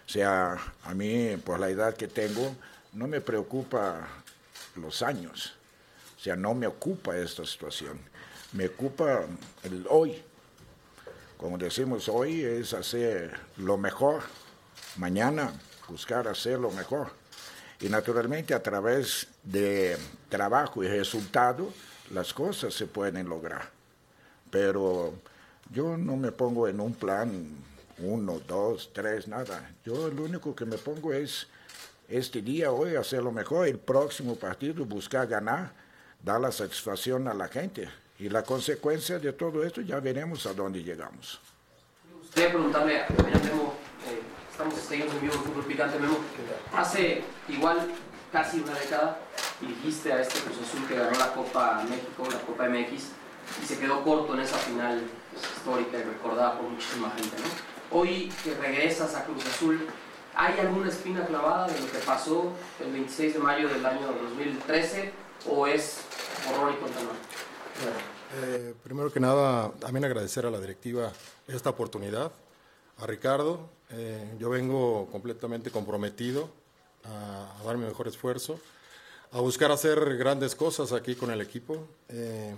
O 0.07 0.09
sea, 0.09 0.59
a 0.85 0.94
mí, 0.94 1.37
por 1.38 1.59
la 1.59 1.70
edad 1.70 1.94
que 1.94 2.09
tengo, 2.09 2.55
no 2.92 3.07
me 3.07 3.20
preocupa 3.20 4.07
los 4.77 5.03
años. 5.03 5.55
O 6.18 6.20
sea, 6.20 6.37
no 6.37 6.55
me 6.55 6.66
ocupa 6.66 7.16
esta 7.16 7.44
situación. 7.46 7.98
Me 8.53 8.66
ocupa 8.66 9.22
el 9.62 9.87
hoy. 9.88 10.22
Como 11.42 11.59
decimos 11.59 12.09
hoy, 12.09 12.40
es 12.44 12.72
hacer 12.72 13.37
lo 13.57 13.76
mejor. 13.76 14.22
Mañana, 14.96 15.52
buscar 15.88 16.28
hacer 16.28 16.57
lo 16.61 16.70
mejor. 16.70 17.09
Y 17.81 17.88
naturalmente 17.88 18.55
a 18.55 18.62
través 18.62 19.26
de 19.42 19.98
trabajo 20.28 20.85
y 20.85 20.87
resultado, 20.87 21.72
las 22.12 22.33
cosas 22.33 22.72
se 22.72 22.87
pueden 22.87 23.28
lograr. 23.28 23.68
Pero 24.52 25.14
yo 25.72 25.96
no 25.96 26.16
me 26.16 26.31
pongo 26.31 26.68
en 26.68 26.78
un 26.78 26.94
plan 26.94 27.44
uno, 27.98 28.38
dos, 28.46 28.90
tres, 28.92 29.26
nada. 29.26 29.68
Yo 29.85 30.11
lo 30.11 30.22
único 30.22 30.55
que 30.55 30.64
me 30.64 30.78
pongo 30.78 31.12
es 31.12 31.48
este 32.09 32.40
día, 32.40 32.70
hoy, 32.70 32.94
hacer 32.94 33.20
lo 33.20 33.33
mejor, 33.33 33.66
el 33.66 33.81
próximo 33.81 34.37
partido, 34.37 34.85
buscar 34.85 35.26
ganar, 35.26 35.72
dar 36.22 36.40
la 36.40 36.52
satisfacción 36.52 37.26
a 37.26 37.35
la 37.35 37.48
gente. 37.48 37.88
Y 38.18 38.29
la 38.29 38.42
consecuencia 38.42 39.18
de 39.18 39.33
todo 39.33 39.64
esto 39.64 39.81
ya 39.81 39.98
veremos 40.01 40.46
a 40.46 40.53
dónde 40.53 40.83
llegamos. 40.83 41.40
Usted 42.22 42.48
preguntarle 42.48 43.03
a 43.03 43.09
Memo, 43.09 43.75
eh, 44.09 44.20
estamos 44.51 44.75
seguimos 44.75 45.14
en 45.14 45.20
vivo 45.20 45.35
Fútbol 45.35 45.64
Picante 45.64 45.98
Memo, 45.98 46.18
hace 46.75 47.22
igual 47.48 47.90
casi 48.33 48.61
una 48.61 48.72
década 48.75 49.18
dirigiste 49.61 50.12
a 50.12 50.20
este 50.22 50.40
Cruz 50.40 50.57
Azul 50.66 50.87
que 50.88 50.96
ganó 50.96 51.18
la 51.18 51.33
Copa 51.35 51.85
México, 51.88 52.27
la 52.31 52.40
Copa 52.40 52.68
MX, 52.68 53.03
y 53.62 53.66
se 53.66 53.79
quedó 53.79 54.03
corto 54.03 54.35
en 54.35 54.40
esa 54.40 54.57
final 54.57 55.03
pues, 55.31 55.44
histórica 55.44 55.98
y 55.98 56.03
recordada 56.03 56.59
por 56.59 56.70
muchísima 56.70 57.11
gente, 57.11 57.37
¿no? 57.38 57.98
Hoy 57.98 58.33
que 58.42 58.55
regresas 58.55 59.14
a 59.14 59.25
Cruz 59.25 59.44
Azul, 59.44 59.87
¿hay 60.35 60.59
alguna 60.59 60.88
espina 60.88 61.27
clavada 61.27 61.66
de 61.68 61.79
lo 61.79 61.87
que 61.92 61.98
pasó 61.98 62.53
el 62.81 62.92
26 62.92 63.35
de 63.35 63.38
mayo 63.38 63.68
del 63.68 63.85
año 63.85 64.07
2013 64.07 65.12
o 65.51 65.66
es 65.66 65.98
horror 66.48 66.72
y 66.72 66.83
Eh, 68.35 68.74
primero 68.82 69.12
que 69.12 69.20
nada, 69.20 69.70
también 69.78 70.04
agradecer 70.04 70.46
a 70.46 70.50
la 70.50 70.58
directiva 70.58 71.12
esta 71.48 71.70
oportunidad, 71.70 72.32
a 72.98 73.06
Ricardo. 73.06 73.68
Eh, 73.90 74.37
yo 74.38 74.48
vengo 74.48 75.08
completamente 75.12 75.70
comprometido 75.70 76.48
a, 77.04 77.62
dar 77.64 77.76
mi 77.76 77.85
mejor 77.85 78.08
esfuerzo, 78.08 78.58
a 79.32 79.40
buscar 79.40 79.70
hacer 79.70 80.16
grandes 80.16 80.54
cosas 80.54 80.92
aquí 80.92 81.14
con 81.14 81.30
el 81.30 81.40
equipo. 81.40 81.87
Eh, 82.08 82.54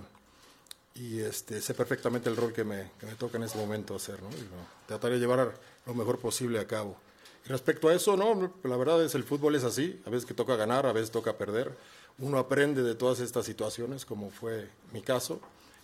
y 0.94 1.20
este, 1.20 1.61
sé 1.61 1.74
perfectamente 1.74 2.29
el 2.29 2.37
rol 2.37 2.53
que 2.53 2.62
me, 2.62 2.92
que 3.00 3.07
me 3.07 3.16
toca 3.16 3.37
en 3.37 3.42
este 3.42 3.59
momento 3.59 3.96
hacer, 3.96 4.22
¿no? 4.22 4.29
Y, 4.31 4.48
trataré 4.87 5.14
de 5.14 5.20
llevar 5.20 5.55
lo 5.87 5.94
mejor 5.94 6.18
posible 6.20 6.61
a 6.61 6.66
cabo. 6.66 6.96
Y 7.44 7.48
respecto 7.48 7.88
a 7.88 7.94
eso, 7.94 8.16
no, 8.16 8.55
la 8.62 8.77
verdad 8.77 9.03
es 9.05 9.14
el 9.14 9.24
fútbol 9.24 9.57
es 9.57 9.64
así, 9.64 10.00
a 10.07 10.11
veces 10.11 10.24
que 10.24 10.35
toca 10.35 10.57
ganar, 10.57 10.87
a 10.87 10.92
veces 10.92 11.11
toca 11.11 11.37
perder. 11.37 11.77
Uno 12.18 12.38
aprende 12.38 12.83
de 12.83 12.94
todas 12.94 13.20
estas 13.20 13.44
situaciones, 13.44 14.05
como 14.05 14.31
fue 14.31 14.68
mi 14.92 15.03
caso, 15.03 15.40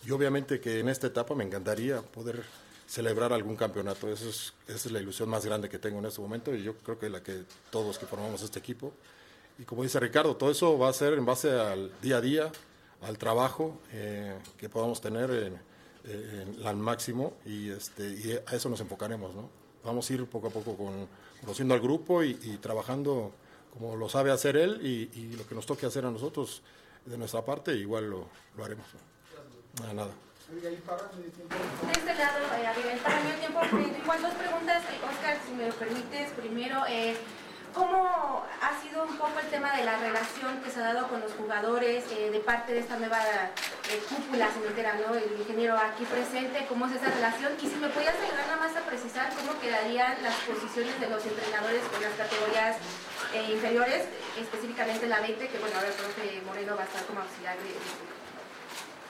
y 0.07 0.11
obviamente 0.13 0.61
que 0.61 0.79
en 0.79 0.89
esta 0.89 1.09
etapa 1.09 1.35
me 1.35 1.45
encantaría 1.45 2.01
poder 2.01 2.45
celebrar 2.87 3.33
algún 3.33 3.57
campeonato. 3.57 4.09
Esa 4.09 4.29
es 4.67 4.91
la 4.91 5.01
ilusión 5.01 5.29
más 5.29 5.45
grande 5.45 5.69
que 5.69 5.79
tengo 5.79 5.99
en 5.99 6.07
este 6.07 6.21
momento 6.21 6.55
y 6.55 6.63
yo 6.63 6.75
creo 6.77 6.99
que 6.99 7.09
la 7.09 7.23
que 7.23 7.45
todos 7.71 7.99
que 7.99 8.07
formamos 8.07 8.43
este 8.43 8.59
equipo. 8.59 8.93
Y 9.59 9.65
como 9.65 9.83
dice 9.83 10.01
Ricardo, 10.01 10.37
todo 10.37 10.51
eso 10.51 10.79
va 10.79 10.89
a 10.89 10.93
ser 10.93 11.15
en 11.15 11.25
base 11.25 11.51
al 11.53 11.93
día 12.01 12.17
a 12.17 12.21
día, 12.21 12.53
al 13.03 13.19
trabajo 13.19 13.79
eh, 13.93 14.37
que 14.57 14.69
podamos 14.69 15.01
tener 15.01 15.61
al 16.65 16.77
máximo 16.77 17.35
y, 17.45 17.71
este, 17.71 18.09
y 18.09 18.39
a 18.47 18.57
eso 18.57 18.69
nos 18.69 18.81
enfocaremos. 18.81 19.35
¿no? 19.35 19.49
Vamos 19.85 20.09
a 20.11 20.13
ir 20.13 20.27
poco 20.27 20.49
a 20.49 20.51
poco 20.51 20.77
con, 20.77 21.07
conociendo 21.41 21.75
al 21.75 21.81
grupo 21.81 22.23
y, 22.23 22.35
trabajando 22.61 23.33
como 23.73 23.97
lo 23.97 24.09
sabe 24.09 24.31
hacer 24.31 24.57
él 24.57 24.81
y, 24.85 25.37
lo 25.37 25.47
que 25.47 25.55
nos 25.55 25.67
toque 25.67 25.87
hacer 25.87 26.05
a 26.05 26.11
nosotros 26.11 26.63
de 27.07 27.17
nuestra 27.17 27.45
parte, 27.45 27.75
igual 27.75 28.11
lo, 28.11 28.29
lo 28.57 28.65
haremos. 28.65 28.87
Nada, 29.81 29.95
nada. 29.95 30.11
De 30.51 30.69
este 30.69 32.15
lado, 32.15 32.39
eh, 32.59 32.99
para 33.03 33.21
mí 33.21 33.31
el 33.31 33.39
tiempo, 33.39 33.61
igual 34.03 34.23
dos 34.23 34.35
preguntas, 34.35 34.83
Oscar, 35.09 35.39
si 35.47 35.53
me 35.53 35.69
lo 35.69 35.75
permites. 35.75 36.33
Primero, 36.33 36.83
eh, 36.89 37.17
¿Cómo 37.75 38.43
ha 38.61 38.83
sido 38.83 39.05
un 39.05 39.17
poco 39.17 39.39
el 39.39 39.47
tema 39.47 39.77
de 39.77 39.85
la 39.85 39.97
relación 39.99 40.61
que 40.63 40.71
se 40.71 40.81
ha 40.81 40.93
dado 40.93 41.07
con 41.07 41.21
los 41.21 41.33
jugadores 41.33 42.05
eh, 42.11 42.31
de 42.31 42.41
parte 42.41 42.73
de 42.73 42.81
esta 42.81 42.99
nueva 42.99 43.19
eh, 43.23 44.03
cúpula 44.09 44.51
cementera, 44.51 44.95
¿no? 44.95 45.15
el 45.15 45.39
ingeniero 45.39 45.77
aquí 45.77 46.05
presente? 46.05 46.67
¿Cómo 46.69 46.87
es 46.87 46.93
esa 46.93 47.11
relación? 47.11 47.53
Y 47.63 47.69
si 47.69 47.77
me 47.77 47.89
podías 47.89 48.15
ayudar 48.15 48.47
nada 48.49 48.57
más 48.57 48.77
a 48.77 48.81
precisar 48.81 49.31
cómo 49.37 49.59
quedarían 49.61 50.21
las 50.23 50.35
posiciones 50.43 50.99
de 50.99 51.11
los 51.11 51.25
entrenadores 51.25 51.83
con 51.93 52.03
las 52.03 52.15
categorías 52.15 52.77
eh, 53.35 53.53
inferiores, 53.53 54.05
específicamente 54.41 55.07
la 55.07 55.21
20, 55.21 55.49
que 55.49 55.59
bueno, 55.59 55.75
ahora 55.77 55.89
el 55.89 55.95
profe 55.95 56.43
Moreno 56.47 56.77
va 56.77 56.83
a 56.83 56.87
estar 56.87 57.05
como 57.07 57.21
auxiliar 57.21 57.57
de... 57.59 57.71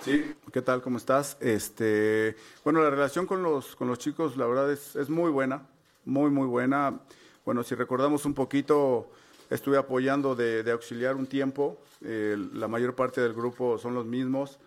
Sí, 0.05 0.35
¿qué 0.53 0.63
tal? 0.63 0.81
¿Cómo 0.83 0.97
estás? 0.97 1.37
Este, 1.41 2.37
bueno, 2.65 2.83
la 2.83 2.91
relación 2.91 3.27
con 3.27 3.43
los, 3.43 3.77
con 3.77 3.89
los 3.89 3.99
chicos, 3.99 4.37
la 4.37 4.47
verdad, 4.47 4.73
es, 4.73 4.97
es 4.97 5.11
muy 5.11 5.31
buena, 5.31 5.67
muy, 6.05 6.31
muy 6.31 6.47
buena. 6.47 7.01
Bueno, 7.45 7.63
si 7.63 7.75
recordamos 7.75 8.25
un 8.25 8.35
poquito, 8.35 9.11
estuve 9.51 9.77
apoyando 9.77 10.35
de, 10.35 10.71
auxiliar 10.71 11.17
un 11.17 11.27
tiempo, 11.27 11.79
eh, 12.05 12.37
la 12.55 12.69
mayor 12.69 12.95
parte 12.95 13.21
del 13.21 13.35
grupo 13.35 13.79
son 13.79 13.95
los 13.95 14.07
mismos. 14.07 14.59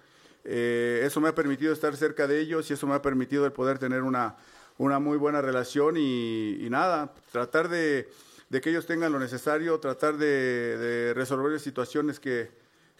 Eh, 0.43 1.01
eso 1.05 1.21
me 1.21 1.29
ha 1.29 1.35
permitido 1.35 1.71
estar 1.71 1.95
cerca 1.95 2.27
de 2.27 2.39
ellos 2.41 2.69
y 2.69 2.73
eso 2.73 2.85
me 2.85 2.93
ha 2.93 3.01
permitido 3.01 3.45
el 3.45 3.53
poder 3.53 3.79
tener 3.79 4.03
una, 4.03 4.35
una 4.77 4.99
muy 4.99 5.17
buena 5.17 5.41
relación 5.41 5.95
y, 5.97 6.67
nada, 6.69 7.13
tratar 7.31 7.69
de, 7.69 8.09
que 8.61 8.69
ellos 8.69 8.85
tengan 8.85 9.11
lo 9.11 9.19
necesario, 9.19 9.79
tratar 9.79 10.17
de, 10.17 11.13
resolver 11.15 11.59
situaciones 11.59 12.19
que, 12.19 12.51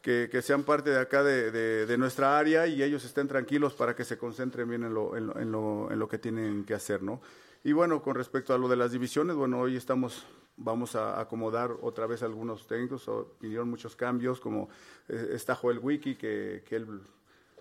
que, 0.01 0.41
sean 0.41 0.63
parte 0.63 0.89
de 0.89 0.99
acá 0.99 1.23
de, 1.23 1.95
nuestra 1.97 2.37
área 2.37 2.67
y 2.67 2.81
ellos 2.81 3.05
estén 3.05 3.27
tranquilos 3.27 3.73
para 3.73 3.95
que 3.95 4.03
se 4.03 4.17
concentren 4.17 4.69
bien 4.69 4.83
en 4.83 4.93
lo, 4.93 5.15
en 5.15 5.51
lo, 5.51 5.91
en 5.91 5.99
lo 5.99 6.07
que 6.07 6.17
tienen 6.17 6.65
que 6.65 6.73
hacer, 6.73 7.01
¿no? 7.03 7.21
Y 7.65 7.71
bueno, 7.71 8.01
con 8.01 8.15
respecto 8.15 8.53
a 8.53 8.57
lo 8.57 8.67
de 8.67 8.75
las 8.75 8.91
divisiones, 8.91 9.37
bueno, 9.37 9.59
hoy 9.59 9.77
estamos, 9.77 10.25
vamos 10.57 10.97
a 10.97 11.21
acomodar 11.21 11.71
otra 11.81 12.07
vez 12.07 12.21
algunos 12.21 12.67
técnicos, 12.67 13.09
pidieron 13.39 13.69
muchos 13.69 13.95
cambios, 13.95 14.41
como 14.41 14.69
eh, 15.07 15.29
está 15.31 15.55
Joel 15.55 15.79
Wiki, 15.79 16.15
que, 16.15 16.63
que 16.67 16.75
él 16.75 17.01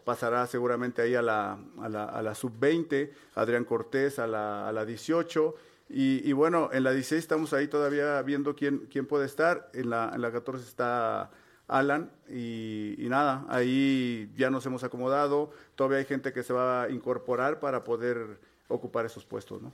pasará 0.05 0.45
seguramente 0.49 1.03
ahí 1.03 1.15
a 1.15 1.23
la, 1.23 1.57
a 1.81 1.89
la, 1.89 2.05
a 2.07 2.21
la 2.21 2.35
sub-20, 2.35 3.13
Adrián 3.37 3.65
Cortés 3.65 4.19
a 4.19 4.27
la, 4.27 4.69
a 4.69 4.73
la 4.73 4.85
18, 4.85 5.55
y, 5.89 6.29
y, 6.29 6.33
bueno, 6.33 6.71
en 6.73 6.85
la 6.85 6.93
16 6.93 7.19
estamos 7.19 7.53
ahí 7.53 7.69
todavía 7.69 8.21
viendo 8.23 8.55
quién, 8.55 8.87
quién 8.91 9.07
puede 9.07 9.27
estar, 9.27 9.71
en 9.75 9.91
la, 9.91 10.11
en 10.15 10.23
la 10.23 10.33
14 10.33 10.65
está 10.65 11.31
Alan, 11.69 12.11
y, 12.29 12.95
y, 12.99 13.09
nada, 13.09 13.45
ahí 13.49 14.31
ya 14.37 14.51
nos 14.51 14.65
hemos 14.67 14.85
acomodado, 14.85 15.51
todavía 15.75 15.99
hay 15.99 16.05
gente 16.05 16.33
que 16.33 16.43
se 16.43 16.53
va 16.53 16.85
a 16.85 16.91
incorporar 16.91 17.61
para 17.61 17.85
poder 17.85 18.39
ocupar 18.69 19.05
esos 19.07 19.25
puestos, 19.25 19.61
¿no? 19.61 19.73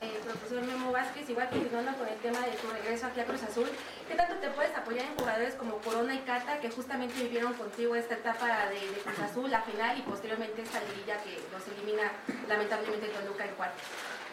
Eh, 0.00 0.20
profesor 0.24 0.62
Memo 0.62 0.92
Vázquez, 0.92 1.28
igual 1.30 1.48
continuando 1.48 1.96
con 1.96 2.06
el 2.06 2.18
tema 2.18 2.40
de 2.40 2.52
tu 2.52 2.68
regreso 2.68 3.06
aquí 3.06 3.20
a 3.20 3.24
Cruz 3.24 3.42
Azul, 3.42 3.66
¿qué 4.06 4.14
tanto 4.14 4.34
te 4.36 4.50
puedes 4.50 4.76
apoyar 4.76 5.06
en 5.06 5.16
jugadores 5.16 5.54
como 5.54 5.78
Corona 5.78 6.14
y 6.14 6.18
Cata, 6.20 6.60
que 6.60 6.70
justamente 6.70 7.22
vivieron 7.22 7.54
contigo 7.54 7.94
esta 7.94 8.14
etapa 8.14 8.68
de, 8.68 8.78
Cruz 9.02 9.18
Azul, 9.18 9.50
la 9.50 9.62
final 9.62 9.98
y 9.98 10.02
posteriormente 10.02 10.62
esta 10.62 10.80
liguilla 10.84 11.22
que 11.22 11.38
los 11.50 11.66
elimina 11.68 12.12
lamentablemente 12.46 13.08
Toluca 13.08 13.46
en 13.46 13.54
cuarto? 13.54 13.78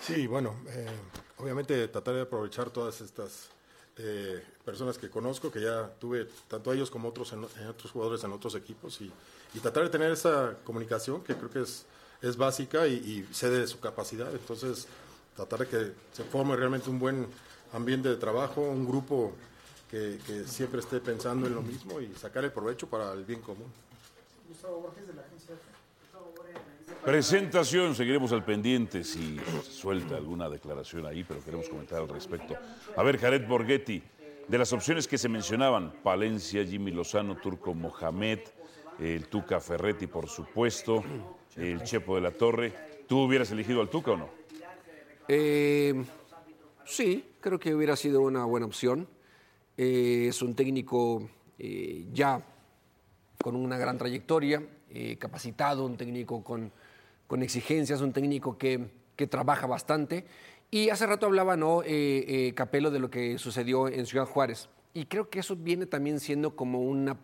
Sí, 0.01 0.27
bueno, 0.27 0.55
eh, 0.67 0.85
obviamente 1.37 1.87
tratar 1.87 2.15
de 2.15 2.21
aprovechar 2.21 2.69
todas 2.69 2.99
estas 2.99 3.49
eh, 3.95 4.43
personas 4.65 4.97
que 4.97 5.09
conozco, 5.09 5.49
que 5.49 5.61
ya 5.61 5.89
tuve 5.99 6.27
tanto 6.49 6.73
ellos 6.73 6.91
como 6.91 7.07
otros 7.07 7.31
en, 7.31 7.43
otros 7.67 7.91
jugadores 7.91 8.23
en 8.23 8.33
otros 8.33 8.55
equipos 8.55 8.99
y, 9.01 9.11
tratar 9.61 9.83
de 9.83 9.89
tener 9.89 10.11
esa 10.11 10.55
comunicación 10.63 11.23
que 11.23 11.35
creo 11.35 11.49
que 11.49 11.61
es, 11.61 11.85
es 12.23 12.35
básica 12.35 12.87
y, 12.87 12.93
y 12.93 13.47
de 13.47 13.67
su 13.67 13.79
capacidad. 13.79 14.33
Entonces, 14.33 14.87
tratar 15.35 15.59
de 15.59 15.67
que 15.67 15.91
se 16.11 16.23
forme 16.23 16.55
realmente 16.55 16.89
un 16.89 16.99
buen 16.99 17.27
ambiente 17.73 18.09
de 18.09 18.17
trabajo, 18.17 18.61
un 18.61 18.87
grupo 18.87 19.33
que, 19.89 20.19
que 20.25 20.43
siempre 20.45 20.79
esté 20.79 20.99
pensando 20.99 21.47
en 21.47 21.55
lo 21.55 21.61
mismo 21.61 21.99
y 21.99 22.13
sacar 22.15 22.43
el 22.43 22.51
provecho 22.51 22.87
para 22.87 23.13
el 23.13 23.23
bien 23.25 23.41
común. 23.41 23.71
Gustavo 24.47 24.81
Borges 24.81 25.07
de 25.07 25.13
la 25.13 25.21
agencia 25.21 25.55
Presentación, 27.03 27.95
seguiremos 27.95 28.31
al 28.31 28.45
pendiente 28.45 29.03
si 29.03 29.37
suelta 29.69 30.15
alguna 30.15 30.47
declaración 30.47 31.05
ahí, 31.05 31.25
pero 31.25 31.43
queremos 31.43 31.67
comentar 31.67 31.99
al 31.99 32.07
respecto. 32.07 32.55
A 32.95 33.03
ver, 33.03 33.17
Jared 33.17 33.45
Borghetti, 33.45 34.01
de 34.47 34.57
las 34.57 34.71
opciones 34.71 35.05
que 35.05 35.17
se 35.17 35.27
mencionaban, 35.27 35.91
Palencia, 36.01 36.65
Jimmy 36.65 36.91
Lozano, 36.91 37.35
Turco 37.35 37.73
Mohamed, 37.73 38.39
el 38.99 39.27
Tuca 39.27 39.59
Ferretti, 39.59 40.07
por 40.07 40.29
supuesto, 40.29 41.03
el 41.57 41.83
Chepo 41.83 42.15
de 42.15 42.21
la 42.21 42.31
Torre, 42.31 42.73
¿tú 43.05 43.23
hubieras 43.23 43.51
elegido 43.51 43.81
al 43.81 43.89
Tuca 43.89 44.11
o 44.11 44.17
no? 44.17 44.29
Eh, 45.27 46.03
sí, 46.85 47.25
creo 47.39 47.59
que 47.59 47.73
hubiera 47.73 47.95
sido 47.95 48.21
una 48.21 48.45
buena 48.45 48.65
opción. 48.65 49.07
Eh, 49.77 50.27
es 50.29 50.41
un 50.41 50.55
técnico 50.55 51.27
eh, 51.57 52.05
ya 52.13 52.41
con 53.41 53.55
una 53.55 53.77
gran 53.77 53.97
trayectoria, 53.97 54.63
eh, 54.89 55.17
capacitado, 55.17 55.85
un 55.85 55.97
técnico 55.97 56.43
con, 56.43 56.71
con 57.27 57.43
exigencias, 57.43 58.01
un 58.01 58.13
técnico 58.13 58.57
que, 58.57 58.87
que 59.15 59.27
trabaja 59.27 59.67
bastante. 59.67 60.25
Y 60.71 60.89
hace 60.89 61.05
rato 61.05 61.27
hablaba, 61.27 61.55
¿no, 61.55 61.83
eh, 61.83 61.87
eh, 62.27 62.53
Capelo, 62.55 62.89
de 62.89 62.99
lo 62.99 63.09
que 63.09 63.37
sucedió 63.37 63.87
en 63.87 64.05
Ciudad 64.05 64.25
Juárez. 64.25 64.69
Y 64.93 65.05
creo 65.05 65.29
que 65.29 65.39
eso 65.39 65.55
viene 65.55 65.85
también 65.85 66.19
siendo 66.19 66.55
como 66.55 66.81
una 66.81 67.17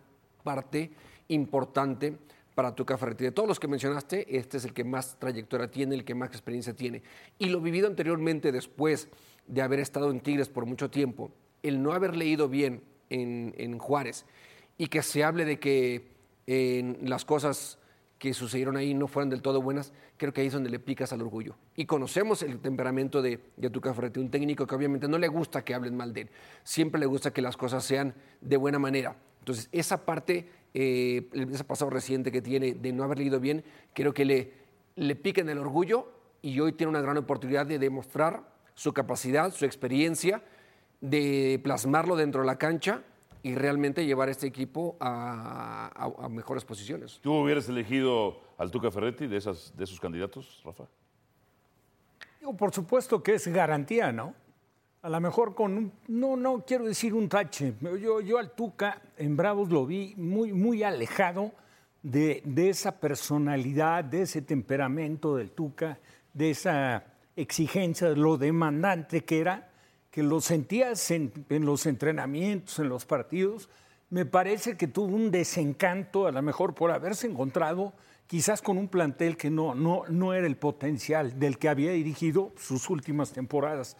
parte 0.44 0.90
importante 1.28 2.16
para 2.60 2.74
Tuca 2.74 2.98
Ferretti. 2.98 3.24
De 3.24 3.32
todos 3.32 3.48
los 3.48 3.58
que 3.58 3.68
mencionaste, 3.68 4.36
este 4.36 4.58
es 4.58 4.66
el 4.66 4.74
que 4.74 4.84
más 4.84 5.18
trayectoria 5.18 5.70
tiene, 5.70 5.94
el 5.94 6.04
que 6.04 6.14
más 6.14 6.28
experiencia 6.28 6.76
tiene. 6.76 7.02
Y 7.38 7.46
lo 7.46 7.58
vivido 7.58 7.86
anteriormente, 7.86 8.52
después 8.52 9.08
de 9.46 9.62
haber 9.62 9.80
estado 9.80 10.10
en 10.10 10.20
Tigres 10.20 10.50
por 10.50 10.66
mucho 10.66 10.90
tiempo, 10.90 11.32
el 11.62 11.82
no 11.82 11.94
haber 11.94 12.14
leído 12.14 12.50
bien 12.50 12.82
en, 13.08 13.54
en 13.56 13.78
Juárez 13.78 14.26
y 14.76 14.88
que 14.88 15.00
se 15.00 15.24
hable 15.24 15.46
de 15.46 15.58
que 15.58 16.10
las 17.00 17.24
cosas 17.24 17.78
que 18.18 18.34
sucedieron 18.34 18.76
ahí 18.76 18.92
no 18.92 19.08
fueran 19.08 19.30
del 19.30 19.40
todo 19.40 19.62
buenas, 19.62 19.94
creo 20.18 20.34
que 20.34 20.42
ahí 20.42 20.48
es 20.48 20.52
donde 20.52 20.68
le 20.68 20.80
picas 20.80 21.14
al 21.14 21.22
orgullo. 21.22 21.56
Y 21.76 21.86
conocemos 21.86 22.42
el 22.42 22.58
temperamento 22.58 23.22
de, 23.22 23.40
de 23.56 23.70
Tuca 23.70 23.94
Ferretti, 23.94 24.20
un 24.20 24.30
técnico 24.30 24.66
que 24.66 24.74
obviamente 24.74 25.08
no 25.08 25.16
le 25.16 25.28
gusta 25.28 25.64
que 25.64 25.72
hablen 25.72 25.96
mal 25.96 26.12
de 26.12 26.20
él, 26.20 26.30
siempre 26.62 27.00
le 27.00 27.06
gusta 27.06 27.32
que 27.32 27.40
las 27.40 27.56
cosas 27.56 27.82
sean 27.82 28.14
de 28.42 28.58
buena 28.58 28.78
manera. 28.78 29.16
Entonces, 29.38 29.70
esa 29.72 30.04
parte, 30.04 30.50
eh, 30.74 31.28
ese 31.32 31.64
pasado 31.64 31.90
reciente 31.90 32.30
que 32.32 32.42
tiene 32.42 32.74
de 32.74 32.92
no 32.92 33.04
haber 33.04 33.18
leído 33.18 33.40
bien, 33.40 33.64
creo 33.94 34.12
que 34.14 34.24
le, 34.24 34.52
le 34.96 35.16
pica 35.16 35.40
en 35.40 35.48
el 35.48 35.58
orgullo 35.58 36.10
y 36.42 36.58
hoy 36.60 36.72
tiene 36.72 36.90
una 36.90 37.00
gran 37.00 37.16
oportunidad 37.16 37.66
de 37.66 37.78
demostrar 37.78 38.42
su 38.74 38.92
capacidad, 38.92 39.52
su 39.52 39.64
experiencia, 39.64 40.42
de 41.00 41.60
plasmarlo 41.62 42.16
dentro 42.16 42.40
de 42.42 42.46
la 42.46 42.56
cancha 42.56 43.02
y 43.42 43.54
realmente 43.54 44.04
llevar 44.04 44.28
a 44.28 44.32
este 44.32 44.46
equipo 44.46 44.96
a, 45.00 45.90
a- 45.94 46.24
a 46.26 46.28
mejores 46.28 46.64
posiciones. 46.64 47.18
¿Tú 47.22 47.32
hubieras 47.34 47.68
elegido 47.68 48.40
al 48.58 48.70
Tuca 48.70 48.90
Ferretti 48.90 49.26
de, 49.26 49.36
esas, 49.38 49.74
de 49.76 49.84
esos 49.84 49.98
candidatos, 49.98 50.60
Rafa? 50.64 50.84
Por 52.58 52.72
supuesto 52.74 53.22
que 53.22 53.34
es 53.34 53.46
garantía, 53.48 54.12
¿no? 54.12 54.34
A 55.02 55.08
lo 55.08 55.18
mejor 55.18 55.54
con 55.54 55.78
un, 55.78 55.92
no, 56.08 56.36
no 56.36 56.62
quiero 56.66 56.84
decir 56.84 57.14
un 57.14 57.26
tache. 57.26 57.72
Yo, 57.80 58.20
yo 58.20 58.36
al 58.36 58.50
Tuca 58.50 59.00
en 59.16 59.34
Bravos 59.34 59.70
lo 59.70 59.86
vi 59.86 60.14
muy, 60.18 60.52
muy 60.52 60.82
alejado 60.82 61.52
de, 62.02 62.42
de 62.44 62.68
esa 62.68 63.00
personalidad, 63.00 64.04
de 64.04 64.22
ese 64.22 64.42
temperamento 64.42 65.36
del 65.36 65.52
Tuca, 65.52 65.98
de 66.34 66.50
esa 66.50 67.04
exigencia, 67.34 68.10
de 68.10 68.16
lo 68.16 68.36
demandante 68.36 69.24
que 69.24 69.40
era, 69.40 69.70
que 70.10 70.22
lo 70.22 70.42
sentías 70.42 71.10
en, 71.10 71.32
en 71.48 71.64
los 71.64 71.86
entrenamientos, 71.86 72.78
en 72.78 72.90
los 72.90 73.06
partidos. 73.06 73.70
Me 74.10 74.26
parece 74.26 74.76
que 74.76 74.86
tuvo 74.86 75.16
un 75.16 75.30
desencanto, 75.30 76.26
a 76.26 76.32
lo 76.32 76.42
mejor 76.42 76.74
por 76.74 76.90
haberse 76.90 77.26
encontrado 77.26 77.94
quizás 78.26 78.60
con 78.60 78.76
un 78.76 78.88
plantel 78.88 79.38
que 79.38 79.48
no, 79.48 79.74
no, 79.74 80.02
no 80.10 80.34
era 80.34 80.46
el 80.46 80.58
potencial 80.58 81.38
del 81.38 81.56
que 81.56 81.70
había 81.70 81.92
dirigido 81.92 82.52
sus 82.58 82.90
últimas 82.90 83.32
temporadas. 83.32 83.96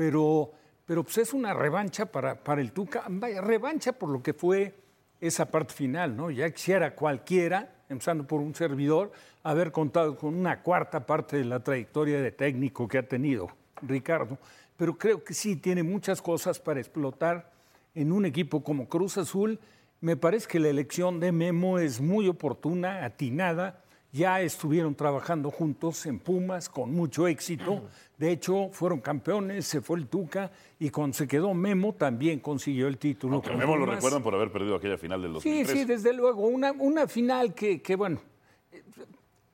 Pero, 0.00 0.50
pero 0.86 1.04
pues 1.04 1.18
es 1.18 1.34
una 1.34 1.52
revancha 1.52 2.06
para, 2.06 2.42
para 2.42 2.62
el 2.62 2.72
Tuca, 2.72 3.04
vaya, 3.06 3.42
revancha 3.42 3.92
por 3.92 4.08
lo 4.08 4.22
que 4.22 4.32
fue 4.32 4.74
esa 5.20 5.50
parte 5.50 5.74
final, 5.74 6.16
¿no? 6.16 6.30
Ya 6.30 6.48
quisiera 6.48 6.94
cualquiera, 6.94 7.70
empezando 7.86 8.26
por 8.26 8.40
un 8.40 8.54
servidor, 8.54 9.12
haber 9.42 9.72
contado 9.72 10.16
con 10.16 10.34
una 10.34 10.62
cuarta 10.62 11.04
parte 11.04 11.36
de 11.36 11.44
la 11.44 11.60
trayectoria 11.62 12.22
de 12.22 12.32
técnico 12.32 12.88
que 12.88 12.96
ha 12.96 13.06
tenido 13.06 13.48
Ricardo. 13.82 14.38
Pero 14.78 14.96
creo 14.96 15.22
que 15.22 15.34
sí 15.34 15.56
tiene 15.56 15.82
muchas 15.82 16.22
cosas 16.22 16.58
para 16.58 16.80
explotar 16.80 17.52
en 17.94 18.10
un 18.10 18.24
equipo 18.24 18.64
como 18.64 18.88
Cruz 18.88 19.18
Azul. 19.18 19.60
Me 20.00 20.16
parece 20.16 20.48
que 20.48 20.60
la 20.60 20.70
elección 20.70 21.20
de 21.20 21.30
Memo 21.30 21.78
es 21.78 22.00
muy 22.00 22.26
oportuna, 22.26 23.04
atinada. 23.04 23.84
Ya 24.12 24.40
estuvieron 24.40 24.94
trabajando 24.96 25.50
juntos 25.52 26.04
en 26.06 26.18
Pumas 26.18 26.68
con 26.68 26.92
mucho 26.92 27.28
éxito. 27.28 27.82
De 28.18 28.32
hecho, 28.32 28.68
fueron 28.72 29.00
campeones, 29.00 29.66
se 29.66 29.80
fue 29.80 29.98
el 29.98 30.08
Tuca 30.08 30.50
y 30.80 30.90
cuando 30.90 31.16
se 31.16 31.28
quedó 31.28 31.54
Memo 31.54 31.94
también 31.94 32.40
consiguió 32.40 32.88
el 32.88 32.98
título. 32.98 33.34
Aunque 33.34 33.50
con 33.50 33.58
Memo 33.58 33.76
lo 33.76 33.86
recuerdan 33.86 34.22
por 34.22 34.34
haber 34.34 34.50
perdido 34.50 34.74
aquella 34.74 34.98
final 34.98 35.22
del 35.22 35.40
Sí, 35.40 35.50
2003. 35.62 35.78
sí, 35.78 35.84
desde 35.84 36.12
luego. 36.12 36.46
Una, 36.48 36.72
una 36.72 37.06
final 37.06 37.54
que, 37.54 37.80
que, 37.80 37.94
bueno, 37.94 38.20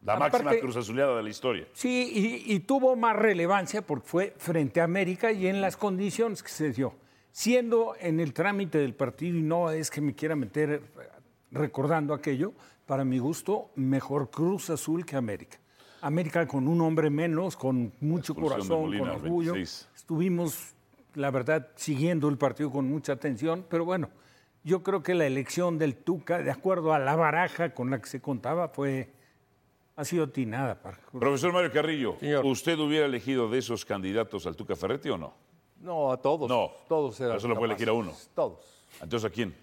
La 0.03 0.15
aparte- 0.15 0.43
máxima 0.45 0.61
cruz 0.61 0.77
azuleada 0.77 1.17
de 1.17 1.23
la 1.23 1.29
historia. 1.29 1.67
Sí, 1.75 2.43
y, 2.47 2.55
y 2.55 2.61
tuvo 2.61 2.97
más 2.97 3.15
relevancia 3.15 3.83
porque 3.83 4.07
fue 4.09 4.35
frente 4.39 4.81
a 4.81 4.85
América 4.85 5.33
y 5.33 5.49
en 5.49 5.61
las 5.61 5.77
condiciones 5.77 6.43
que 6.43 6.49
se 6.49 6.71
dio. 6.73 6.95
Siendo 7.31 7.95
en 8.01 8.21
el 8.21 8.33
trámite 8.33 8.79
del 8.79 8.95
partido, 8.95 9.37
y 9.37 9.43
no 9.43 9.71
es 9.71 9.91
que 9.91 10.01
me 10.01 10.15
quiera 10.15 10.35
meter 10.35 10.81
recordando 11.51 12.15
aquello, 12.15 12.53
para 12.87 13.05
mi 13.05 13.19
gusto, 13.19 13.71
mejor 13.75 14.31
Cruz 14.31 14.71
Azul 14.71 15.05
que 15.05 15.17
América. 15.17 15.59
América 16.01 16.47
con 16.47 16.69
un 16.69 16.81
hombre 16.81 17.11
menos, 17.11 17.57
con 17.57 17.93
mucho 18.01 18.35
corazón, 18.35 18.83
Molina, 18.83 19.15
con 19.15 19.25
orgullo. 19.25 19.53
26. 19.55 19.89
Estuvimos, 19.95 20.75
la 21.15 21.31
verdad, 21.31 21.69
siguiendo 21.75 22.29
el 22.29 22.39
partido 22.39 22.71
con 22.71 22.89
mucha 22.89 23.13
atención, 23.13 23.67
pero 23.69 23.85
bueno, 23.85 24.09
yo 24.63 24.83
creo 24.83 25.03
que 25.03 25.15
la 25.15 25.27
elección 25.27 25.79
del 25.79 25.97
Tuca, 25.97 26.39
de 26.39 26.51
acuerdo 26.51 26.93
a 26.93 26.99
la 26.99 27.17
baraja 27.17 27.75
con 27.75 27.91
la 27.91 28.01
que 28.01 28.07
se 28.07 28.21
contaba, 28.21 28.69
fue 28.69 29.11
ha 29.97 30.05
sido 30.05 30.25
atinada 30.25 30.81
para 30.81 30.99
Profesor 31.19 31.53
Mario 31.55 31.73
Carrillo, 31.73 32.17
¿usted 32.45 32.79
hubiera 32.79 33.07
elegido 33.07 33.49
de 33.49 33.59
esos 33.59 33.85
candidatos 33.85 34.47
al 34.47 34.55
Tuca 34.55 34.77
Ferretti 34.77 35.09
o 35.09 35.17
no? 35.17 35.35
No, 35.81 36.13
a 36.13 36.19
todos. 36.19 36.49
No. 36.49 36.71
Todos 36.89 37.19
eran. 37.21 37.33
Pero 37.33 37.41
solo 37.41 37.55
puede 37.55 37.73
elegir 37.73 37.89
a 37.89 37.93
uno. 37.93 38.13
Todos. 38.35 38.61
Entonces, 39.01 39.31
¿a 39.31 39.33
quién? 39.33 39.55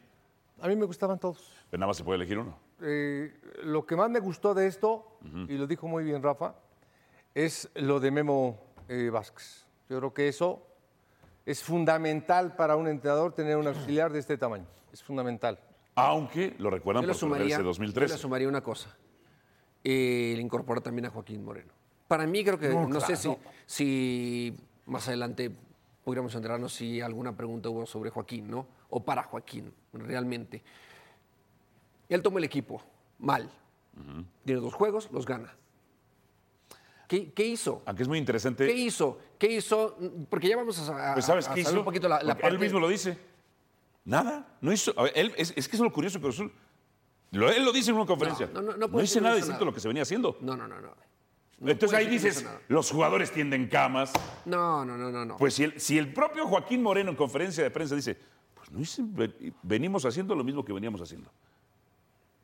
A 0.61 0.67
mí 0.67 0.75
me 0.75 0.85
gustaban 0.85 1.19
todos. 1.19 1.51
Pero 1.69 1.79
nada 1.79 1.87
más 1.87 1.97
se 1.97 2.03
puede 2.03 2.17
elegir 2.17 2.37
uno. 2.37 2.57
Eh, 2.85 3.33
lo 3.63 3.85
que 3.85 3.95
más 3.95 4.09
me 4.09 4.19
gustó 4.19 4.53
de 4.53 4.67
esto, 4.67 5.17
y 5.47 5.57
lo 5.57 5.67
dijo 5.67 5.87
muy 5.87 6.03
bien 6.03 6.21
Rafa, 6.21 6.55
es 7.33 7.69
lo 7.75 7.99
de 7.99 8.11
Memo 8.11 8.59
eh, 8.89 9.09
Vázquez. 9.09 9.65
Yo 9.89 9.97
creo 9.99 10.13
que 10.13 10.27
eso 10.27 10.67
es 11.45 11.63
fundamental 11.63 12.55
para 12.55 12.75
un 12.75 12.87
entrenador 12.87 13.33
tener 13.33 13.57
un 13.57 13.67
auxiliar 13.67 14.11
de 14.11 14.19
este 14.19 14.37
tamaño. 14.37 14.65
Es 14.91 15.01
fundamental. 15.01 15.59
Aunque 15.95 16.55
lo 16.57 16.69
recuerdan 16.69 17.03
Yo 17.03 17.09
por 17.09 17.15
sumaría, 17.15 17.57
perderse 17.57 17.61
yo 17.61 17.67
2013. 17.67 18.13
le 18.13 18.19
sumaría 18.19 18.47
una 18.47 18.61
cosa. 18.61 18.95
Eh, 19.83 20.33
le 20.35 20.41
incorpora 20.41 20.81
también 20.81 21.05
a 21.05 21.09
Joaquín 21.09 21.43
Moreno. 21.43 21.71
Para 22.07 22.27
mí 22.27 22.43
creo 22.43 22.59
que, 22.59 22.69
No, 22.69 22.87
no, 22.87 22.99
sé 22.99 23.15
si, 23.15 23.35
si 23.65 24.57
más 24.85 25.07
adelante 25.07 25.51
pudiéramos 26.03 26.35
enterarnos 26.35 26.73
si 26.73 27.01
alguna 27.01 27.35
pregunta 27.35 27.69
hubo 27.69 27.85
sobre 27.85 28.09
Joaquín, 28.09 28.49
¿no? 28.49 28.67
O 28.89 29.03
para 29.03 29.23
Joaquín, 29.23 29.73
realmente. 29.93 30.63
Él 32.09 32.21
tomó 32.21 32.37
el 32.37 32.43
equipo 32.43 32.81
mal. 33.19 33.49
Tiene 34.45 34.59
dos 34.61 34.73
juegos, 34.73 35.09
los 35.11 35.25
gana. 35.25 35.55
¿Qué, 37.07 37.31
qué 37.33 37.45
hizo? 37.45 37.83
Aunque 37.85 38.03
es 38.03 38.09
muy 38.09 38.17
interesante. 38.17 38.65
¿Qué 38.65 38.73
hizo? 38.73 39.19
¿Qué 39.37 39.47
hizo? 39.51 39.97
Porque 40.29 40.47
ya 40.47 40.55
vamos 40.57 40.77
a, 40.89 41.13
Pues 41.13 41.25
¿sabes 41.25 41.47
a 41.47 41.53
qué 41.53 41.61
saber 41.63 41.73
hizo? 41.73 41.79
un 41.81 41.85
poquito 41.85 42.07
la, 42.07 42.23
la 42.23 42.33
Porque 42.33 42.47
Él 42.47 42.53
parte- 42.53 42.65
mismo 42.65 42.79
lo 42.79 42.87
dice. 42.87 43.17
Nada. 44.05 44.57
No 44.61 44.71
hizo. 44.71 44.93
a 44.97 45.03
ver, 45.03 45.13
él, 45.15 45.33
es, 45.37 45.53
es 45.55 45.67
que 45.67 45.75
es 45.75 45.81
lo 45.81 45.91
curioso, 45.91 46.19
Cruz 46.19 46.35
Azul. 46.35 46.51
Lo, 47.31 47.49
él 47.51 47.63
lo 47.65 47.71
dice 47.71 47.89
en 47.91 47.97
una 47.97 48.05
conferencia. 48.05 48.49
No, 48.53 48.61
no, 48.61 48.75
no 48.77 48.89
puede 48.89 49.05
hice 49.05 49.13
decir 49.15 49.21
nada 49.23 49.35
eso 49.35 49.45
distinto 49.45 49.63
a 49.63 49.65
lo 49.67 49.73
que 49.73 49.79
se 49.79 49.87
venía 49.87 50.03
haciendo. 50.03 50.37
No, 50.41 50.55
no, 50.55 50.67
no, 50.67 50.79
no. 50.81 50.93
Entonces 51.61 51.91
puede 51.91 52.03
ahí 52.05 52.07
dices, 52.09 52.37
eso 52.37 52.49
los 52.67 52.91
jugadores 52.91 53.31
tienden 53.31 53.67
camas. 53.67 54.11
No, 54.45 54.83
no, 54.83 54.97
no, 54.97 55.11
no, 55.11 55.23
no. 55.25 55.37
Pues 55.37 55.53
si 55.53 55.63
el, 55.63 55.79
si 55.79 55.97
el 55.97 56.11
propio 56.13 56.45
Joaquín 56.47 56.81
Moreno 56.83 57.09
en 57.11 57.15
conferencia 57.15 57.63
de 57.63 57.71
prensa 57.71 57.95
dice, 57.95 58.17
pues 58.53 58.69
no 58.71 58.79
hice, 58.81 59.03
venimos 59.61 60.03
haciendo 60.05 60.35
lo 60.35 60.43
mismo 60.43 60.65
que 60.65 60.73
veníamos 60.73 61.01
haciendo. 61.01 61.31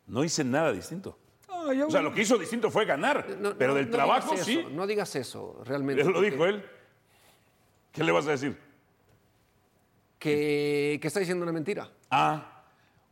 No 0.10 0.24
hice 0.24 0.44
nada 0.44 0.72
distinto. 0.74 1.18
Yo- 1.76 1.88
O 1.88 1.92
sea, 1.92 2.02
lo 2.02 2.12
que 2.14 2.22
hizo 2.22 2.38
distinto 2.38 2.70
fue 2.72 2.84
ganar, 2.86 3.28
No, 3.40 3.56
pero 3.58 3.72
no, 3.74 3.78
del 3.78 3.86
no 3.90 3.96
trabajo 3.96 4.32
digas 4.32 4.46
sí. 4.46 4.60
eso, 4.60 4.70
no 4.70 4.88
digas 4.88 5.16
eso, 5.16 5.62
realmente. 5.66 6.02
Eso 6.02 6.10
lo 6.12 6.16
porque- 6.18 6.32
dijo 6.32 6.46
él. 6.46 6.64
¿Qué 7.92 8.04
le 8.04 8.12
vas 8.12 8.28
a 8.28 8.32
decir? 8.32 8.58
Que, 10.18 10.98
que 11.02 11.08
está 11.08 11.20
diciendo 11.20 11.44
una 11.44 11.52
mentira. 11.52 11.90
Ah. 12.10 12.64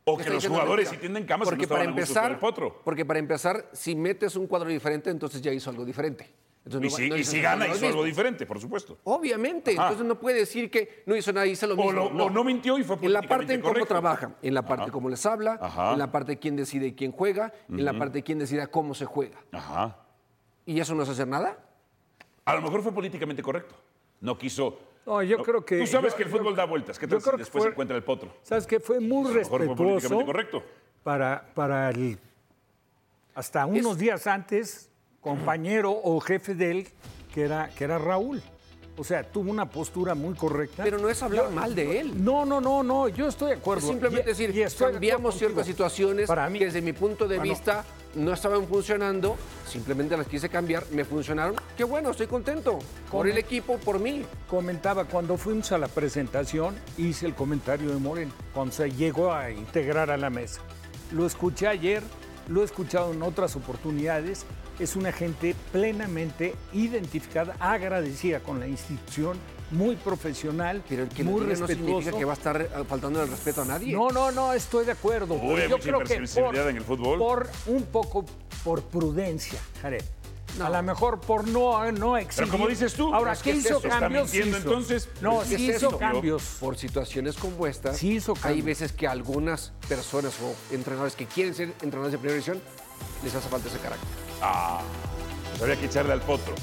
O 0.04 0.16
Que 0.16 0.30
los 0.30 0.46
jugadores 0.46 0.86
mentira. 0.86 1.00
tienen 1.00 1.26
camas 1.26 1.46
y 1.48 1.50
no 1.50 1.56
porque 1.56 1.68
para 1.68 1.84
empezar, 1.84 2.30
el 2.32 2.38
potro. 2.38 2.80
Porque 2.84 3.04
para 3.04 3.18
empezar, 3.18 3.68
si 3.72 3.94
metes 3.94 4.36
un 4.36 4.46
cuadro 4.46 4.68
diferente, 4.68 5.10
entonces 5.10 5.40
ya 5.42 5.52
hizo 5.52 5.70
algo 5.70 5.84
diferente. 5.84 6.28
Entonces, 6.68 6.90
Y 6.90 6.92
no 6.92 6.96
si, 6.96 7.08
no 7.08 7.16
y 7.16 7.20
hizo 7.20 7.30
si 7.30 7.36
exactamente 7.38 7.66
gana, 7.74 7.76
hizo 7.78 7.86
algo 7.86 8.04
diferente, 8.04 8.44
por 8.44 8.60
supuesto. 8.60 8.98
Obviamente, 9.04 9.72
Ajá. 9.72 9.84
entonces 9.84 10.06
no 10.06 10.20
puede 10.20 10.38
decir 10.40 10.70
que 10.70 11.02
no 11.06 11.16
hizo 11.16 11.32
nada, 11.32 11.46
hizo 11.46 11.66
lo 11.66 11.74
O 11.74 11.76
mismo. 11.78 12.10
no- 12.12 12.24
o 12.26 12.30
no 12.30 12.44
mintió 12.44 12.78
y 12.78 12.84
fue 12.84 12.98
En 13.00 13.12
la 13.14 13.22
parte 13.22 13.54
en 13.54 13.62
cómo 13.62 13.86
trabaja, 13.86 14.34
en 14.42 14.52
la 14.54 14.62
parte 14.62 14.82
Ajá. 14.84 14.92
cómo 14.92 15.08
les 15.08 15.24
habla, 15.24 15.58
Ajá. 15.62 15.92
en 15.94 15.98
la 15.98 16.12
parte 16.12 16.32
de 16.32 16.38
quién 16.38 16.56
decide 16.56 16.94
quién 16.94 17.10
juega, 17.12 17.54
en 17.70 17.84
la 17.84 17.94
parte 17.94 18.18
de 18.18 18.22
quién 18.22 18.38
decide 18.38 18.66
cómo 18.66 18.94
se 18.94 19.06
juega. 19.06 19.38
Ajá. 19.52 19.96
¿Y 20.66 20.78
eso 20.78 20.94
no 20.94 21.02
es 21.04 21.08
hacer 21.08 21.26
nada? 21.26 21.56
A 22.44 22.54
lo 22.54 22.60
mejor 22.60 22.82
fue 22.82 22.92
políticamente 22.92 23.42
correcto. 23.42 23.74
No 24.20 24.36
quiso. 24.36 24.78
No, 25.06 25.22
yo 25.22 25.42
creo 25.42 25.64
que- 25.64 25.78
Tú 25.78 25.86
sabes 25.86 26.12
yo- 26.12 26.16
que 26.18 26.22
el 26.24 26.28
fútbol 26.28 26.54
da 26.54 26.66
vueltas. 26.66 26.98
¿Qué 26.98 27.06
yo 27.06 27.18
creo 27.18 27.32
que 27.32 27.38
después 27.38 27.64
fue- 27.64 27.70
encuentra 27.72 27.96
el 27.96 28.02
potro? 28.04 28.30
¿Sabes 28.42 28.66
qué? 28.66 28.78
Fue 28.78 29.00
muy 29.00 29.24
A 29.24 29.28
lo 29.30 29.34
mejor 29.36 29.46
fue 29.48 29.58
respetuoso 29.60 29.76
políticamente 30.08 30.26
correcto. 30.26 30.62
para, 31.02 31.48
para 31.54 31.88
el, 31.88 32.18
hasta 33.34 33.64
unos 33.64 33.96
días 33.96 34.26
antes, 34.26 34.87
compañero 35.20 35.90
o 35.92 36.20
jefe 36.20 36.54
de 36.54 36.70
él, 36.70 36.88
que 37.32 37.42
era, 37.42 37.68
que 37.70 37.84
era 37.84 37.98
Raúl. 37.98 38.42
O 38.96 39.04
sea, 39.04 39.22
tuvo 39.22 39.48
una 39.52 39.70
postura 39.70 40.16
muy 40.16 40.34
correcta. 40.34 40.82
Pero 40.82 40.98
no 40.98 41.08
es 41.08 41.22
hablar 41.22 41.50
mal 41.50 41.72
de 41.72 42.00
él. 42.00 42.24
No, 42.24 42.44
no, 42.44 42.60
no, 42.60 42.82
no, 42.82 43.06
yo 43.06 43.28
estoy 43.28 43.50
de 43.50 43.54
acuerdo. 43.56 43.82
Es 43.84 43.88
simplemente 43.88 44.28
Y- 44.28 44.32
decir, 44.32 44.50
y 44.50 44.54
de 44.54 44.68
cambiamos 44.76 45.38
ciertas 45.38 45.66
situaciones 45.66 46.26
Para 46.26 46.48
mí- 46.50 46.58
que 46.58 46.64
desde 46.64 46.82
mi 46.82 46.92
punto 46.92 47.28
de 47.28 47.36
Bueno. 47.36 47.52
vista 47.52 47.84
no 48.16 48.32
estaban 48.32 48.66
funcionando, 48.66 49.36
simplemente 49.68 50.16
las 50.16 50.26
quise 50.26 50.48
cambiar, 50.48 50.84
me 50.90 51.04
funcionaron. 51.04 51.54
Qué 51.76 51.84
bueno, 51.84 52.10
estoy 52.10 52.26
contento. 52.26 52.80
Por 53.08 53.28
el 53.28 53.38
equipo, 53.38 53.76
por 53.78 54.00
mí. 54.00 54.24
Comentaba, 54.50 55.04
cuando 55.04 55.36
fuimos 55.36 55.70
a 55.70 55.78
la 55.78 55.86
presentación, 55.86 56.74
hice 56.96 57.26
el 57.26 57.36
comentario 57.36 57.90
de 57.90 57.98
Moreno, 58.00 58.32
cuando 58.52 58.72
se 58.74 58.90
llegó 58.90 59.32
a 59.32 59.52
integrar 59.52 60.10
a 60.10 60.16
la 60.16 60.28
mesa. 60.30 60.60
Lo 61.12 61.24
escuché 61.24 61.68
ayer, 61.68 62.02
lo 62.48 62.62
he 62.62 62.64
escuchado 62.64 63.12
en 63.12 63.22
otras 63.22 63.56
oportunidades. 63.56 64.44
Es 64.78 64.96
una 64.96 65.12
gente 65.12 65.54
plenamente 65.72 66.54
identificada, 66.72 67.56
agradecida 67.58 68.40
con 68.40 68.60
la 68.60 68.66
institución, 68.68 69.38
muy 69.70 69.96
profesional, 69.96 70.82
Pero 70.88 71.02
el 71.02 71.08
que 71.10 71.24
lo 71.24 71.32
muy 71.32 71.40
diga 71.42 71.58
no 71.58 71.66
significa 71.66 71.96
respetuoso. 71.96 72.18
que 72.18 72.24
va 72.24 72.32
a 72.32 72.36
estar 72.36 72.60
eh, 72.62 72.68
faltando 72.88 73.22
el 73.22 73.28
respeto 73.28 73.62
a 73.62 73.64
nadie. 73.66 73.92
No, 73.92 74.08
no, 74.10 74.30
no, 74.30 74.52
estoy 74.54 74.86
de 74.86 74.92
acuerdo. 74.92 75.34
Uy, 75.34 75.40
pero 75.40 75.56
hay 75.56 75.62
yo 75.68 75.76
mucha 75.76 75.82
creo 75.88 75.98
que 76.00 76.40
por, 76.40 76.56
en 76.56 76.76
el 76.76 76.84
fútbol. 76.84 77.18
por 77.18 77.50
un 77.66 77.82
poco 77.84 78.24
por 78.64 78.82
prudencia, 78.82 79.58
Jared. 79.82 80.02
A 80.62 80.68
lo 80.70 80.82
mejor 80.82 81.20
por 81.20 81.46
no, 81.46 81.90
no 81.92 82.16
exigir. 82.16 82.50
como 82.50 82.66
dices 82.66 82.94
tú, 82.94 83.14
Ahora, 83.14 83.36
¿qué 83.36 83.52
hizo 83.52 83.78
eso, 83.78 83.88
cambios? 83.88 84.34
hizo. 84.34 84.56
entonces, 84.56 85.08
No, 85.20 85.36
pues, 85.36 85.48
¿qué 85.50 85.56
sí 85.56 85.70
es 85.70 85.76
hizo 85.76 85.86
esto? 85.86 85.98
cambios. 85.98 86.42
Por 86.58 86.76
situaciones 86.76 87.36
como 87.36 87.66
esta, 87.66 87.94
Sí 87.94 88.14
hizo 88.16 88.34
hay 88.42 88.60
veces 88.62 88.92
que 88.92 89.06
algunas 89.06 89.72
personas 89.88 90.34
o 90.42 90.74
entrenadores 90.74 91.14
que 91.14 91.26
quieren 91.26 91.54
ser 91.54 91.68
entrenadores 91.82 92.12
de 92.12 92.18
primera 92.18 92.34
división 92.34 92.60
les 93.22 93.34
hace 93.34 93.48
falta 93.48 93.68
ese 93.68 93.78
carácter. 93.78 94.08
Ah, 94.42 94.80
pues 95.50 95.62
había 95.62 95.76
que 95.76 95.86
echarle 95.86 96.12
al 96.12 96.22
potro. 96.22 96.54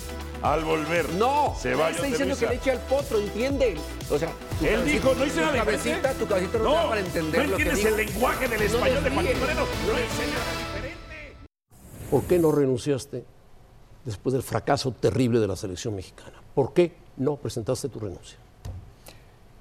Al 0.42 0.64
volver. 0.66 1.10
No, 1.14 1.56
se 1.60 1.74
va 1.74 1.90
está 1.90 2.04
diciendo 2.04 2.36
que 2.38 2.48
le 2.48 2.56
eche 2.56 2.72
al 2.72 2.80
potro, 2.82 3.20
¿entiende? 3.20 3.78
O 4.12 4.20
sea, 4.20 4.30
tu 4.60 4.66
Él 4.66 4.76
cabecita- 4.82 4.84
dijo, 4.92 5.14
no 5.16 5.26
hice 5.26 5.36
tu 5.36 5.42
nada 5.42 5.58
cabecita, 5.58 5.96
diferente. 5.96 6.20
tu 6.20 6.28
cabecita 6.28 6.58
no, 6.60 6.70
te 6.72 6.76
da 6.76 6.90
para 6.90 7.02
entender 7.02 7.46
no 7.46 7.52
lo 7.52 7.58
que 7.58 7.64
entiendes 7.64 7.78
digo. 7.86 7.98
el 7.98 8.06
lenguaje 8.08 8.48
del 8.50 8.60
No 8.60 8.66
español 8.66 9.04
de. 9.04 9.10
Joaquín 9.12 9.40
Moreno. 9.40 9.62
No 9.62 9.94
No 9.94 9.98
enseña 10.00 10.38
diferente. 10.60 11.36
¿Por 12.12 12.24
qué 12.26 12.40
no 12.40 12.52
renunciaste 12.52 13.26
después 14.06 14.34
del 14.34 14.44
fracaso 14.44 14.92
terrible 14.92 15.40
de 15.40 15.48
la 15.48 15.56
selección 15.56 15.96
mexicana? 15.96 16.42
¿Por 16.54 16.74
qué 16.74 16.94
no 17.18 17.36
presentaste 17.36 17.90
tu 17.90 18.00
renuncia? 18.00 18.38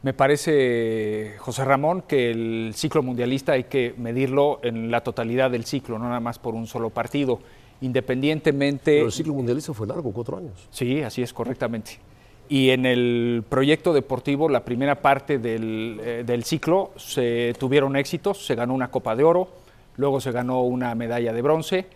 Me 0.02 0.12
parece, 0.12 1.36
José 1.38 1.64
Ramón, 1.64 2.02
que 2.02 2.30
el 2.30 2.72
ciclo 2.74 3.02
mundialista 3.02 3.52
hay 3.52 3.64
que 3.64 3.94
medirlo 3.96 4.60
en 4.62 4.90
la 4.90 5.02
totalidad 5.02 5.50
del 5.50 5.64
ciclo, 5.64 5.98
no 5.98 6.04
nada 6.04 6.20
más 6.20 6.38
por 6.38 6.54
un 6.54 6.66
solo 6.66 6.90
partido. 6.90 7.40
Independientemente. 7.80 8.92
Pero 8.96 9.06
el 9.06 9.12
ciclo 9.12 9.32
mundialista 9.32 9.72
fue 9.72 9.86
largo, 9.86 10.12
cuatro 10.12 10.36
años. 10.36 10.68
Sí, 10.70 11.00
así 11.00 11.22
es, 11.22 11.32
correctamente. 11.32 11.98
Y 12.50 12.68
en 12.68 12.84
el 12.84 13.44
proyecto 13.48 13.94
deportivo, 13.94 14.50
la 14.50 14.64
primera 14.64 15.00
parte 15.00 15.38
del, 15.38 15.98
eh, 16.04 16.22
del 16.26 16.44
ciclo, 16.44 16.92
se 16.96 17.54
tuvieron 17.58 17.96
éxitos, 17.96 18.44
se 18.44 18.54
ganó 18.54 18.74
una 18.74 18.90
Copa 18.90 19.16
de 19.16 19.24
Oro, 19.24 19.48
luego 19.96 20.20
se 20.20 20.32
ganó 20.32 20.62
una 20.62 20.94
medalla 20.94 21.32
de 21.32 21.40
bronce, 21.40 21.86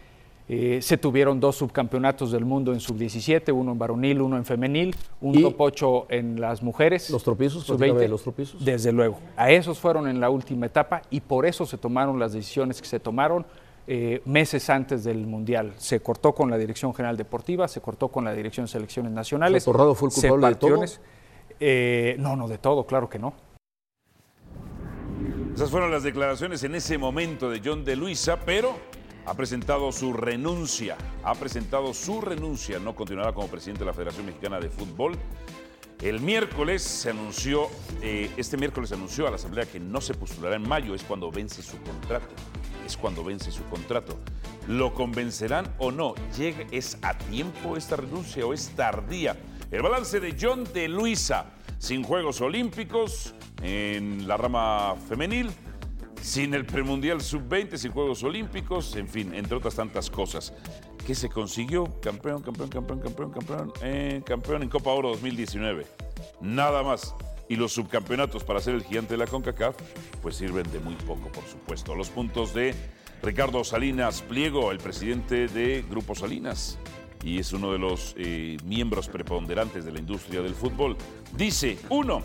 eh, 0.51 0.79
se 0.81 0.97
tuvieron 0.97 1.41
dos 1.41 1.57
subcampeonatos 1.57 2.33
del 2.33 2.47
mundo 2.47 2.73
en 2.73 2.81
sub-17, 2.81 3.53
uno 3.53 3.73
en 3.73 3.79
varonil, 3.79 4.23
uno 4.23 4.39
en 4.39 4.47
femenil, 4.47 4.97
un 5.21 5.39
¿Y 5.39 5.43
top 5.43 5.61
8 5.61 6.07
en 6.09 6.41
las 6.41 6.63
mujeres. 6.63 7.11
¿Los 7.11 7.23
tropiezos? 7.23 7.65
sub-20. 7.65 7.77
Platícame 7.77 8.01
de 8.01 8.09
los 8.09 8.23
tropiezos. 8.23 8.65
Desde 8.65 8.91
luego. 8.91 9.21
A 9.37 9.51
esos 9.51 9.79
fueron 9.79 10.09
en 10.09 10.21
la 10.21 10.31
última 10.31 10.65
etapa 10.65 11.03
y 11.11 11.21
por 11.21 11.45
eso 11.45 11.67
se 11.67 11.77
tomaron 11.77 12.19
las 12.19 12.33
decisiones 12.33 12.81
que 12.81 12.89
se 12.89 12.99
tomaron 12.99 13.45
eh, 13.87 14.23
meses 14.25 14.71
antes 14.71 15.05
del 15.05 15.27
Mundial. 15.27 15.75
Se 15.77 16.01
cortó 16.01 16.35
con 16.35 16.51
la 16.51 16.57
Dirección 16.57 16.95
General 16.95 17.17
Deportiva, 17.17 17.69
se 17.69 17.83
cortó 17.83 18.09
con 18.09 18.25
la 18.25 18.33
Dirección 18.33 18.65
de 18.65 18.73
Selecciones 18.73 19.13
Nacionales. 19.13 19.65
¿Torrado 19.65 19.95
fue 19.95 20.09
el 20.09 20.15
culpable 20.15 20.49
de 20.49 20.55
todo? 20.55 20.85
Eh, 21.61 22.17
no, 22.19 22.37
no, 22.37 22.49
de 22.49 22.57
todo, 22.57 22.87
claro 22.87 23.09
que 23.11 23.19
no. 23.19 23.35
Esas 25.55 25.71
fueron 25.71 25.91
las 25.91 26.05
declaraciones 26.05 26.63
en 26.65 26.75
ese 26.75 26.97
momento 26.97 27.51
de 27.51 27.61
John 27.65 27.85
de 27.85 27.97
Luisa, 27.97 28.39
pero 28.47 28.77
ha 29.29 29.35
presentado 29.35 29.93
su 29.93 30.15
renuncia. 30.15 30.97
Ha 31.23 31.35
presentado 31.35 31.93
su 31.93 32.23
renuncia. 32.23 32.79
No 32.79 32.95
continuará 32.95 33.35
como 33.35 33.47
presidente 33.49 33.81
de 33.81 33.87
la 33.87 33.93
Federación 33.93 34.25
Mexicana 34.25 34.59
de 34.59 34.71
Fútbol. 34.71 35.19
El 36.01 36.21
miércoles 36.21 36.83
se 36.83 37.11
anunció, 37.11 37.69
eh, 38.01 38.31
este 38.39 38.57
miércoles 38.57 38.89
se 38.89 38.95
anunció 38.95 39.27
a 39.27 39.31
la 39.31 39.37
Asamblea 39.37 39.67
que 39.67 39.81
no 39.81 40.01
se 40.01 40.15
postulará 40.15 40.57
en 40.57 40.67
mayo, 40.67 40.95
es 40.95 41.03
cuando 41.03 41.31
vence 41.31 41.61
su 41.61 41.77
contrato. 41.83 42.35
Es 42.87 42.97
cuando 42.97 43.23
vence 43.23 43.51
su 43.51 43.65
contrato. 43.65 44.19
¿Lo 44.67 44.95
convencerán 44.95 45.75
o 45.79 45.91
no? 45.91 46.15
¿Llega, 46.39 46.65
¿Es 46.71 46.97
a 47.03 47.19
tiempo 47.19 47.77
esta 47.77 47.97
renuncia 47.97 48.47
o 48.47 48.55
es 48.55 48.71
tardía? 48.71 49.37
El 49.71 49.83
balance 49.83 50.21
de 50.21 50.39
John 50.41 50.65
de 50.73 50.89
Luisa, 50.89 51.53
sin 51.79 52.03
Juegos 52.03 52.41
Olímpicos 52.41 53.35
en 53.63 54.27
la 54.27 54.39
rama 54.39 54.95
femenil, 55.07 55.51
sin 56.23 56.55
el 56.55 56.67
premundial 56.67 57.21
sub-20, 57.21 57.77
sin 57.77 57.93
Juegos 57.93 58.23
Olímpicos, 58.23 58.97
en 58.97 59.09
fin, 59.09 59.35
entre 59.35 59.57
otras 59.57 59.75
tantas 59.75 60.11
cosas. 60.11 60.53
¿Qué 61.07 61.15
se 61.15 61.29
consiguió? 61.29 61.85
Campeón, 62.01 62.43
campeón, 62.43 62.69
campeón, 62.69 63.01
campeón, 63.01 63.31
campeón, 63.31 63.73
eh, 63.83 64.23
campeón 64.25 64.63
en 64.63 64.69
Copa 64.69 64.91
Oro 64.91 65.09
2019. 65.11 65.87
Nada 66.41 66.83
más. 66.83 67.15
Y 67.49 67.57
los 67.57 67.73
subcampeonatos 67.73 68.45
para 68.45 68.61
ser 68.61 68.75
el 68.75 68.85
gigante 68.85 69.15
de 69.15 69.19
la 69.19 69.27
CONCACAF, 69.27 69.75
pues 70.21 70.37
sirven 70.37 70.71
de 70.71 70.81
muy 70.81 70.95
poco, 70.97 71.33
por 71.33 71.45
supuesto. 71.45 71.95
Los 71.95 72.11
puntos 72.11 72.53
de 72.53 72.75
Ricardo 73.23 73.65
Salinas 73.65 74.21
Pliego, 74.21 74.71
el 74.71 74.79
presidente 74.79 75.49
de 75.49 75.83
Grupo 75.89 76.15
Salinas, 76.15 76.79
y 77.25 77.39
es 77.39 77.53
uno 77.55 77.73
de 77.73 77.79
los 77.79 78.15
eh, 78.19 78.59
miembros 78.65 79.09
preponderantes 79.09 79.87
de 79.87 79.93
la 79.93 79.99
industria 79.99 80.43
del 80.43 80.55
fútbol. 80.55 80.97
Dice, 81.37 81.79
uno, 81.89 82.23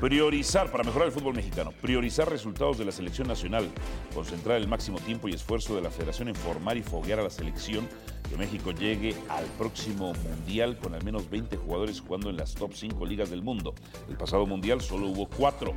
Priorizar, 0.00 0.70
para 0.70 0.84
mejorar 0.84 1.08
el 1.08 1.12
fútbol 1.12 1.34
mexicano, 1.34 1.72
priorizar 1.80 2.28
resultados 2.28 2.76
de 2.76 2.84
la 2.84 2.92
selección 2.92 3.26
nacional, 3.26 3.66
concentrar 4.14 4.58
el 4.58 4.68
máximo 4.68 4.98
tiempo 4.98 5.26
y 5.26 5.32
esfuerzo 5.32 5.74
de 5.74 5.80
la 5.80 5.90
federación 5.90 6.28
en 6.28 6.34
formar 6.34 6.76
y 6.76 6.82
foguear 6.82 7.18
a 7.20 7.22
la 7.22 7.30
selección, 7.30 7.88
que 8.28 8.36
México 8.36 8.72
llegue 8.72 9.14
al 9.30 9.46
próximo 9.56 10.12
mundial 10.12 10.76
con 10.76 10.94
al 10.94 11.02
menos 11.02 11.30
20 11.30 11.56
jugadores 11.56 12.02
jugando 12.02 12.28
en 12.28 12.36
las 12.36 12.54
top 12.54 12.74
5 12.74 13.06
ligas 13.06 13.30
del 13.30 13.42
mundo. 13.42 13.74
El 14.10 14.18
pasado 14.18 14.44
mundial 14.44 14.82
solo 14.82 15.06
hubo 15.06 15.28
4. 15.30 15.72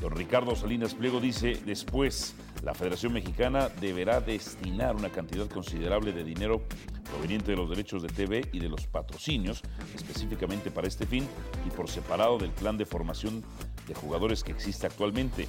Don 0.00 0.12
Ricardo 0.12 0.54
Salinas 0.54 0.94
Pliego 0.94 1.20
dice, 1.20 1.60
después, 1.66 2.36
la 2.62 2.74
Federación 2.74 3.12
Mexicana 3.12 3.68
deberá 3.68 4.20
destinar 4.20 4.94
una 4.94 5.10
cantidad 5.10 5.48
considerable 5.48 6.12
de 6.12 6.22
dinero 6.22 6.62
proveniente 7.10 7.50
de 7.50 7.56
los 7.56 7.68
derechos 7.68 8.02
de 8.02 8.08
TV 8.08 8.48
y 8.52 8.60
de 8.60 8.68
los 8.68 8.86
patrocinios, 8.86 9.62
específicamente 9.94 10.70
para 10.70 10.86
este 10.86 11.06
fin 11.06 11.26
y 11.66 11.70
por 11.70 11.88
separado 11.88 12.38
del 12.38 12.52
plan 12.52 12.76
de 12.76 12.86
formación 12.86 13.44
de 13.88 13.94
jugadores 13.94 14.44
que 14.44 14.52
existe 14.52 14.86
actualmente. 14.86 15.48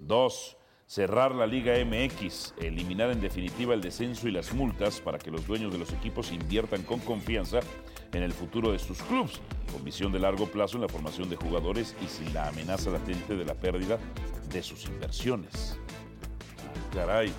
Dos, 0.00 0.56
cerrar 0.86 1.32
la 1.34 1.46
Liga 1.46 1.74
MX, 1.84 2.54
eliminar 2.58 3.10
en 3.10 3.20
definitiva 3.20 3.74
el 3.74 3.80
descenso 3.80 4.26
y 4.26 4.32
las 4.32 4.52
multas 4.52 5.00
para 5.00 5.18
que 5.18 5.30
los 5.30 5.46
dueños 5.46 5.72
de 5.72 5.78
los 5.78 5.92
equipos 5.92 6.32
inviertan 6.32 6.82
con 6.82 6.98
confianza 7.00 7.60
en 8.12 8.22
el 8.22 8.32
futuro 8.32 8.72
de 8.72 8.80
sus 8.80 9.00
clubes, 9.02 9.40
con 9.72 9.84
visión 9.84 10.10
de 10.10 10.18
largo 10.18 10.46
plazo 10.46 10.76
en 10.76 10.82
la 10.82 10.88
formación 10.88 11.30
de 11.30 11.36
jugadores 11.36 11.94
y 12.04 12.08
sin 12.08 12.34
la 12.34 12.48
amenaza 12.48 12.90
latente 12.90 13.36
de 13.36 13.44
la 13.44 13.54
pérdida 13.54 13.98
de 14.50 14.62
sus 14.62 14.86
inversiones. 14.86 15.78
Caray. 16.92 17.32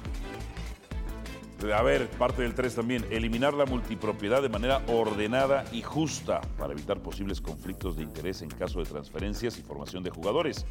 A 1.75 1.83
ver, 1.83 2.09
parte 2.11 2.41
del 2.41 2.55
3 2.55 2.73
también, 2.73 3.05
eliminar 3.11 3.53
la 3.53 3.65
multipropiedad 3.65 4.41
de 4.41 4.47
manera 4.47 4.81
ordenada 4.87 5.65
y 5.73 5.81
justa 5.81 6.39
para 6.57 6.71
evitar 6.71 7.01
posibles 7.01 7.41
conflictos 7.41 7.97
de 7.97 8.03
interés 8.03 8.41
en 8.41 8.49
caso 8.49 8.79
de 8.79 8.85
transferencias 8.85 9.57
y 9.57 9.61
formación 9.61 10.01
de 10.01 10.09
jugadores. 10.09 10.65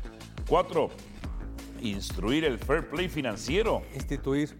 4. 0.48 0.88
Instruir 1.82 2.46
el 2.46 2.58
fair 2.58 2.88
play 2.88 3.08
financiero. 3.08 3.82
Instituir. 3.94 4.56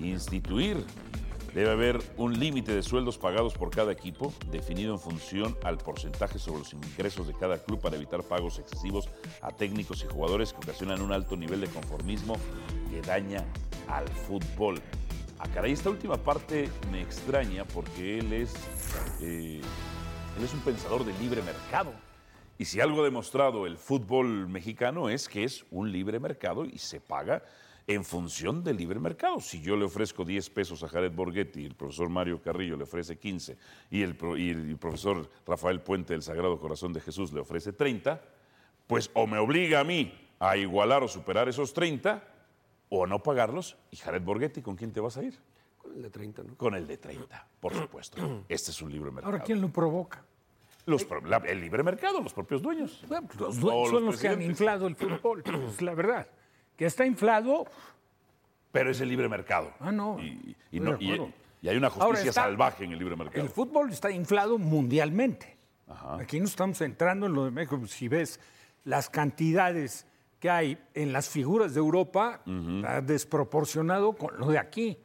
Instituir. 0.00 0.84
Debe 1.54 1.70
haber 1.70 1.98
un 2.16 2.38
límite 2.38 2.74
de 2.74 2.82
sueldos 2.82 3.16
pagados 3.16 3.54
por 3.54 3.70
cada 3.70 3.92
equipo, 3.92 4.32
definido 4.50 4.94
en 4.94 5.00
función 5.00 5.56
al 5.62 5.78
porcentaje 5.78 6.38
sobre 6.38 6.58
los 6.58 6.72
ingresos 6.72 7.26
de 7.26 7.34
cada 7.34 7.62
club 7.62 7.80
para 7.80 7.96
evitar 7.96 8.22
pagos 8.22 8.58
excesivos 8.58 9.08
a 9.40 9.50
técnicos 9.52 10.04
y 10.04 10.12
jugadores 10.12 10.52
que 10.52 10.58
ocasionan 10.58 11.00
un 11.00 11.12
alto 11.12 11.36
nivel 11.36 11.60
de 11.60 11.68
conformismo 11.68 12.36
que 12.90 13.00
daña 13.02 13.44
al 13.88 14.08
fútbol. 14.08 14.80
A 15.38 15.48
caray, 15.48 15.72
esta 15.72 15.90
última 15.90 16.16
parte 16.16 16.68
me 16.90 17.00
extraña 17.00 17.64
porque 17.64 18.18
él 18.18 18.32
es, 18.32 18.54
eh, 19.20 19.60
él 20.36 20.44
es 20.44 20.52
un 20.52 20.60
pensador 20.60 21.04
de 21.04 21.12
libre 21.18 21.42
mercado. 21.42 21.92
Y 22.58 22.64
si 22.64 22.80
algo 22.80 23.02
ha 23.02 23.04
demostrado 23.04 23.66
el 23.66 23.76
fútbol 23.76 24.48
mexicano 24.48 25.08
es 25.08 25.28
que 25.28 25.44
es 25.44 25.64
un 25.70 25.92
libre 25.92 26.18
mercado 26.18 26.64
y 26.64 26.78
se 26.78 27.00
paga 27.00 27.44
en 27.86 28.04
función 28.04 28.64
del 28.64 28.76
libre 28.76 28.98
mercado. 28.98 29.40
Si 29.40 29.60
yo 29.62 29.76
le 29.76 29.84
ofrezco 29.84 30.24
10 30.24 30.50
pesos 30.50 30.82
a 30.82 30.88
Jared 30.88 31.12
Borghetti 31.12 31.64
el 31.64 31.74
profesor 31.76 32.08
Mario 32.08 32.42
Carrillo 32.42 32.76
le 32.76 32.82
ofrece 32.82 33.16
15 33.16 33.56
y 33.92 34.02
el, 34.02 34.16
pro- 34.16 34.36
y 34.36 34.50
el 34.50 34.76
profesor 34.76 35.30
Rafael 35.46 35.80
Puente 35.80 36.12
del 36.14 36.22
Sagrado 36.22 36.58
Corazón 36.58 36.92
de 36.92 37.00
Jesús 37.00 37.32
le 37.32 37.40
ofrece 37.40 37.72
30, 37.72 38.20
pues 38.88 39.08
o 39.14 39.26
me 39.28 39.38
obliga 39.38 39.80
a 39.80 39.84
mí 39.84 40.12
a 40.40 40.56
igualar 40.56 41.02
o 41.04 41.08
superar 41.08 41.48
esos 41.48 41.72
30 41.72 42.22
o 42.90 43.04
a 43.04 43.06
no 43.06 43.22
pagarlos. 43.22 43.76
Y 43.90 43.96
Jared 43.96 44.22
Borghetti, 44.22 44.62
¿con 44.62 44.76
quién 44.76 44.92
te 44.92 45.00
vas 45.00 45.16
a 45.16 45.22
ir? 45.22 45.38
Con 45.78 45.92
el 45.94 46.02
de 46.02 46.10
30, 46.10 46.42
¿no? 46.42 46.54
Con 46.56 46.74
el 46.74 46.86
de 46.86 46.96
30, 46.98 47.46
por 47.60 47.74
supuesto. 47.74 48.44
Este 48.48 48.70
es 48.70 48.82
un 48.82 48.90
libre 48.92 49.10
mercado. 49.10 49.32
Ahora, 49.32 49.44
¿quién 49.44 49.60
lo 49.60 49.68
provoca? 49.70 50.24
Los 50.86 51.06
la- 51.26 51.36
el 51.38 51.60
libre 51.60 51.82
mercado, 51.82 52.20
los 52.22 52.32
propios 52.32 52.62
dueños. 52.62 53.04
Bueno, 53.08 53.26
pues 53.26 53.38
los 53.40 53.60
dueños 53.60 53.90
son 53.90 54.04
los 54.06 54.14
los 54.14 54.20
que 54.22 54.28
han 54.28 54.40
inflado 54.40 54.86
el 54.86 54.96
fútbol, 54.96 55.42
es 55.68 55.82
la 55.82 55.94
verdad. 55.94 56.26
Que 56.76 56.86
está 56.86 57.04
inflado, 57.04 57.66
Pero 58.72 58.90
es 58.90 59.00
el 59.00 59.08
libre 59.08 59.28
mercado. 59.28 59.72
Ah, 59.80 59.90
no. 59.92 60.18
Y, 60.20 60.56
no- 60.80 60.96
y- 61.00 61.66
hay 61.68 61.76
una 61.76 61.90
justicia 61.90 62.28
está- 62.30 62.42
salvaje 62.44 62.84
en 62.84 62.92
el 62.92 62.98
libre 62.98 63.16
mercado. 63.16 63.42
el 63.42 63.50
fútbol 63.50 63.90
está 63.90 64.10
inflado 64.10 64.58
mundialmente. 64.58 65.56
Aquí 66.18 66.38
no 66.38 66.44
estamos 66.46 66.80
entrando 66.82 67.26
en 67.26 67.32
lo 67.34 67.44
de 67.46 67.50
México. 67.50 67.80
Si 67.86 68.08
ves 68.08 68.38
las 68.84 69.08
cantidades 69.10 70.06
que 70.40 70.48
hay 70.50 70.78
en 70.94 71.12
las 71.12 71.28
figuras 71.28 71.74
de 71.74 71.80
Europa, 71.80 72.40
está 72.46 73.00
desproporcionado 73.02 74.12
con 74.14 74.38
lo 74.38 74.46
de 74.48 74.58
aquí. 74.58 74.98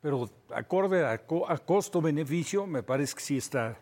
Pero 0.00 0.30
acorde 0.54 1.04
a, 1.04 1.18
co- 1.26 1.48
a 1.50 1.58
costo-beneficio, 1.58 2.66
me 2.66 2.82
parece 2.82 3.14
que 3.14 3.20
sí 3.20 3.36
está 3.38 3.76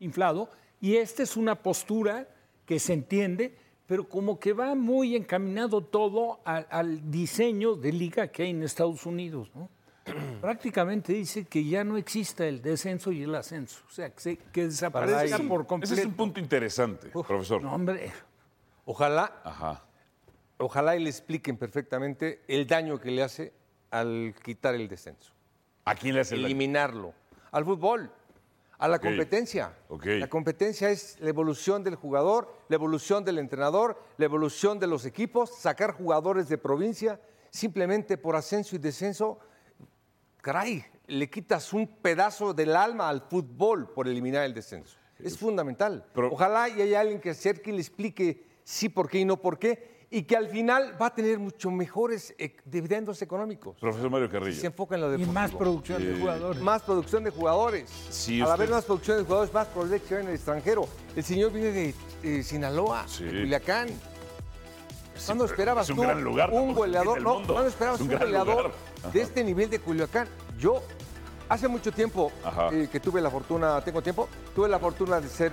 inflado. 0.00 0.50
Y 0.80 0.96
esta 0.96 1.22
es 1.22 1.36
una 1.36 1.54
postura 1.54 2.26
que 2.66 2.80
se 2.80 2.92
entiende, 2.92 3.56
pero 3.86 4.08
como 4.08 4.40
que 4.40 4.52
va 4.52 4.74
muy 4.74 5.14
encaminado 5.14 5.82
todo 5.82 6.40
al, 6.44 6.66
al 6.70 7.10
diseño 7.10 7.76
de 7.76 7.92
liga 7.92 8.28
que 8.28 8.42
hay 8.44 8.50
en 8.50 8.62
Estados 8.64 9.06
Unidos. 9.06 9.50
¿no? 9.54 9.68
Prácticamente 10.40 11.12
dice 11.12 11.44
que 11.44 11.64
ya 11.64 11.84
no 11.84 11.96
exista 11.96 12.44
el 12.46 12.60
descenso 12.60 13.12
y 13.12 13.22
el 13.22 13.34
ascenso. 13.36 13.84
O 13.86 13.90
sea, 13.92 14.10
que, 14.10 14.20
se- 14.20 14.36
que 14.38 14.64
desaparezca 14.64 15.38
por 15.46 15.66
completo. 15.66 15.92
Ese 15.94 16.02
es 16.02 16.08
un 16.08 16.14
punto 16.14 16.40
interesante, 16.40 17.08
profesor. 17.10 17.62
No, 17.62 17.72
hombre. 17.72 18.10
Ojalá, 18.84 19.40
Ajá. 19.44 19.84
Ojalá 20.58 20.96
y 20.96 21.00
le 21.00 21.10
expliquen 21.10 21.56
perfectamente 21.56 22.42
el 22.48 22.66
daño 22.66 23.00
que 23.00 23.10
le 23.10 23.22
hace 23.22 23.52
al 23.90 24.34
quitar 24.42 24.74
el 24.74 24.88
descenso. 24.88 25.32
¿A 25.84 25.94
quién 25.94 26.14
le 26.14 26.20
hace 26.20 26.34
el 26.34 26.42
daño? 26.42 26.46
Eliminarlo. 26.46 27.14
Al 27.50 27.64
fútbol, 27.64 28.10
a 28.78 28.88
la 28.88 28.98
competencia. 28.98 29.76
La 30.04 30.28
competencia 30.28 30.90
es 30.90 31.16
la 31.20 31.28
evolución 31.28 31.84
del 31.84 31.94
jugador, 31.94 32.52
la 32.68 32.74
evolución 32.74 33.24
del 33.24 33.38
entrenador, 33.38 33.96
la 34.16 34.24
evolución 34.24 34.78
de 34.80 34.86
los 34.88 35.04
equipos, 35.04 35.50
sacar 35.56 35.92
jugadores 35.92 36.48
de 36.48 36.58
provincia 36.58 37.20
simplemente 37.50 38.18
por 38.18 38.34
ascenso 38.34 38.74
y 38.74 38.78
descenso. 38.78 39.38
Caray, 40.40 40.84
le 41.06 41.30
quitas 41.30 41.72
un 41.72 41.86
pedazo 41.86 42.54
del 42.54 42.74
alma 42.74 43.08
al 43.08 43.20
fútbol 43.20 43.88
por 43.92 44.08
eliminar 44.08 44.44
el 44.44 44.54
descenso. 44.54 44.96
Es 45.18 45.38
fundamental. 45.38 46.04
Ojalá 46.14 46.68
y 46.68 46.82
haya 46.82 47.00
alguien 47.00 47.20
que 47.20 47.30
acerque 47.30 47.70
y 47.70 47.74
le 47.74 47.80
explique 47.80 48.44
sí 48.64 48.88
por 48.88 49.08
qué 49.08 49.20
y 49.20 49.24
no 49.24 49.40
por 49.40 49.58
qué, 49.58 49.91
y 50.14 50.24
que 50.24 50.36
al 50.36 50.46
final 50.48 50.94
va 51.00 51.06
a 51.06 51.14
tener 51.14 51.38
mucho 51.38 51.70
mejores 51.70 52.34
eh, 52.38 52.54
dividendos 52.66 53.22
económicos. 53.22 53.78
Profesor 53.80 54.10
Mario 54.10 54.28
Carrillo. 54.28 54.60
Se 54.60 54.66
enfoca 54.66 54.94
en 54.94 55.00
lo 55.00 55.08
Y 55.08 55.12
deportivo. 55.12 55.32
más 55.32 55.50
producción 55.52 56.04
de 56.04 56.20
jugadores. 56.20 56.62
Más 56.62 56.82
producción 56.82 57.24
de 57.24 57.30
jugadores. 57.30 57.90
Si 58.10 58.34
Al 58.36 58.42
usted- 58.42 58.52
haber 58.52 58.70
más 58.70 58.84
producción 58.84 59.16
de 59.16 59.24
jugadores, 59.24 59.54
más 59.54 59.66
probabilidad 59.68 60.02
que 60.06 60.14
vayan 60.14 60.28
al 60.28 60.34
extranjero. 60.34 60.86
El 61.16 61.24
señor 61.24 61.50
viene 61.50 61.94
de, 62.22 62.42
Sinaloa, 62.42 63.08
Sí. 63.08 63.24
de 63.24 63.30
Culiacán. 63.40 63.88
¿Cuándo 65.24 65.44
pero 65.44 65.54
esperabas 65.54 65.84
es 65.86 65.90
un 65.90 65.96
tú 65.96 66.02
gran 66.02 66.22
lugar, 66.22 66.50
un 66.50 66.68
el 66.68 66.74
goleador? 66.74 67.22
No. 67.22 67.34
¿cuándo 67.46 67.66
esperabas 67.68 68.00
Es 68.00 68.06
un 68.06 68.12
un, 68.12 68.18
goleador 68.18 68.72
de 69.14 69.20
este 69.22 69.42
nivel 69.42 69.70
de 69.70 69.78
Culiacán? 69.78 70.28
Yo, 70.58 70.82
hace 71.48 71.68
mucho 71.68 71.90
tiempo 71.90 72.30
eh, 72.70 72.86
que 72.92 73.00
tuve 73.00 73.22
la 73.22 73.30
fortuna, 73.30 73.80
tengo 73.82 74.02
tiempo, 74.02 74.28
tuve 74.54 74.68
la 74.68 74.78
fortuna 74.78 75.22
de 75.22 75.28
ser 75.28 75.52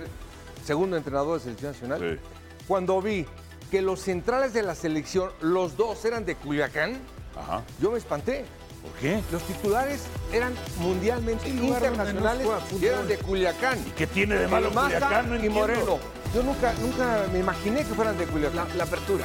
segundo 0.62 0.98
entrenador 0.98 1.38
de 1.38 1.44
selección 1.44 1.72
nacional. 1.72 2.18
Sí. 2.20 2.64
Cuando 2.68 3.00
vi 3.00 3.24
que 3.70 3.82
los 3.82 4.00
centrales 4.00 4.52
de 4.52 4.62
la 4.62 4.74
selección, 4.74 5.30
los 5.40 5.76
dos 5.76 6.04
eran 6.04 6.24
de 6.24 6.34
Culiacán, 6.34 6.98
Ajá. 7.36 7.62
yo 7.80 7.92
me 7.92 7.98
espanté. 7.98 8.44
¿Por 8.82 8.92
qué? 8.92 9.20
Los 9.30 9.42
titulares 9.42 10.00
eran 10.32 10.54
mundialmente 10.78 11.44
Sí, 11.44 11.50
internacionales 11.58 12.46
y 12.80 12.86
eran 12.86 13.06
de 13.06 13.18
Culiacán. 13.18 13.78
¿Y 13.86 13.90
qué 13.90 14.06
tiene 14.06 14.36
de 14.36 14.48
malo 14.48 14.68
El 14.68 14.74
Maza 14.74 14.94
Culiacán? 14.96 15.28
No 15.28 15.34
y 15.34 15.36
entiendo. 15.36 15.60
Moreno. 15.60 15.98
Yo 16.34 16.42
nunca, 16.42 16.72
nunca 16.80 17.26
me 17.32 17.38
imaginé 17.40 17.78
que 17.84 17.94
fueran 17.94 18.16
de 18.16 18.24
Culiacán. 18.24 18.68
La, 18.68 18.74
la 18.76 18.84
apertura. 18.84 19.24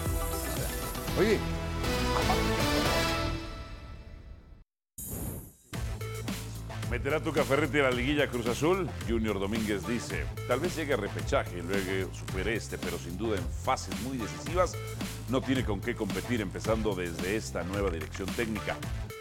Oye, 1.19 1.39
¿Meterá 7.05 7.21
tu 7.21 7.31
Ferretti 7.31 7.77
a 7.77 7.83
la 7.83 7.91
liguilla 7.91 8.27
Cruz 8.27 8.47
Azul? 8.47 8.89
Junior 9.07 9.39
Domínguez 9.39 9.85
dice, 9.85 10.25
tal 10.47 10.59
vez 10.59 10.75
llegue 10.75 10.95
a 10.95 10.97
repechaje 10.97 11.59
y 11.59 11.61
luego 11.61 12.11
supere 12.11 12.55
este, 12.55 12.79
pero 12.79 12.97
sin 12.97 13.15
duda 13.15 13.37
en 13.37 13.47
fases 13.47 13.93
muy 14.01 14.17
decisivas 14.17 14.73
no 15.29 15.39
tiene 15.39 15.63
con 15.63 15.81
qué 15.81 15.93
competir 15.93 16.41
empezando 16.41 16.95
desde 16.95 17.35
esta 17.35 17.61
nueva 17.61 17.91
dirección 17.91 18.27
técnica. 18.29 18.75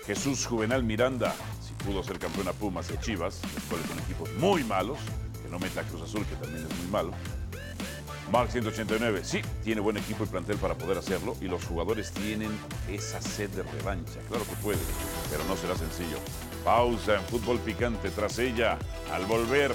Jesús 0.07 0.47
Juvenal 0.47 0.83
Miranda, 0.83 1.35
si 1.61 1.75
pudo 1.85 2.03
ser 2.03 2.19
campeón 2.19 2.49
a 2.49 2.55
Pumas 2.55 2.91
y 2.91 2.95
a 2.95 3.01
Chivas, 3.01 3.43
los 3.55 3.65
cuales 3.65 3.87
son 3.87 3.99
equipos 3.99 4.31
muy 4.39 4.65
malos, 4.65 4.97
que 5.43 5.51
no 5.51 5.59
meta 5.59 5.83
a 5.83 5.85
Cruz 5.85 6.01
Azul, 6.01 6.25
que 6.25 6.37
también 6.37 6.67
es 6.67 6.79
muy 6.79 6.87
malo. 6.87 7.11
Mark 8.33 8.51
189, 8.51 9.21
sí, 9.25 9.43
tiene 9.63 9.83
buen 9.83 9.99
equipo 9.99 10.25
y 10.25 10.27
plantel 10.27 10.57
para 10.57 10.75
poder 10.75 10.97
hacerlo 10.97 11.37
y 11.43 11.49
los 11.49 11.63
jugadores 11.67 12.13
tienen 12.13 12.51
esa 12.89 13.21
sed 13.21 13.51
de 13.51 13.63
revancha. 13.63 14.21
Claro 14.31 14.47
que 14.47 14.57
puede, 14.63 14.81
pero 15.31 15.45
no 15.45 15.55
será 15.55 15.77
sencillo. 15.77 16.17
Pausa 16.65 17.17
en 17.17 17.23
fútbol 17.25 17.59
picante 17.61 18.11
tras 18.11 18.39
ella. 18.39 18.79
Al 19.13 19.27
volver, 19.27 19.71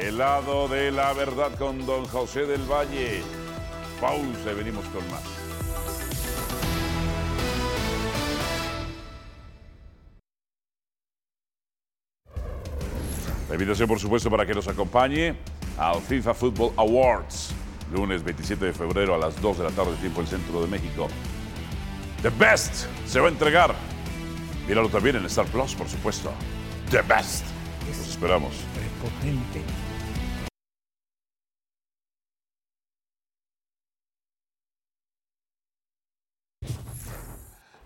el 0.00 0.16
lado 0.16 0.66
de 0.66 0.90
la 0.90 1.12
verdad 1.12 1.52
con 1.58 1.84
don 1.84 2.06
José 2.06 2.46
del 2.46 2.62
Valle. 2.62 3.22
Pausa 4.00 4.50
y 4.50 4.54
venimos 4.54 4.84
con 4.86 5.08
más. 5.10 5.22
La 13.48 13.54
invitación, 13.56 13.86
por 13.86 14.00
supuesto, 14.00 14.30
para 14.30 14.46
que 14.46 14.54
nos 14.54 14.66
acompañe 14.66 15.36
al 15.76 16.00
FIFA 16.00 16.32
Football 16.32 16.72
Awards, 16.78 17.54
lunes 17.92 18.24
27 18.24 18.64
de 18.64 18.72
febrero 18.72 19.14
a 19.14 19.18
las 19.18 19.38
2 19.42 19.58
de 19.58 19.64
la 19.64 19.70
tarde, 19.70 19.94
tiempo 20.00 20.20
del 20.20 20.30
centro 20.30 20.62
de 20.62 20.68
México. 20.68 21.08
The 22.22 22.30
Best 22.30 22.86
se 23.06 23.20
va 23.20 23.28
a 23.28 23.30
entregar. 23.30 23.91
Míralo 24.66 24.88
también 24.88 25.16
en 25.16 25.24
Star 25.26 25.46
Plus, 25.46 25.74
por 25.74 25.88
supuesto. 25.88 26.32
The 26.90 27.02
Best. 27.02 27.44
Los 27.88 28.08
esperamos. 28.08 28.54
Prepotente. 28.74 29.60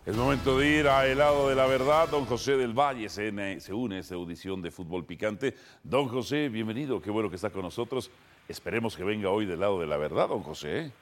Es 0.05 0.17
momento 0.17 0.57
de 0.59 0.69
ir 0.69 0.87
a 0.87 1.05
lado 1.15 1.49
de 1.49 1.57
la 1.57 1.67
verdad. 1.67 2.09
Don 2.09 2.27
José 2.27 2.57
del 2.57 2.79
Valle 2.79 3.09
se, 3.09 3.61
se 3.61 3.73
une 3.73 3.97
a 3.97 3.99
esta 3.99 4.15
audición 4.15 4.63
de 4.63 4.71
Fútbol 4.71 5.05
Picante. 5.05 5.57
Don 5.83 6.07
José, 6.09 6.49
bienvenido. 6.49 7.01
Qué 7.01 7.11
bueno 7.11 7.29
que 7.29 7.35
está 7.37 7.51
con 7.51 7.63
nosotros. 7.63 8.11
Esperemos 8.47 8.97
que 8.97 9.03
venga 9.03 9.31
hoy 9.31 9.47
del 9.47 9.59
lado 9.59 9.81
de 9.81 9.87
la 9.87 9.97
verdad, 9.97 10.29
don 10.29 10.43
José. 10.43 10.93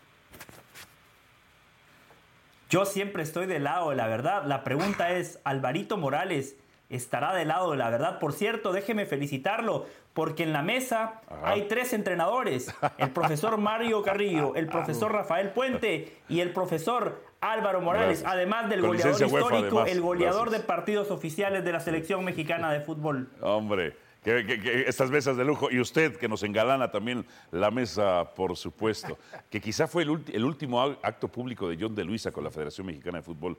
Yo 2.75 2.87
siempre 2.87 3.23
estoy 3.23 3.47
del 3.47 3.63
lado 3.63 3.91
de 3.91 3.95
la 3.95 4.09
verdad. 4.09 4.43
La 4.47 4.65
pregunta 4.65 5.13
es, 5.13 5.39
¿Alvarito 5.45 5.97
Morales 5.97 6.57
estará 6.89 7.33
del 7.33 7.47
lado 7.47 7.71
de 7.71 7.77
la 7.77 7.89
verdad? 7.89 8.19
Por 8.19 8.33
cierto, 8.33 8.73
déjeme 8.73 9.07
felicitarlo, 9.07 9.87
porque 10.13 10.43
en 10.43 10.53
la 10.53 10.63
mesa 10.63 11.21
Ajá. 11.29 11.51
hay 11.51 11.69
tres 11.69 11.93
entrenadores. 11.93 12.75
El 12.99 13.11
profesor 13.11 13.59
Mario 13.59 14.03
Carrillo, 14.03 14.57
el 14.57 14.67
profesor 14.67 15.13
Rafael 15.13 15.51
Puente 15.51 16.17
y 16.29 16.41
el 16.41 16.53
profesor 16.53 17.23
Álvaro 17.41 17.81
Morales, 17.81 18.23
Gracias. 18.23 18.33
además 18.33 18.69
del 18.69 18.81
Con 18.81 18.89
goleador 18.89 19.13
UEFA, 19.23 19.27
histórico, 19.27 19.77
además. 19.79 19.93
el 19.93 20.01
goleador 20.01 20.43
Gracias. 20.49 20.63
de 20.63 20.67
partidos 20.67 21.11
oficiales 21.13 21.65
de 21.65 21.71
la 21.71 21.79
selección 21.79 22.25
mexicana 22.25 22.73
de 22.73 22.81
fútbol. 22.81 23.29
Hombre, 23.41 23.97
que, 24.25 24.45
que- 24.47 24.61
que 24.61 24.89
estas 24.89 25.11
mesas 25.11 25.37
de 25.37 25.45
lujo 25.45 25.71
y 25.71 25.79
usted 25.81 26.17
que 26.17 26.27
nos 26.29 26.43
engalana 26.43 26.91
también 26.91 27.25
la 27.53 27.71
mesa, 27.71 28.35
por 28.35 28.57
supuesto, 28.57 29.19
que 29.51 29.61
quizá 29.61 29.87
fue 29.87 30.03
el, 30.03 30.09
ulti- 30.11 30.35
el 30.35 30.45
último 30.45 30.81
acto 30.83 31.29
público 31.29 31.69
de 31.69 31.77
John 31.79 31.95
de 31.95 32.05
Luisa 32.05 32.33
con 32.33 32.43
la 32.43 32.51
Federación 32.51 32.87
Mexicana 32.87 33.19
de 33.19 33.23
Fútbol, 33.23 33.57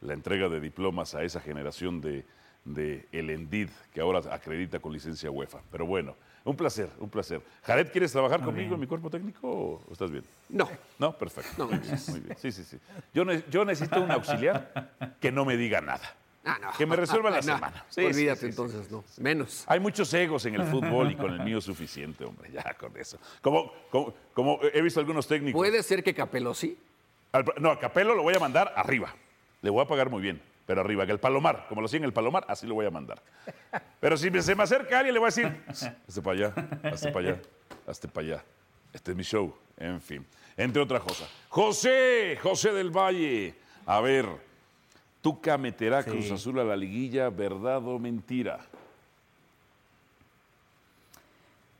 la 0.00 0.12
entrega 0.12 0.48
de 0.48 0.60
diplomas 0.60 1.14
a 1.14 1.22
esa 1.22 1.40
generación 1.40 2.00
de, 2.00 2.24
de 2.64 3.06
el 3.12 3.30
Endid, 3.30 3.68
que 3.94 4.00
ahora 4.00 4.20
acredita 4.32 4.78
con 4.80 4.92
licencia 4.92 5.30
UEFA. 5.30 5.60
Pero 5.72 5.86
bueno, 5.86 6.14
un 6.44 6.56
placer, 6.56 6.88
un 6.98 7.10
placer. 7.10 7.40
Jared, 7.64 7.90
¿quieres 7.90 8.10
trabajar 8.12 8.40
Muy 8.40 8.46
conmigo 8.46 8.68
bien. 8.68 8.74
en 8.74 8.80
mi 8.80 8.86
cuerpo 8.86 9.10
técnico 9.10 9.48
o 9.48 9.92
estás 9.92 10.10
bien? 10.10 10.24
No. 10.48 10.68
No, 10.98 11.12
perfecto. 11.16 11.50
No. 11.58 11.66
Muy 12.08 12.20
bien. 12.20 12.36
Sí, 12.38 12.52
sí, 12.52 12.64
sí. 12.64 12.78
Yo, 13.12 13.24
ne- 13.24 13.42
yo 13.50 13.64
necesito 13.64 14.00
un 14.00 14.10
auxiliar 14.10 14.92
que 15.20 15.30
no 15.32 15.44
me 15.44 15.56
diga 15.56 15.80
nada. 15.80 16.14
Ah, 16.48 16.58
no. 16.60 16.72
Que 16.76 16.86
me 16.86 16.96
resuelva 16.96 17.30
la 17.30 17.36
No, 17.36 17.42
semana. 17.42 17.84
Sí, 17.88 18.04
olvídate 18.04 18.40
sí, 18.40 18.46
sí, 18.46 18.52
sí. 18.52 18.60
entonces, 18.62 18.90
no. 18.90 19.04
Menos. 19.18 19.64
Hay 19.66 19.80
muchos 19.80 20.12
egos 20.14 20.44
en 20.46 20.54
el 20.56 20.64
fútbol 20.64 21.10
y 21.12 21.16
con 21.16 21.32
el 21.32 21.40
mío 21.40 21.60
suficiente, 21.60 22.24
hombre, 22.24 22.50
ya 22.52 22.74
con 22.74 22.96
eso. 22.96 23.18
Como, 23.42 23.72
como, 23.90 24.14
como 24.34 24.58
he 24.72 24.80
visto 24.82 25.00
algunos 25.00 25.26
técnicos. 25.26 25.58
Puede 25.58 25.82
ser 25.82 26.02
que 26.02 26.14
Capello 26.14 26.54
sí. 26.54 26.78
Al- 27.32 27.44
no, 27.58 27.70
a 27.70 27.78
Capello 27.78 28.14
lo 28.14 28.22
voy 28.22 28.34
a 28.34 28.38
mandar 28.38 28.72
arriba. 28.76 29.14
Le 29.60 29.70
voy 29.70 29.82
a 29.82 29.86
pagar 29.86 30.08
muy 30.10 30.22
bien, 30.22 30.40
pero 30.66 30.80
arriba. 30.80 31.04
Que 31.04 31.12
el 31.12 31.20
Palomar, 31.20 31.66
como 31.68 31.80
lo 31.82 31.86
hacía 31.86 31.98
en 31.98 32.04
el 32.04 32.12
Palomar, 32.12 32.44
así 32.48 32.66
lo 32.66 32.74
voy 32.74 32.86
a 32.86 32.90
mandar. 32.90 33.20
Pero 34.00 34.16
si 34.16 34.30
me- 34.30 34.40
se 34.42 34.54
me 34.54 34.62
acerca 34.62 34.98
alguien, 34.98 35.12
le 35.14 35.20
voy 35.20 35.26
a 35.26 35.32
decir, 35.34 35.62
hazte 35.68 36.22
para 36.22 36.36
allá, 36.36 36.54
hazte 36.84 37.12
para 37.12 37.28
allá, 37.28 37.42
hazte 37.86 38.08
para 38.08 38.26
allá. 38.26 38.44
Este 38.92 39.10
es 39.10 39.16
mi 39.16 39.22
show, 39.24 39.54
en 39.76 40.00
fin. 40.00 40.24
Entre 40.56 40.80
otras 40.80 41.02
cosas. 41.02 41.28
José, 41.50 42.38
José 42.42 42.72
del 42.72 42.90
Valle. 42.90 43.54
A 43.86 44.00
ver, 44.00 44.26
Tuca 45.22 45.58
meterá 45.58 46.02
Sí. 46.02 46.10
Cruz 46.10 46.30
Azul 46.30 46.58
a 46.60 46.64
la 46.64 46.76
liguilla, 46.76 47.30
¿verdad 47.30 47.86
o 47.86 47.98
mentira? 47.98 48.60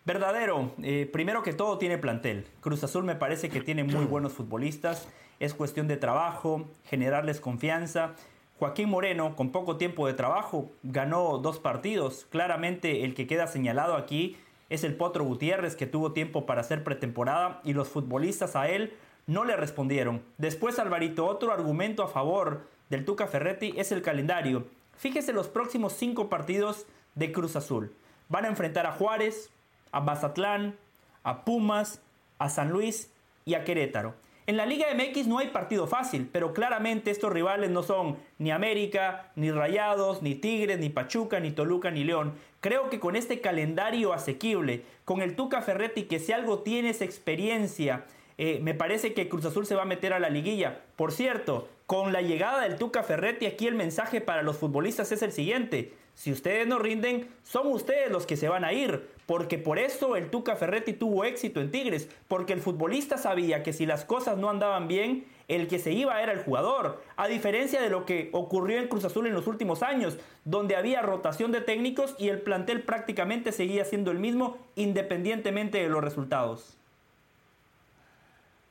Verdadero. 0.05 0.72
Eh, 0.82 1.09
primero 1.12 1.43
que 1.43 1.53
todo 1.53 1.78
tiene 1.78 1.99
plantel. 1.99 2.47
Cruz 2.61 2.82
Azul 2.82 3.05
me 3.05 3.14
parece 3.14 3.49
que 3.51 3.61
tiene 3.61 3.84
muy 3.84 4.05
buenos 4.07 4.32
futbolistas. 4.32 5.09
Es 5.39 5.55
cuestión 5.55 5.86
de 5.86 5.97
trabajo, 5.97 6.64
generarles 6.86 7.41
confianza. 7.41 8.14
Joaquín 8.59 8.89
Moreno, 8.89 9.36
con 9.36 9.53
poco 9.53 9.76
tiempo 9.76 10.07
de 10.07 10.14
trabajo, 10.14 10.70
ganó 10.82 11.39
dos 11.39 11.61
partidos. 11.61 12.26
Claramente 12.30 13.05
el 13.05 13.14
que 13.14 13.26
queda 13.28 13.47
señalado 13.47 13.95
aquí 13.95 14.36
es 14.68 14.82
el 14.82 14.97
Potro 14.97 15.24
Gutiérrez, 15.24 15.76
que 15.76 15.86
tuvo 15.86 16.12
tiempo 16.12 16.45
para 16.45 16.62
hacer 16.62 16.82
pretemporada 16.82 17.61
y 17.62 17.72
los 17.72 17.89
futbolistas 17.89 18.57
a 18.57 18.68
él 18.68 18.95
no 19.26 19.45
le 19.45 19.57
respondieron. 19.57 20.22
Después, 20.39 20.78
Alvarito, 20.78 21.26
otro 21.26 21.53
argumento 21.53 22.03
a 22.03 22.09
favor 22.09 22.62
del 22.91 23.05
Tuca 23.05 23.26
Ferretti 23.26 23.74
es 23.76 23.93
el 23.93 24.03
calendario. 24.03 24.66
Fíjese 24.97 25.32
los 25.32 25.49
próximos 25.49 25.93
cinco 25.93 26.28
partidos 26.28 26.86
de 27.14 27.32
Cruz 27.32 27.57
Azul. 27.57 27.93
Van 28.28 28.45
a 28.45 28.49
enfrentar 28.49 28.86
a 28.86 28.93
Juárez, 28.93 29.51
a 29.93 30.01
Mazatlán, 30.01 30.76
a 31.22 31.45
Pumas, 31.45 32.01
a 32.39 32.49
San 32.49 32.70
Luis 32.70 33.11
y 33.45 33.55
a 33.55 33.64
Querétaro. 33.64 34.14
En 34.49 34.57
la 34.57 34.64
Liga 34.64 34.86
MX 34.95 35.26
no 35.26 35.39
hay 35.39 35.49
partido 35.49 35.86
fácil, 35.86 36.26
pero 36.32 36.55
claramente 36.55 37.11
estos 37.11 37.30
rivales 37.30 37.70
no 37.70 37.82
son 37.82 38.16
ni 38.39 38.51
América, 38.51 39.30
ni 39.36 39.51
Rayados, 39.51 40.22
ni 40.22 40.34
Tigres, 40.34 40.78
ni 40.78 40.89
Pachuca, 40.89 41.39
ni 41.39 41.51
Toluca, 41.51 41.91
ni 41.91 42.03
León. 42.03 42.32
Creo 42.61 42.89
que 42.89 42.99
con 42.99 43.14
este 43.14 43.43
calendario 43.43 44.14
asequible, 44.14 44.84
con 45.05 45.20
el 45.20 45.36
Tuca 45.36 45.61
Ferretti, 45.61 46.05
que 46.05 46.18
si 46.18 46.32
algo 46.32 46.61
tiene 46.61 46.91
es 46.91 47.03
experiencia, 47.03 48.07
eh, 48.39 48.59
me 48.62 48.72
parece 48.72 49.12
que 49.12 49.28
Cruz 49.28 49.45
Azul 49.45 49.66
se 49.66 49.74
va 49.74 49.82
a 49.82 49.84
meter 49.84 50.14
a 50.14 50.18
la 50.18 50.30
liguilla. 50.30 50.80
Por 50.97 51.12
cierto, 51.12 51.68
con 51.89 52.12
la 52.12 52.20
llegada 52.20 52.64
del 52.64 52.76
Tuca 52.76 53.03
Ferretti, 53.03 53.47
aquí 53.47 53.66
el 53.66 53.74
mensaje 53.74 54.20
para 54.20 54.43
los 54.43 54.59
futbolistas 54.59 55.11
es 55.11 55.22
el 55.22 55.32
siguiente. 55.32 55.95
Si 56.12 56.30
ustedes 56.30 56.66
no 56.66 56.78
rinden, 56.78 57.30
son 57.45 57.68
ustedes 57.68 58.11
los 58.11 58.26
que 58.26 58.36
se 58.36 58.47
van 58.47 58.62
a 58.62 58.74
ir. 58.74 59.09
Porque 59.24 59.57
por 59.57 59.78
eso 59.78 60.14
el 60.14 60.28
Tuca 60.28 60.55
Ferretti 60.55 60.93
tuvo 60.93 61.24
éxito 61.24 61.62
en 61.62 61.70
Tigres. 61.70 62.11
Porque 62.28 62.53
el 62.53 62.61
futbolista 62.61 63.16
sabía 63.16 63.62
que 63.62 63.72
si 63.72 63.86
las 63.86 64.05
cosas 64.05 64.36
no 64.36 64.51
andaban 64.51 64.86
bien, 64.86 65.24
el 65.49 65.66
que 65.66 65.78
se 65.78 65.93
iba 65.93 66.22
era 66.22 66.32
el 66.32 66.41
jugador. 66.41 67.03
A 67.16 67.26
diferencia 67.26 67.80
de 67.80 67.89
lo 67.89 68.05
que 68.05 68.28
ocurrió 68.32 68.78
en 68.80 68.89
Cruz 68.89 69.07
Azul 69.07 69.26
en 69.26 69.32
los 69.32 69.47
últimos 69.47 69.82
años, 69.82 70.18
donde 70.45 70.76
había 70.76 71.01
rotación 71.01 71.53
de 71.53 71.62
técnicos 71.62 72.14
y 72.18 72.28
el 72.28 72.43
plantel 72.43 72.82
prácticamente 72.82 73.51
seguía 73.51 73.86
siendo 73.86 74.11
el 74.11 74.18
mismo 74.18 74.59
independientemente 74.76 75.78
de 75.78 75.89
los 75.89 76.05
resultados. 76.05 76.76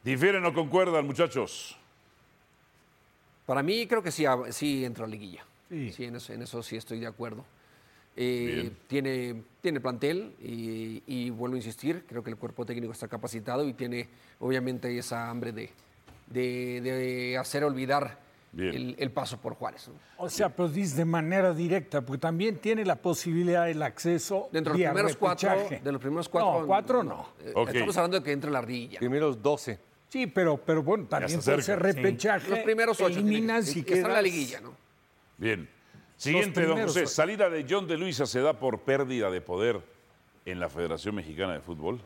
¿Difieren 0.03 0.45
o 0.45 0.53
concuerdan, 0.53 1.07
muchachos? 1.07 1.79
Para 3.47 3.63
mí 3.63 3.87
creo 3.87 4.03
que 4.03 4.11
sí, 4.11 4.25
ah, 4.25 4.37
sí 4.51 4.85
entra 4.85 5.05
a 5.05 5.07
liguilla. 5.07 5.43
Sí, 5.69 6.05
en, 6.05 6.15
eso, 6.17 6.31
en 6.33 6.43
eso 6.43 6.61
sí 6.61 6.75
estoy 6.77 6.99
de 6.99 7.07
acuerdo. 7.07 7.43
Eh, 8.15 8.71
tiene, 8.87 9.43
tiene 9.61 9.79
plantel 9.79 10.33
y, 10.41 11.03
y 11.07 11.29
vuelvo 11.29 11.55
a 11.55 11.57
insistir, 11.59 12.03
creo 12.07 12.23
que 12.23 12.29
el 12.31 12.35
cuerpo 12.35 12.65
técnico 12.65 12.91
está 12.91 13.07
capacitado 13.07 13.67
y 13.67 13.73
tiene 13.73 14.07
obviamente 14.39 14.95
esa 14.97 15.29
hambre 15.29 15.51
de, 15.51 15.69
de- 16.27 16.81
de 16.81 17.37
hacer 17.37 17.63
olvidar 17.63 18.17
el, 18.57 18.95
el 18.97 19.11
paso 19.11 19.37
por 19.39 19.53
Juárez. 19.53 19.87
¿no? 19.89 19.93
O 20.17 20.29
sea, 20.29 20.49
pero 20.49 20.67
dices 20.67 20.95
de 20.97 21.05
manera 21.05 21.53
directa, 21.53 22.01
porque 22.01 22.19
también 22.19 22.57
tiene 22.57 22.83
la 22.85 22.95
posibilidad 22.95 23.65
del 23.65 23.83
acceso 23.83 24.49
Dentro 24.51 24.73
de 24.73 24.79
los 24.79 24.87
primeros 24.89 25.15
cuatro, 25.17 25.49
de 25.83 25.91
los 25.91 26.01
primeros 26.01 26.27
cuatro, 26.29 26.61
No, 26.61 26.65
cuatro 26.67 27.03
no. 27.03 27.27
Eh, 27.41 27.53
Estamos 27.67 27.97
hablando 27.97 28.17
de 28.19 28.23
que 28.23 28.31
entre 28.31 28.49
la 28.49 28.61
rilla. 28.61 28.97
Primeros 28.99 29.41
12. 29.43 29.77
Sí, 30.09 30.25
pero, 30.27 30.57
pero 30.57 30.81
bueno, 30.83 31.05
también 31.05 31.41
se 31.41 31.51
puede 31.51 31.61
ser 31.63 31.79
repechaje. 31.79 32.45
Sí. 32.45 32.51
Los 32.51 32.59
primeros 32.59 32.99
ocho 33.01 33.07
Eliminas 33.19 33.65
tienen 33.65 33.81
y 33.81 33.85
que- 33.85 33.93
está 33.95 34.07
en 34.07 34.13
la 34.13 34.21
liguilla, 34.21 34.61
¿no? 34.61 34.73
Bien. 35.37 35.69
Siguiente, 36.15 36.65
don 36.65 36.81
José. 36.81 37.01
ocho. 37.01 37.09
Salida 37.09 37.49
de 37.49 37.65
John 37.69 37.87
de 37.87 37.97
Luisa 37.97 38.25
se 38.25 38.41
da 38.41 38.53
por 38.53 38.79
pérdida 38.79 39.29
de 39.29 39.41
poder 39.41 39.81
en 40.45 40.59
la 40.59 40.69
Federación 40.69 41.13
Mexicana 41.15 41.53
de 41.53 41.59
Fútbol. 41.59 41.99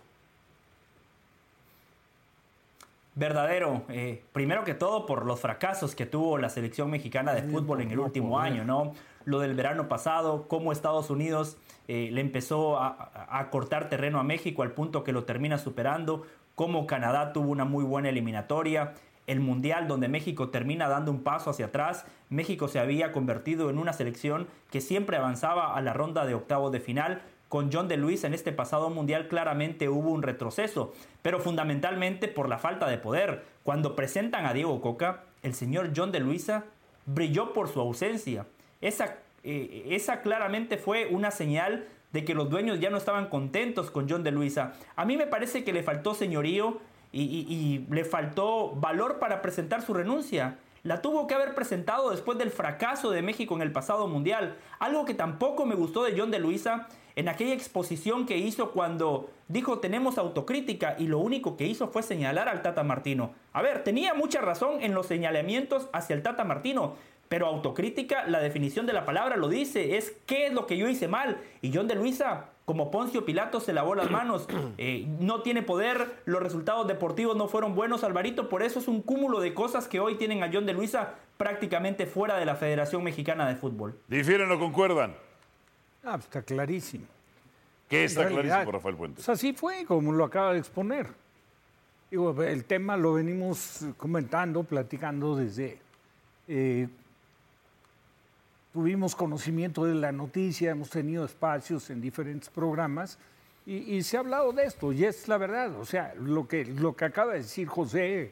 Verdadero. 3.14 3.84
eh, 3.90 4.24
primero 4.32 4.64
que 4.64 4.74
todo 4.74 5.06
por 5.06 5.26
los 5.26 5.40
fracasos 5.40 5.96
que 5.96 6.06
tuvo 6.06 6.38
la 6.38 6.50
selección 6.50 6.90
mexicana 6.90 7.34
de 7.34 7.44
fútbol 7.44 7.82
en 7.82 7.92
el 7.92 8.00
último 8.00 8.40
año, 8.40 8.64
¿no? 8.64 8.94
Lo 9.26 9.40
del 9.40 9.54
verano 9.54 9.88
pasado, 9.90 10.48
cómo 10.48 10.72
Estados 10.72 11.10
Unidos 11.10 11.58
eh, 11.88 12.10
le 12.12 12.22
empezó 12.22 12.80
a 12.80 13.48
cortar 13.52 13.90
terreno 13.90 14.20
a 14.20 14.24
México 14.24 14.64
al 14.64 14.72
punto 14.72 15.04
que 15.04 15.12
lo 15.12 15.26
termina 15.26 15.58
superando, 15.58 16.26
cómo 16.56 16.88
Canadá 16.88 17.34
tuvo 17.34 17.52
una 17.52 17.66
muy 17.66 17.84
buena 17.84 18.10
eliminatoria, 18.10 18.94
el 19.28 19.40
Mundial 19.40 19.88
donde 19.88 20.08
México 20.08 20.50
termina 20.50 20.90
dando 20.90 21.12
un 21.12 21.24
paso 21.24 21.50
hacia 21.50 21.68
atrás, 21.68 22.06
México 22.30 22.68
se 22.68 22.80
había 22.80 23.12
convertido 23.12 23.70
en 23.70 23.78
una 23.78 23.94
selección 23.94 24.48
que 24.72 24.82
siempre 24.82 25.18
avanzaba 25.18 25.76
a 25.76 25.82
la 25.82 25.94
ronda 25.94 26.26
de 26.26 26.34
octavos 26.34 26.72
de 26.72 26.80
final, 26.80 27.22
con 27.52 27.70
John 27.72 27.90
de 27.90 27.98
Luis 27.98 28.24
en 28.24 28.34
este 28.34 28.54
pasado 28.54 28.90
mundial 28.90 29.28
claramente 29.28 29.90
hubo 29.90 30.10
un 30.12 30.24
retroceso, 30.24 30.94
pero 31.22 31.40
fundamentalmente 31.40 32.30
por 32.30 32.48
la 32.48 32.58
falta 32.58 32.88
de 32.88 32.98
poder. 32.98 33.44
Cuando 33.64 33.94
presentan 33.94 34.46
a 34.46 34.54
Diego 34.54 34.80
Coca, 34.80 35.24
el 35.44 35.54
señor 35.54 35.92
John 35.94 36.14
de 36.14 36.22
Luisa 36.22 36.64
brilló 37.06 37.52
por 37.52 37.68
su 37.68 37.82
ausencia. 37.82 38.46
Esa, 38.80 39.18
eh, 39.44 39.88
esa 39.90 40.22
claramente 40.22 40.78
fue 40.78 41.08
una 41.08 41.30
señal 41.30 41.90
de 42.14 42.26
que 42.26 42.34
los 42.34 42.50
dueños 42.50 42.80
ya 42.80 42.90
no 42.90 42.98
estaban 42.98 43.28
contentos 43.28 43.92
con 43.92 44.10
John 44.10 44.24
de 44.24 44.32
Luisa. 44.32 44.74
A 44.96 45.06
mí 45.06 45.18
me 45.18 45.28
parece 45.28 45.64
que 45.64 45.74
le 45.74 45.84
faltó 45.84 46.14
señorío 46.14 46.80
y, 47.14 47.86
le 47.90 48.06
faltó 48.06 48.72
valor 48.72 49.20
para 49.20 49.42
presentar 49.42 49.82
su 49.82 49.94
renuncia. 49.94 50.58
La 50.84 51.02
tuvo 51.02 51.28
que 51.28 51.36
haber 51.36 51.54
presentado 51.54 52.10
después 52.10 52.38
del 52.38 52.50
fracaso 52.50 53.12
de 53.12 53.22
México 53.22 53.56
en 53.56 53.62
el 53.62 53.72
pasado 53.72 54.08
mundial. 54.08 54.58
Algo 54.80 55.06
que 55.06 55.14
tampoco 55.14 55.66
me 55.66 55.76
gustó 55.76 56.04
de 56.04 56.18
John 56.18 56.32
de 56.32 56.40
Luisa 56.40 56.88
en 57.16 57.30
aquella 57.30 57.54
exposición 57.54 58.26
que 58.26 58.38
hizo 58.38 58.72
cuando 58.72 59.30
dijo 59.48 59.80
tenemos 59.80 60.18
autocrítica 60.18 60.96
y 60.98 61.08
lo 61.08 61.20
único 61.20 61.58
que 61.58 61.68
hizo 61.68 61.90
fue 61.90 62.04
señalar 62.04 62.50
al 62.50 62.62
Tata 62.62 62.84
Martino. 62.84 63.32
A 63.54 63.62
ver, 63.62 63.84
tenía 63.84 64.14
mucha 64.14 64.42
razón 64.42 64.82
en 64.82 64.94
los 64.94 65.08
señalamientos 65.08 65.90
hacia 65.94 66.16
el 66.16 66.24
Tata 66.24 66.46
Martino, 66.46 66.96
pero 67.32 67.48
autocrítica, 67.48 68.28
la 68.28 68.42
definición 68.42 68.86
de 68.86 68.92
la 68.92 69.06
palabra 69.06 69.38
lo 69.38 69.48
dice, 69.48 69.96
es 69.96 70.14
qué 70.26 70.48
es 70.48 70.54
lo 70.54 70.68
que 70.68 70.76
yo 70.76 70.90
hice 70.90 71.08
mal. 71.08 71.38
Y 71.62 71.74
John 71.74 71.88
de 71.88 71.96
Luisa, 71.96 72.48
como 72.66 72.92
Poncio 72.92 73.24
Pilato, 73.24 73.62
se 73.62 73.72
lavó 73.72 73.96
las 73.96 74.12
manos, 74.12 74.50
eh, 74.78 75.08
no 75.22 75.42
tiene 75.42 75.62
poder, 75.62 76.24
los 76.26 76.44
resultados 76.44 76.90
deportivos 76.90 77.38
no 77.38 77.48
fueron 77.48 77.74
buenos, 77.74 78.04
Alvarito, 78.04 78.50
por 78.50 78.64
eso 78.64 78.80
es 78.80 78.90
un 78.90 79.02
cúmulo 79.02 79.40
de 79.40 79.54
cosas 79.54 79.88
que 79.88 80.02
hoy 80.02 80.16
tienen 80.16 80.44
a 80.44 80.50
John 80.52 80.66
de 80.66 80.74
Luisa 80.74 81.14
prácticamente 81.38 82.06
fuera 82.06 82.36
de 82.36 82.44
la 82.44 82.56
Federación 82.56 83.02
Mexicana 83.02 83.48
de 83.48 83.56
Fútbol. 83.56 83.98
¿Difieren 84.10 84.52
o 84.52 84.60
concuerdan? 84.60 85.16
Ah, 86.04 86.18
está 86.20 86.42
clarísimo. 86.42 87.06
¿Qué 87.88 88.04
está 88.04 88.24
realidad, 88.24 88.42
clarísimo, 88.44 88.72
Rafael 88.74 88.96
Puentes? 88.98 89.26
Pues 89.26 89.40
así 89.40 89.54
fue, 89.54 89.86
como 89.86 90.12
lo 90.12 90.26
acaba 90.26 90.52
de 90.52 90.60
exponer. 90.60 91.08
Digo, 92.10 92.44
el 92.44 92.66
tema 92.66 92.98
lo 92.98 93.14
venimos 93.14 93.86
comentando, 93.96 94.64
platicando 94.64 95.38
desde... 95.38 95.80
eh, 96.50 96.90
tuvimos 98.74 99.16
conocimiento 99.16 99.86
de 99.86 99.96
la 99.96 100.12
noticia, 100.12 100.72
hemos 100.72 100.90
tenido 100.90 101.26
espacios 101.26 101.90
en 101.90 102.02
diferentes 102.02 102.50
programas 102.50 103.18
y, 103.66 103.96
y 103.96 104.04
se 104.04 104.18
ha 104.18 104.22
hablado 104.22 104.52
de 104.54 104.64
esto, 104.64 104.92
y 104.92 105.06
es 105.06 105.28
la 105.28 105.38
verdad. 105.38 105.80
O 105.80 105.86
sea, 105.86 106.14
lo 106.16 106.48
que, 106.48 106.66
lo 106.66 106.96
que 106.96 107.06
acaba 107.06 107.34
de 107.34 107.40
decir 107.40 107.68
José 107.68 108.32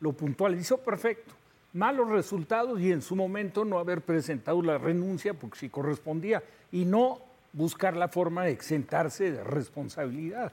lo 0.00 0.12
puntualizó 0.12 0.78
perfecto. 0.78 1.34
Malos 1.72 2.08
resultados 2.08 2.80
y 2.80 2.90
en 2.90 3.00
su 3.00 3.14
momento 3.14 3.64
no 3.64 3.78
haber 3.78 4.00
presentado 4.00 4.60
la 4.62 4.76
renuncia 4.76 5.34
porque 5.34 5.58
sí 5.58 5.68
correspondía 5.68 6.42
y 6.72 6.84
no 6.84 7.20
buscar 7.52 7.96
la 7.96 8.08
forma 8.08 8.44
de 8.44 8.52
exentarse 8.52 9.30
de 9.30 9.44
responsabilidad. 9.44 10.52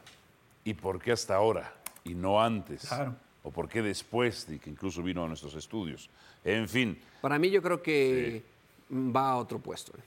¿Y 0.64 0.74
por 0.74 1.00
qué 1.00 1.12
hasta 1.12 1.36
ahora 1.36 1.74
y 2.04 2.14
no 2.14 2.42
antes? 2.42 2.88
Claro. 2.88 3.16
¿O 3.44 3.52
por 3.52 3.68
qué 3.70 3.82
después 3.82 4.46
de 4.48 4.60
que 4.60 4.70
incluso 4.70 5.02
vino 5.02 5.24
a 5.24 5.28
nuestros 5.28 5.56
estudios? 5.56 6.10
En 6.44 6.68
fin, 6.68 7.00
Para 7.22 7.40
mí 7.40 7.50
yo 7.50 7.62
creo 7.62 7.82
que 7.82 8.44
va 8.92 9.32
a 9.32 9.36
otro 9.38 9.60
puesto. 9.60 9.94
¿eh? 9.98 10.02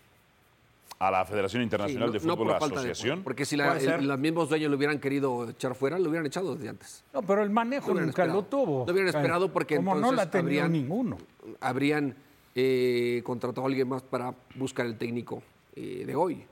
a 1.03 1.11
la 1.11 1.25
Federación 1.25 1.63
Internacional 1.63 2.09
Sí, 2.13 2.19
de 2.19 2.27
no- 2.27 2.27
no 2.27 2.37
Fútbol, 2.37 2.47
por 2.59 2.61
la 2.61 2.69
de 2.69 2.75
asociación. 2.91 3.23
Porque 3.23 3.47
si 3.47 3.57
la- 3.57 3.75
el- 3.79 4.07
los 4.07 4.19
mismos 4.19 4.51
dueños 4.51 4.71
lo 4.71 4.77
hubieran 4.77 4.99
querido 5.01 5.49
echar 5.49 5.75
fuera, 5.75 5.99
lo 5.99 6.11
hubieran 6.11 6.27
echado 6.27 6.55
desde 6.55 6.69
antes. 6.69 7.03
No, 7.15 7.23
pero 7.23 7.43
el 7.43 7.49
manejo 7.49 7.89
No 7.95 8.01
nunca 8.01 8.11
esperado. 8.11 8.35
lo 8.35 8.43
tuvo. 8.47 8.85
No 8.87 8.93
hubieran 8.93 9.09
esperado 9.09 9.51
porque 9.51 9.77
Como 9.77 9.93
no 9.93 9.97
entonces 9.97 10.17
la 10.19 10.31
tenido 10.31 10.63
habrían- 10.63 10.73
ninguno. 10.73 11.17
Habrían 11.61 12.15
eh, 12.55 13.23
contratado 13.25 13.63
a 13.65 13.69
alguien 13.71 13.89
más 13.89 14.03
para 14.03 14.35
buscar 14.57 14.85
el 14.85 14.99
técnico 14.99 15.43
eh, 15.75 16.05
de 16.05 16.15
hoy. 16.15 16.45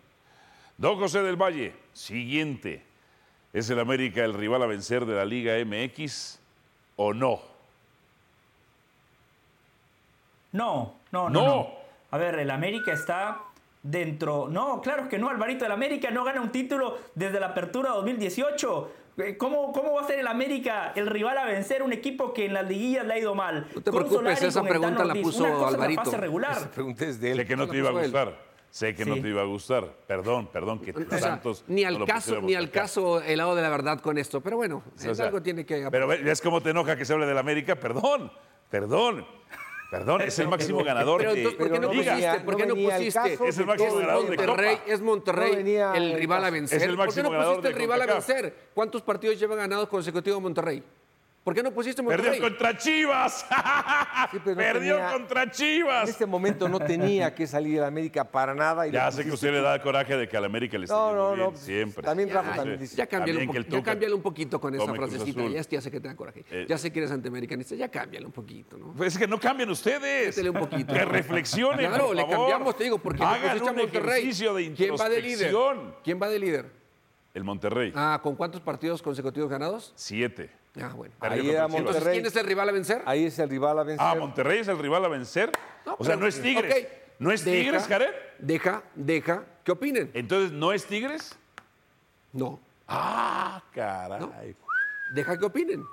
Don 0.78 0.96
José 0.98 1.20
del 1.22 1.36
Valle, 1.36 1.74
siguiente. 1.92 2.82
¿Es 3.52 3.68
el 3.68 3.78
América 3.80 4.24
el 4.24 4.32
rival 4.32 4.62
a 4.62 4.66
vencer 4.66 5.04
de 5.04 5.14
la 5.14 5.26
Liga 5.26 5.58
MX 5.62 6.38
o 6.96 7.12
no? 7.12 7.38
No, 10.52 10.94
no, 11.12 11.28
no, 11.28 11.30
No. 11.30 11.46
no. 11.46 11.77
A 12.10 12.18
ver, 12.18 12.38
el 12.38 12.50
América 12.50 12.92
está 12.92 13.42
dentro. 13.82 14.48
No, 14.48 14.80
claro 14.80 15.08
que 15.08 15.18
no, 15.18 15.28
Alvarito. 15.28 15.64
El 15.66 15.72
América 15.72 16.10
no 16.10 16.24
gana 16.24 16.40
un 16.40 16.50
título 16.50 16.98
desde 17.14 17.38
la 17.40 17.48
apertura 17.48 17.90
2018. 17.90 18.92
Eh, 19.18 19.36
¿Cómo, 19.36 19.72
¿Cómo 19.72 19.94
va 19.94 20.02
a 20.02 20.06
ser 20.06 20.20
el 20.20 20.26
América 20.28 20.92
el 20.94 21.06
rival 21.08 21.36
a 21.38 21.44
vencer 21.44 21.82
un 21.82 21.92
equipo 21.92 22.32
que 22.32 22.46
en 22.46 22.54
las 22.54 22.66
liguillas 22.68 23.04
le 23.04 23.14
ha 23.14 23.18
ido 23.18 23.34
mal? 23.34 23.66
No 23.74 23.80
te 23.80 23.90
preocupes, 23.90 24.12
Solari, 24.16 24.46
esa 24.46 24.62
pregunta 24.62 25.04
la 25.04 25.14
puso 25.14 25.42
Una 25.44 25.52
cosa 25.54 25.68
es 25.68 25.74
Alvarito. 25.74 26.00
la 26.00 26.04
fase 26.04 26.16
regular. 26.16 26.52
Esa 26.52 26.70
pregunta 26.74 27.04
es 27.04 27.20
de 27.20 27.30
él. 27.32 27.36
Sé 27.38 27.46
que 27.46 27.56
no 27.56 27.68
te 27.68 27.76
iba 27.76 27.88
a 27.88 27.92
gustar. 27.92 28.48
Sé 28.70 28.94
que 28.94 29.04
no 29.06 29.14
te 29.14 29.28
iba 29.28 29.42
a 29.42 29.46
gustar. 29.46 29.84
Perdón, 30.06 30.48
perdón, 30.52 30.78
que 30.80 30.90
O 30.92 31.08
sea, 31.18 31.20
tantos 31.30 31.64
ni 31.68 31.84
al 31.84 32.04
caso, 32.04 32.40
ni 32.42 32.54
al 32.54 32.70
caso 32.70 33.20
el 33.22 33.38
lado 33.38 33.54
de 33.56 33.62
la 33.62 33.70
verdad 33.70 33.98
con 34.00 34.18
esto. 34.18 34.40
Pero 34.40 34.56
bueno, 34.58 34.82
O 34.94 35.14
sea, 35.14 35.24
algo 35.26 35.42
tiene 35.42 35.64
que. 35.66 35.88
Pero 35.90 36.06
ve- 36.06 36.18
ves 36.22 36.40
cómo 36.40 36.60
te 36.60 36.70
enoja 36.70 36.94
que 36.96 37.04
se 37.04 37.12
hable 37.12 37.26
del 37.26 37.38
América. 37.38 37.76
Perdón, 37.76 38.30
perdón. 38.70 39.26
Perdón, 39.90 40.20
es 40.20 40.38
el 40.38 40.48
máximo 40.48 40.84
ganador 40.84 41.18
Pero 41.18 41.32
de 41.32 41.38
entonces, 41.38 41.58
¿por 41.58 41.72
qué 41.72 41.80
no 41.80 41.92
liga. 41.92 42.12
pusiste? 42.14 42.40
¿Por 42.40 42.56
qué 42.56 42.66
no 42.66 42.74
venía 42.74 42.96
pusiste? 42.96 43.32
Es 43.48 43.58
el 43.58 43.66
máximo 43.66 43.88
Es 43.88 44.00
ganador 44.00 44.22
de 44.22 44.36
Monterrey, 44.36 44.76
Copa. 44.76 44.92
es 44.92 45.00
Monterrey 45.00 45.50
No 45.52 45.56
venía 45.56 45.92
el 45.94 46.12
al 46.12 46.18
rival 46.18 46.44
a 46.44 46.50
vencer. 46.50 46.76
Es 46.76 46.82
el 46.84 46.96
¿Por 46.96 47.14
qué 47.14 47.22
no 47.22 47.30
pusiste 47.30 47.68
el 47.68 47.74
rival 47.74 48.02
a 48.02 48.06
vencer? 48.06 48.54
¿Cuántos 48.74 49.00
partidos 49.02 49.40
lleva 49.40 49.56
ganados 49.56 49.88
consecutivos 49.88 50.42
Monterrey? 50.42 50.82
¿Por 51.48 51.54
qué 51.54 51.62
no 51.62 51.70
pusiste 51.72 52.02
Monterrey? 52.02 52.32
Perdió 52.32 52.42
contra 52.50 52.76
Chivas. 52.76 53.46
Sí, 54.30 54.36
no 54.44 54.54
Perdió 54.54 54.96
tenía- 54.96 55.12
contra 55.12 55.42
En 55.44 55.50
Chivas. 55.50 56.06
este 56.10 56.26
momento 56.26 56.68
no 56.68 56.78
tenía 56.78 57.34
que 57.34 57.46
salir 57.46 57.78
el 57.78 57.84
América 57.84 58.22
para 58.22 58.54
nada. 58.54 58.86
Y 58.86 58.90
Ya 58.90 59.10
sé 59.10 59.24
que 59.24 59.30
usted 59.30 59.50
le 59.52 59.62
da 59.62 59.80
coraje 59.80 60.14
de 60.14 60.28
que 60.28 60.36
al 60.36 60.44
América 60.44 60.76
le 60.76 60.84
está 60.84 60.94
No, 60.94 61.14
no, 61.14 61.34
bien, 61.34 61.50
no. 61.52 61.56
siempre. 61.56 62.02
También 62.02 62.28
Rafa 62.28 62.54
también 62.54 62.78
dice. 62.78 62.94
ya 62.96 63.06
cámbiale 63.06 63.46
un, 63.46 63.82
cámbiale 63.82 64.14
un 64.14 64.20
poquito 64.20 64.60
con 64.60 64.74
esa 64.74 64.92
frasecita. 64.92 65.40
Ya, 65.48 65.62
ya 65.62 65.80
sé 65.80 65.90
que 65.90 66.00
te 66.00 66.08
da 66.08 66.14
coraje. 66.14 66.44
Eh. 66.50 66.66
ya 66.68 66.76
sé 66.76 66.92
que 66.92 66.98
eres 66.98 67.12
antiamericanista. 67.12 67.74
Ya 67.76 67.88
cámbiale 67.90 68.26
un 68.26 68.32
poquito, 68.32 68.76
¿no? 68.76 68.92
Pues 68.94 69.14
es 69.14 69.18
que 69.18 69.26
no 69.26 69.40
cambian 69.40 69.70
ustedes. 69.70 70.36
Métele 70.36 70.50
un 70.50 70.58
poquito. 70.58 70.92
Que 70.92 71.04
reflexionen, 71.06 71.88
Claro, 71.88 72.08
por 72.08 72.16
le 72.16 72.28
cambiamos, 72.28 72.76
te 72.76 72.84
digo, 72.84 72.98
porque 72.98 73.22
Hagan 73.22 73.58
a 73.58 73.64
un 73.70 73.74
Monterrey. 73.74 74.18
ejercicio 74.20 74.52
de 74.52 74.70
¿Quién 74.74 74.94
va 75.00 75.08
de 75.08 75.22
líder? 75.22 75.54
¿Quién 76.04 76.20
va 76.20 76.28
de 76.28 76.38
líder? 76.38 76.78
El 77.32 77.44
Monterrey, 77.44 77.92
Ah, 77.94 78.18
¿con 78.22 78.34
cuántos 78.36 78.60
partidos 78.60 79.00
consecutivos 79.00 79.48
ganados? 79.48 79.92
siete. 79.96 80.50
Ah, 80.80 80.92
bueno. 80.94 81.14
Ahí 81.20 81.50
era. 81.50 81.64
Entonces. 81.66 82.04
¿quién 82.08 82.26
es 82.26 82.36
el 82.36 82.46
rival 82.46 82.68
a 82.68 82.72
vencer? 82.72 83.02
Ahí 83.06 83.24
es 83.24 83.38
el 83.38 83.48
rival 83.48 83.78
a 83.78 83.82
vencer. 83.82 84.06
Ah, 84.06 84.14
Monterrey 84.14 84.58
es 84.60 84.68
el 84.68 84.78
rival 84.78 85.04
a 85.04 85.08
vencer. 85.08 85.50
No, 85.86 85.96
o 85.98 86.04
sea, 86.04 86.14
pero- 86.14 86.20
no 86.20 86.26
es 86.26 86.40
Tigres. 86.42 86.86
¿No 87.18 87.32
es 87.32 87.44
Deja- 87.44 87.56
Tigres, 87.62 87.86
Jared? 87.88 88.10
Deja, 88.38 88.82
deja, 88.94 89.44
¿qué 89.64 89.72
opinen? 89.72 90.10
Entonces, 90.14 90.52
¿no 90.52 90.72
es 90.72 90.86
Tigres? 90.86 91.36
No, 92.32 92.60
Ah, 92.86 93.60
caray. 93.74 94.54
deja 95.14 95.36
que 95.36 95.44
opinen. 95.46 95.84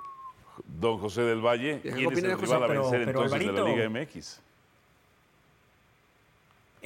Don 0.64 0.98
José 0.98 1.22
del 1.22 1.40
Valle, 1.44 1.80
Deja 1.82 1.96
¿quién 1.96 2.12
es 2.12 2.18
el 2.22 2.34
José, 2.34 2.44
rival 2.46 2.62
a 2.62 2.66
pero- 2.68 2.82
vencer 2.82 3.04
pero, 3.06 3.22
entonces 3.24 3.46
de 3.46 3.52
la. 3.52 3.68
Liga 3.68 3.84
MX? 3.90 4.40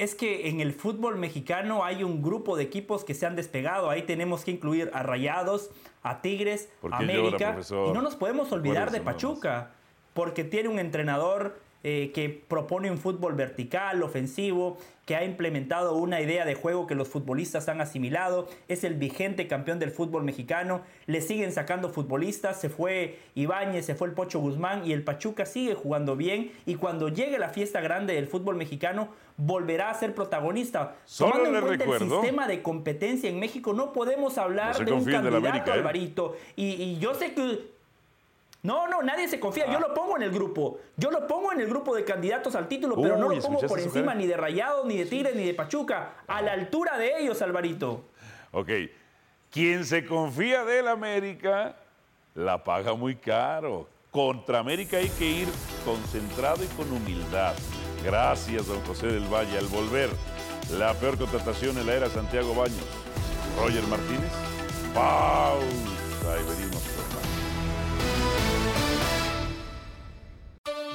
Es 0.01 0.15
que 0.15 0.49
en 0.49 0.61
el 0.61 0.73
fútbol 0.73 1.19
mexicano 1.19 1.85
hay 1.85 2.05
un 2.05 2.23
grupo 2.23 2.57
de 2.57 2.63
equipos 2.63 3.05
que 3.05 3.13
se 3.13 3.27
han 3.27 3.37
despegado. 3.37 3.91
Ahí 3.91 4.03
tenemos 4.03 4.45
que 4.45 4.51
incluir 4.51 4.91
a 4.95 5.03
Rayados, 5.03 5.71
a 6.03 6.23
Tigres, 6.23 6.71
¿Por 6.81 6.95
a 6.95 7.03
llora, 7.03 7.19
América. 7.19 7.59
Y 7.71 7.93
no 7.93 8.01
nos 8.01 8.17
podemos 8.17 8.51
olvidar 8.51 8.91
de. 8.93 9.03
Pachuca, 9.03 9.73
porque 10.15 10.43
tiene 10.43 10.71
un 10.71 10.79
entrenador 10.79 11.61
eh, 11.83 12.11
que 12.15 12.29
propone 12.47 12.91
un 12.91 12.99
fútbol 12.99 13.35
vertical, 13.35 14.03
ofensivo, 14.03 14.77
que 15.07 15.17
ha 15.17 15.25
implementado 15.25 15.95
una 15.95 16.21
idea 16.21 16.45
de 16.45 16.55
juego 16.55 16.87
que 16.87 16.95
los 16.95 17.09
futbolistas 17.09 17.69
han 17.69 17.81
asimilado. 17.81 18.49
Es 18.69 18.85
el 18.85 18.95
vigente 18.95 19.49
campeón 19.49 19.79
del 19.79 19.91
fútbol 19.91 20.23
mexicano. 20.23 20.83
Le 21.07 21.21
siguen 21.21 21.53
sacando 21.53 21.89
futbolistas. 21.89 22.61
Se 22.61 22.69
fue 22.69 23.19
Ibáñez, 23.35 23.87
se 23.87 23.95
fue 23.95 24.09
el 24.09 24.15
Pocho 24.15 24.39
Guzmán 24.41 24.87
y 24.87 24.93
el 24.93 25.03
Pachuca 25.03 25.47
sigue 25.47 25.75
jugando 25.75 26.17
bien. 26.17 26.53
Y 26.67 26.77
cuando 26.77 27.09
llegue 27.09 27.39
la 27.39 27.49
fiesta 27.49 27.81
grande 27.81 28.15
del 28.15 28.27
fútbol 28.29 28.55
mexicano, 28.57 29.09
volverá 29.37 29.91
a 29.91 29.95
ser 29.95 30.15
protagonista. 30.15 30.97
Solo 31.07 31.33
Tomando 31.33 31.59
en 31.59 31.65
cuenta 31.65 31.85
el 31.85 31.91
recuerdo- 31.91 32.21
sistema 32.21 32.47
de 32.47 32.63
competencia 32.63 33.29
en 33.31 33.41
México, 33.41 33.73
no 33.73 33.93
podemos 33.93 34.39
hablar 34.39 34.79
No 34.79 34.85
de 34.85 34.93
un 34.93 35.05
candidato, 35.05 35.37
América, 35.39 35.71
¿eh? 35.71 35.79
Alvarito. 35.79 36.37
Y, 36.55 36.67
y 36.83 36.99
yo 36.99 37.15
sé 37.15 37.33
que 37.35 37.80
no, 38.63 38.87
no, 38.89 39.03
nadie 39.03 39.27
se 39.29 39.41
confía. 39.41 39.71
Yo 39.73 39.81
lo 39.81 39.95
pongo 39.95 40.17
en 40.17 40.23
el 40.23 40.31
grupo. 40.31 40.79
Yo 40.97 41.11
lo 41.11 41.27
pongo 41.27 41.53
en 41.53 41.61
el 41.61 41.69
grupo 41.69 41.95
de 41.95 42.05
candidatos 42.05 42.55
al 42.55 42.69
título, 42.69 42.97
pero 43.01 43.17
no 43.17 43.29
lo 43.29 43.41
pongo 43.41 43.59
¿escuchaste 43.59 43.69
por 43.69 43.81
encima 43.81 44.15
ni 44.15 44.27
de 44.27 44.37
Rayados, 44.37 44.85
ni 44.87 44.99
de 44.99 45.07
Tigres, 45.07 45.35
ni 45.35 45.45
de 45.47 45.55
Pachuca. 45.55 46.23
A 46.27 46.43
la 46.43 46.53
altura 46.53 46.99
de 46.99 47.21
ellos, 47.21 47.41
Alvarito. 47.41 48.05
Ok. 48.53 48.71
Quien 49.51 49.85
se 49.85 50.05
confía 50.05 50.65
del 50.65 50.89
América 50.89 51.77
la 52.35 52.63
paga 52.63 52.95
muy 52.95 53.17
caro. 53.17 53.89
Contra 54.11 54.59
América 54.59 54.97
hay 54.97 55.09
que 55.11 55.25
ir 55.25 55.49
concentrado 55.85 56.63
y 56.63 56.67
con 56.69 56.91
humildad. 56.93 57.55
Gracias, 58.05 58.67
don 58.67 58.81
José 58.85 59.07
del 59.07 59.33
Valle. 59.33 59.57
Al 59.59 59.67
volver, 59.67 60.11
la 60.79 60.95
peor 60.95 61.19
contratación 61.19 61.79
en 61.79 61.87
la 61.87 61.95
era 61.95 62.09
Santiago 62.09 62.55
Baños. 62.55 62.85
Roger 63.59 63.83
Martínez. 63.85 64.33
Pausa 64.95 66.41
y 66.41 66.61
venimos 66.61 66.80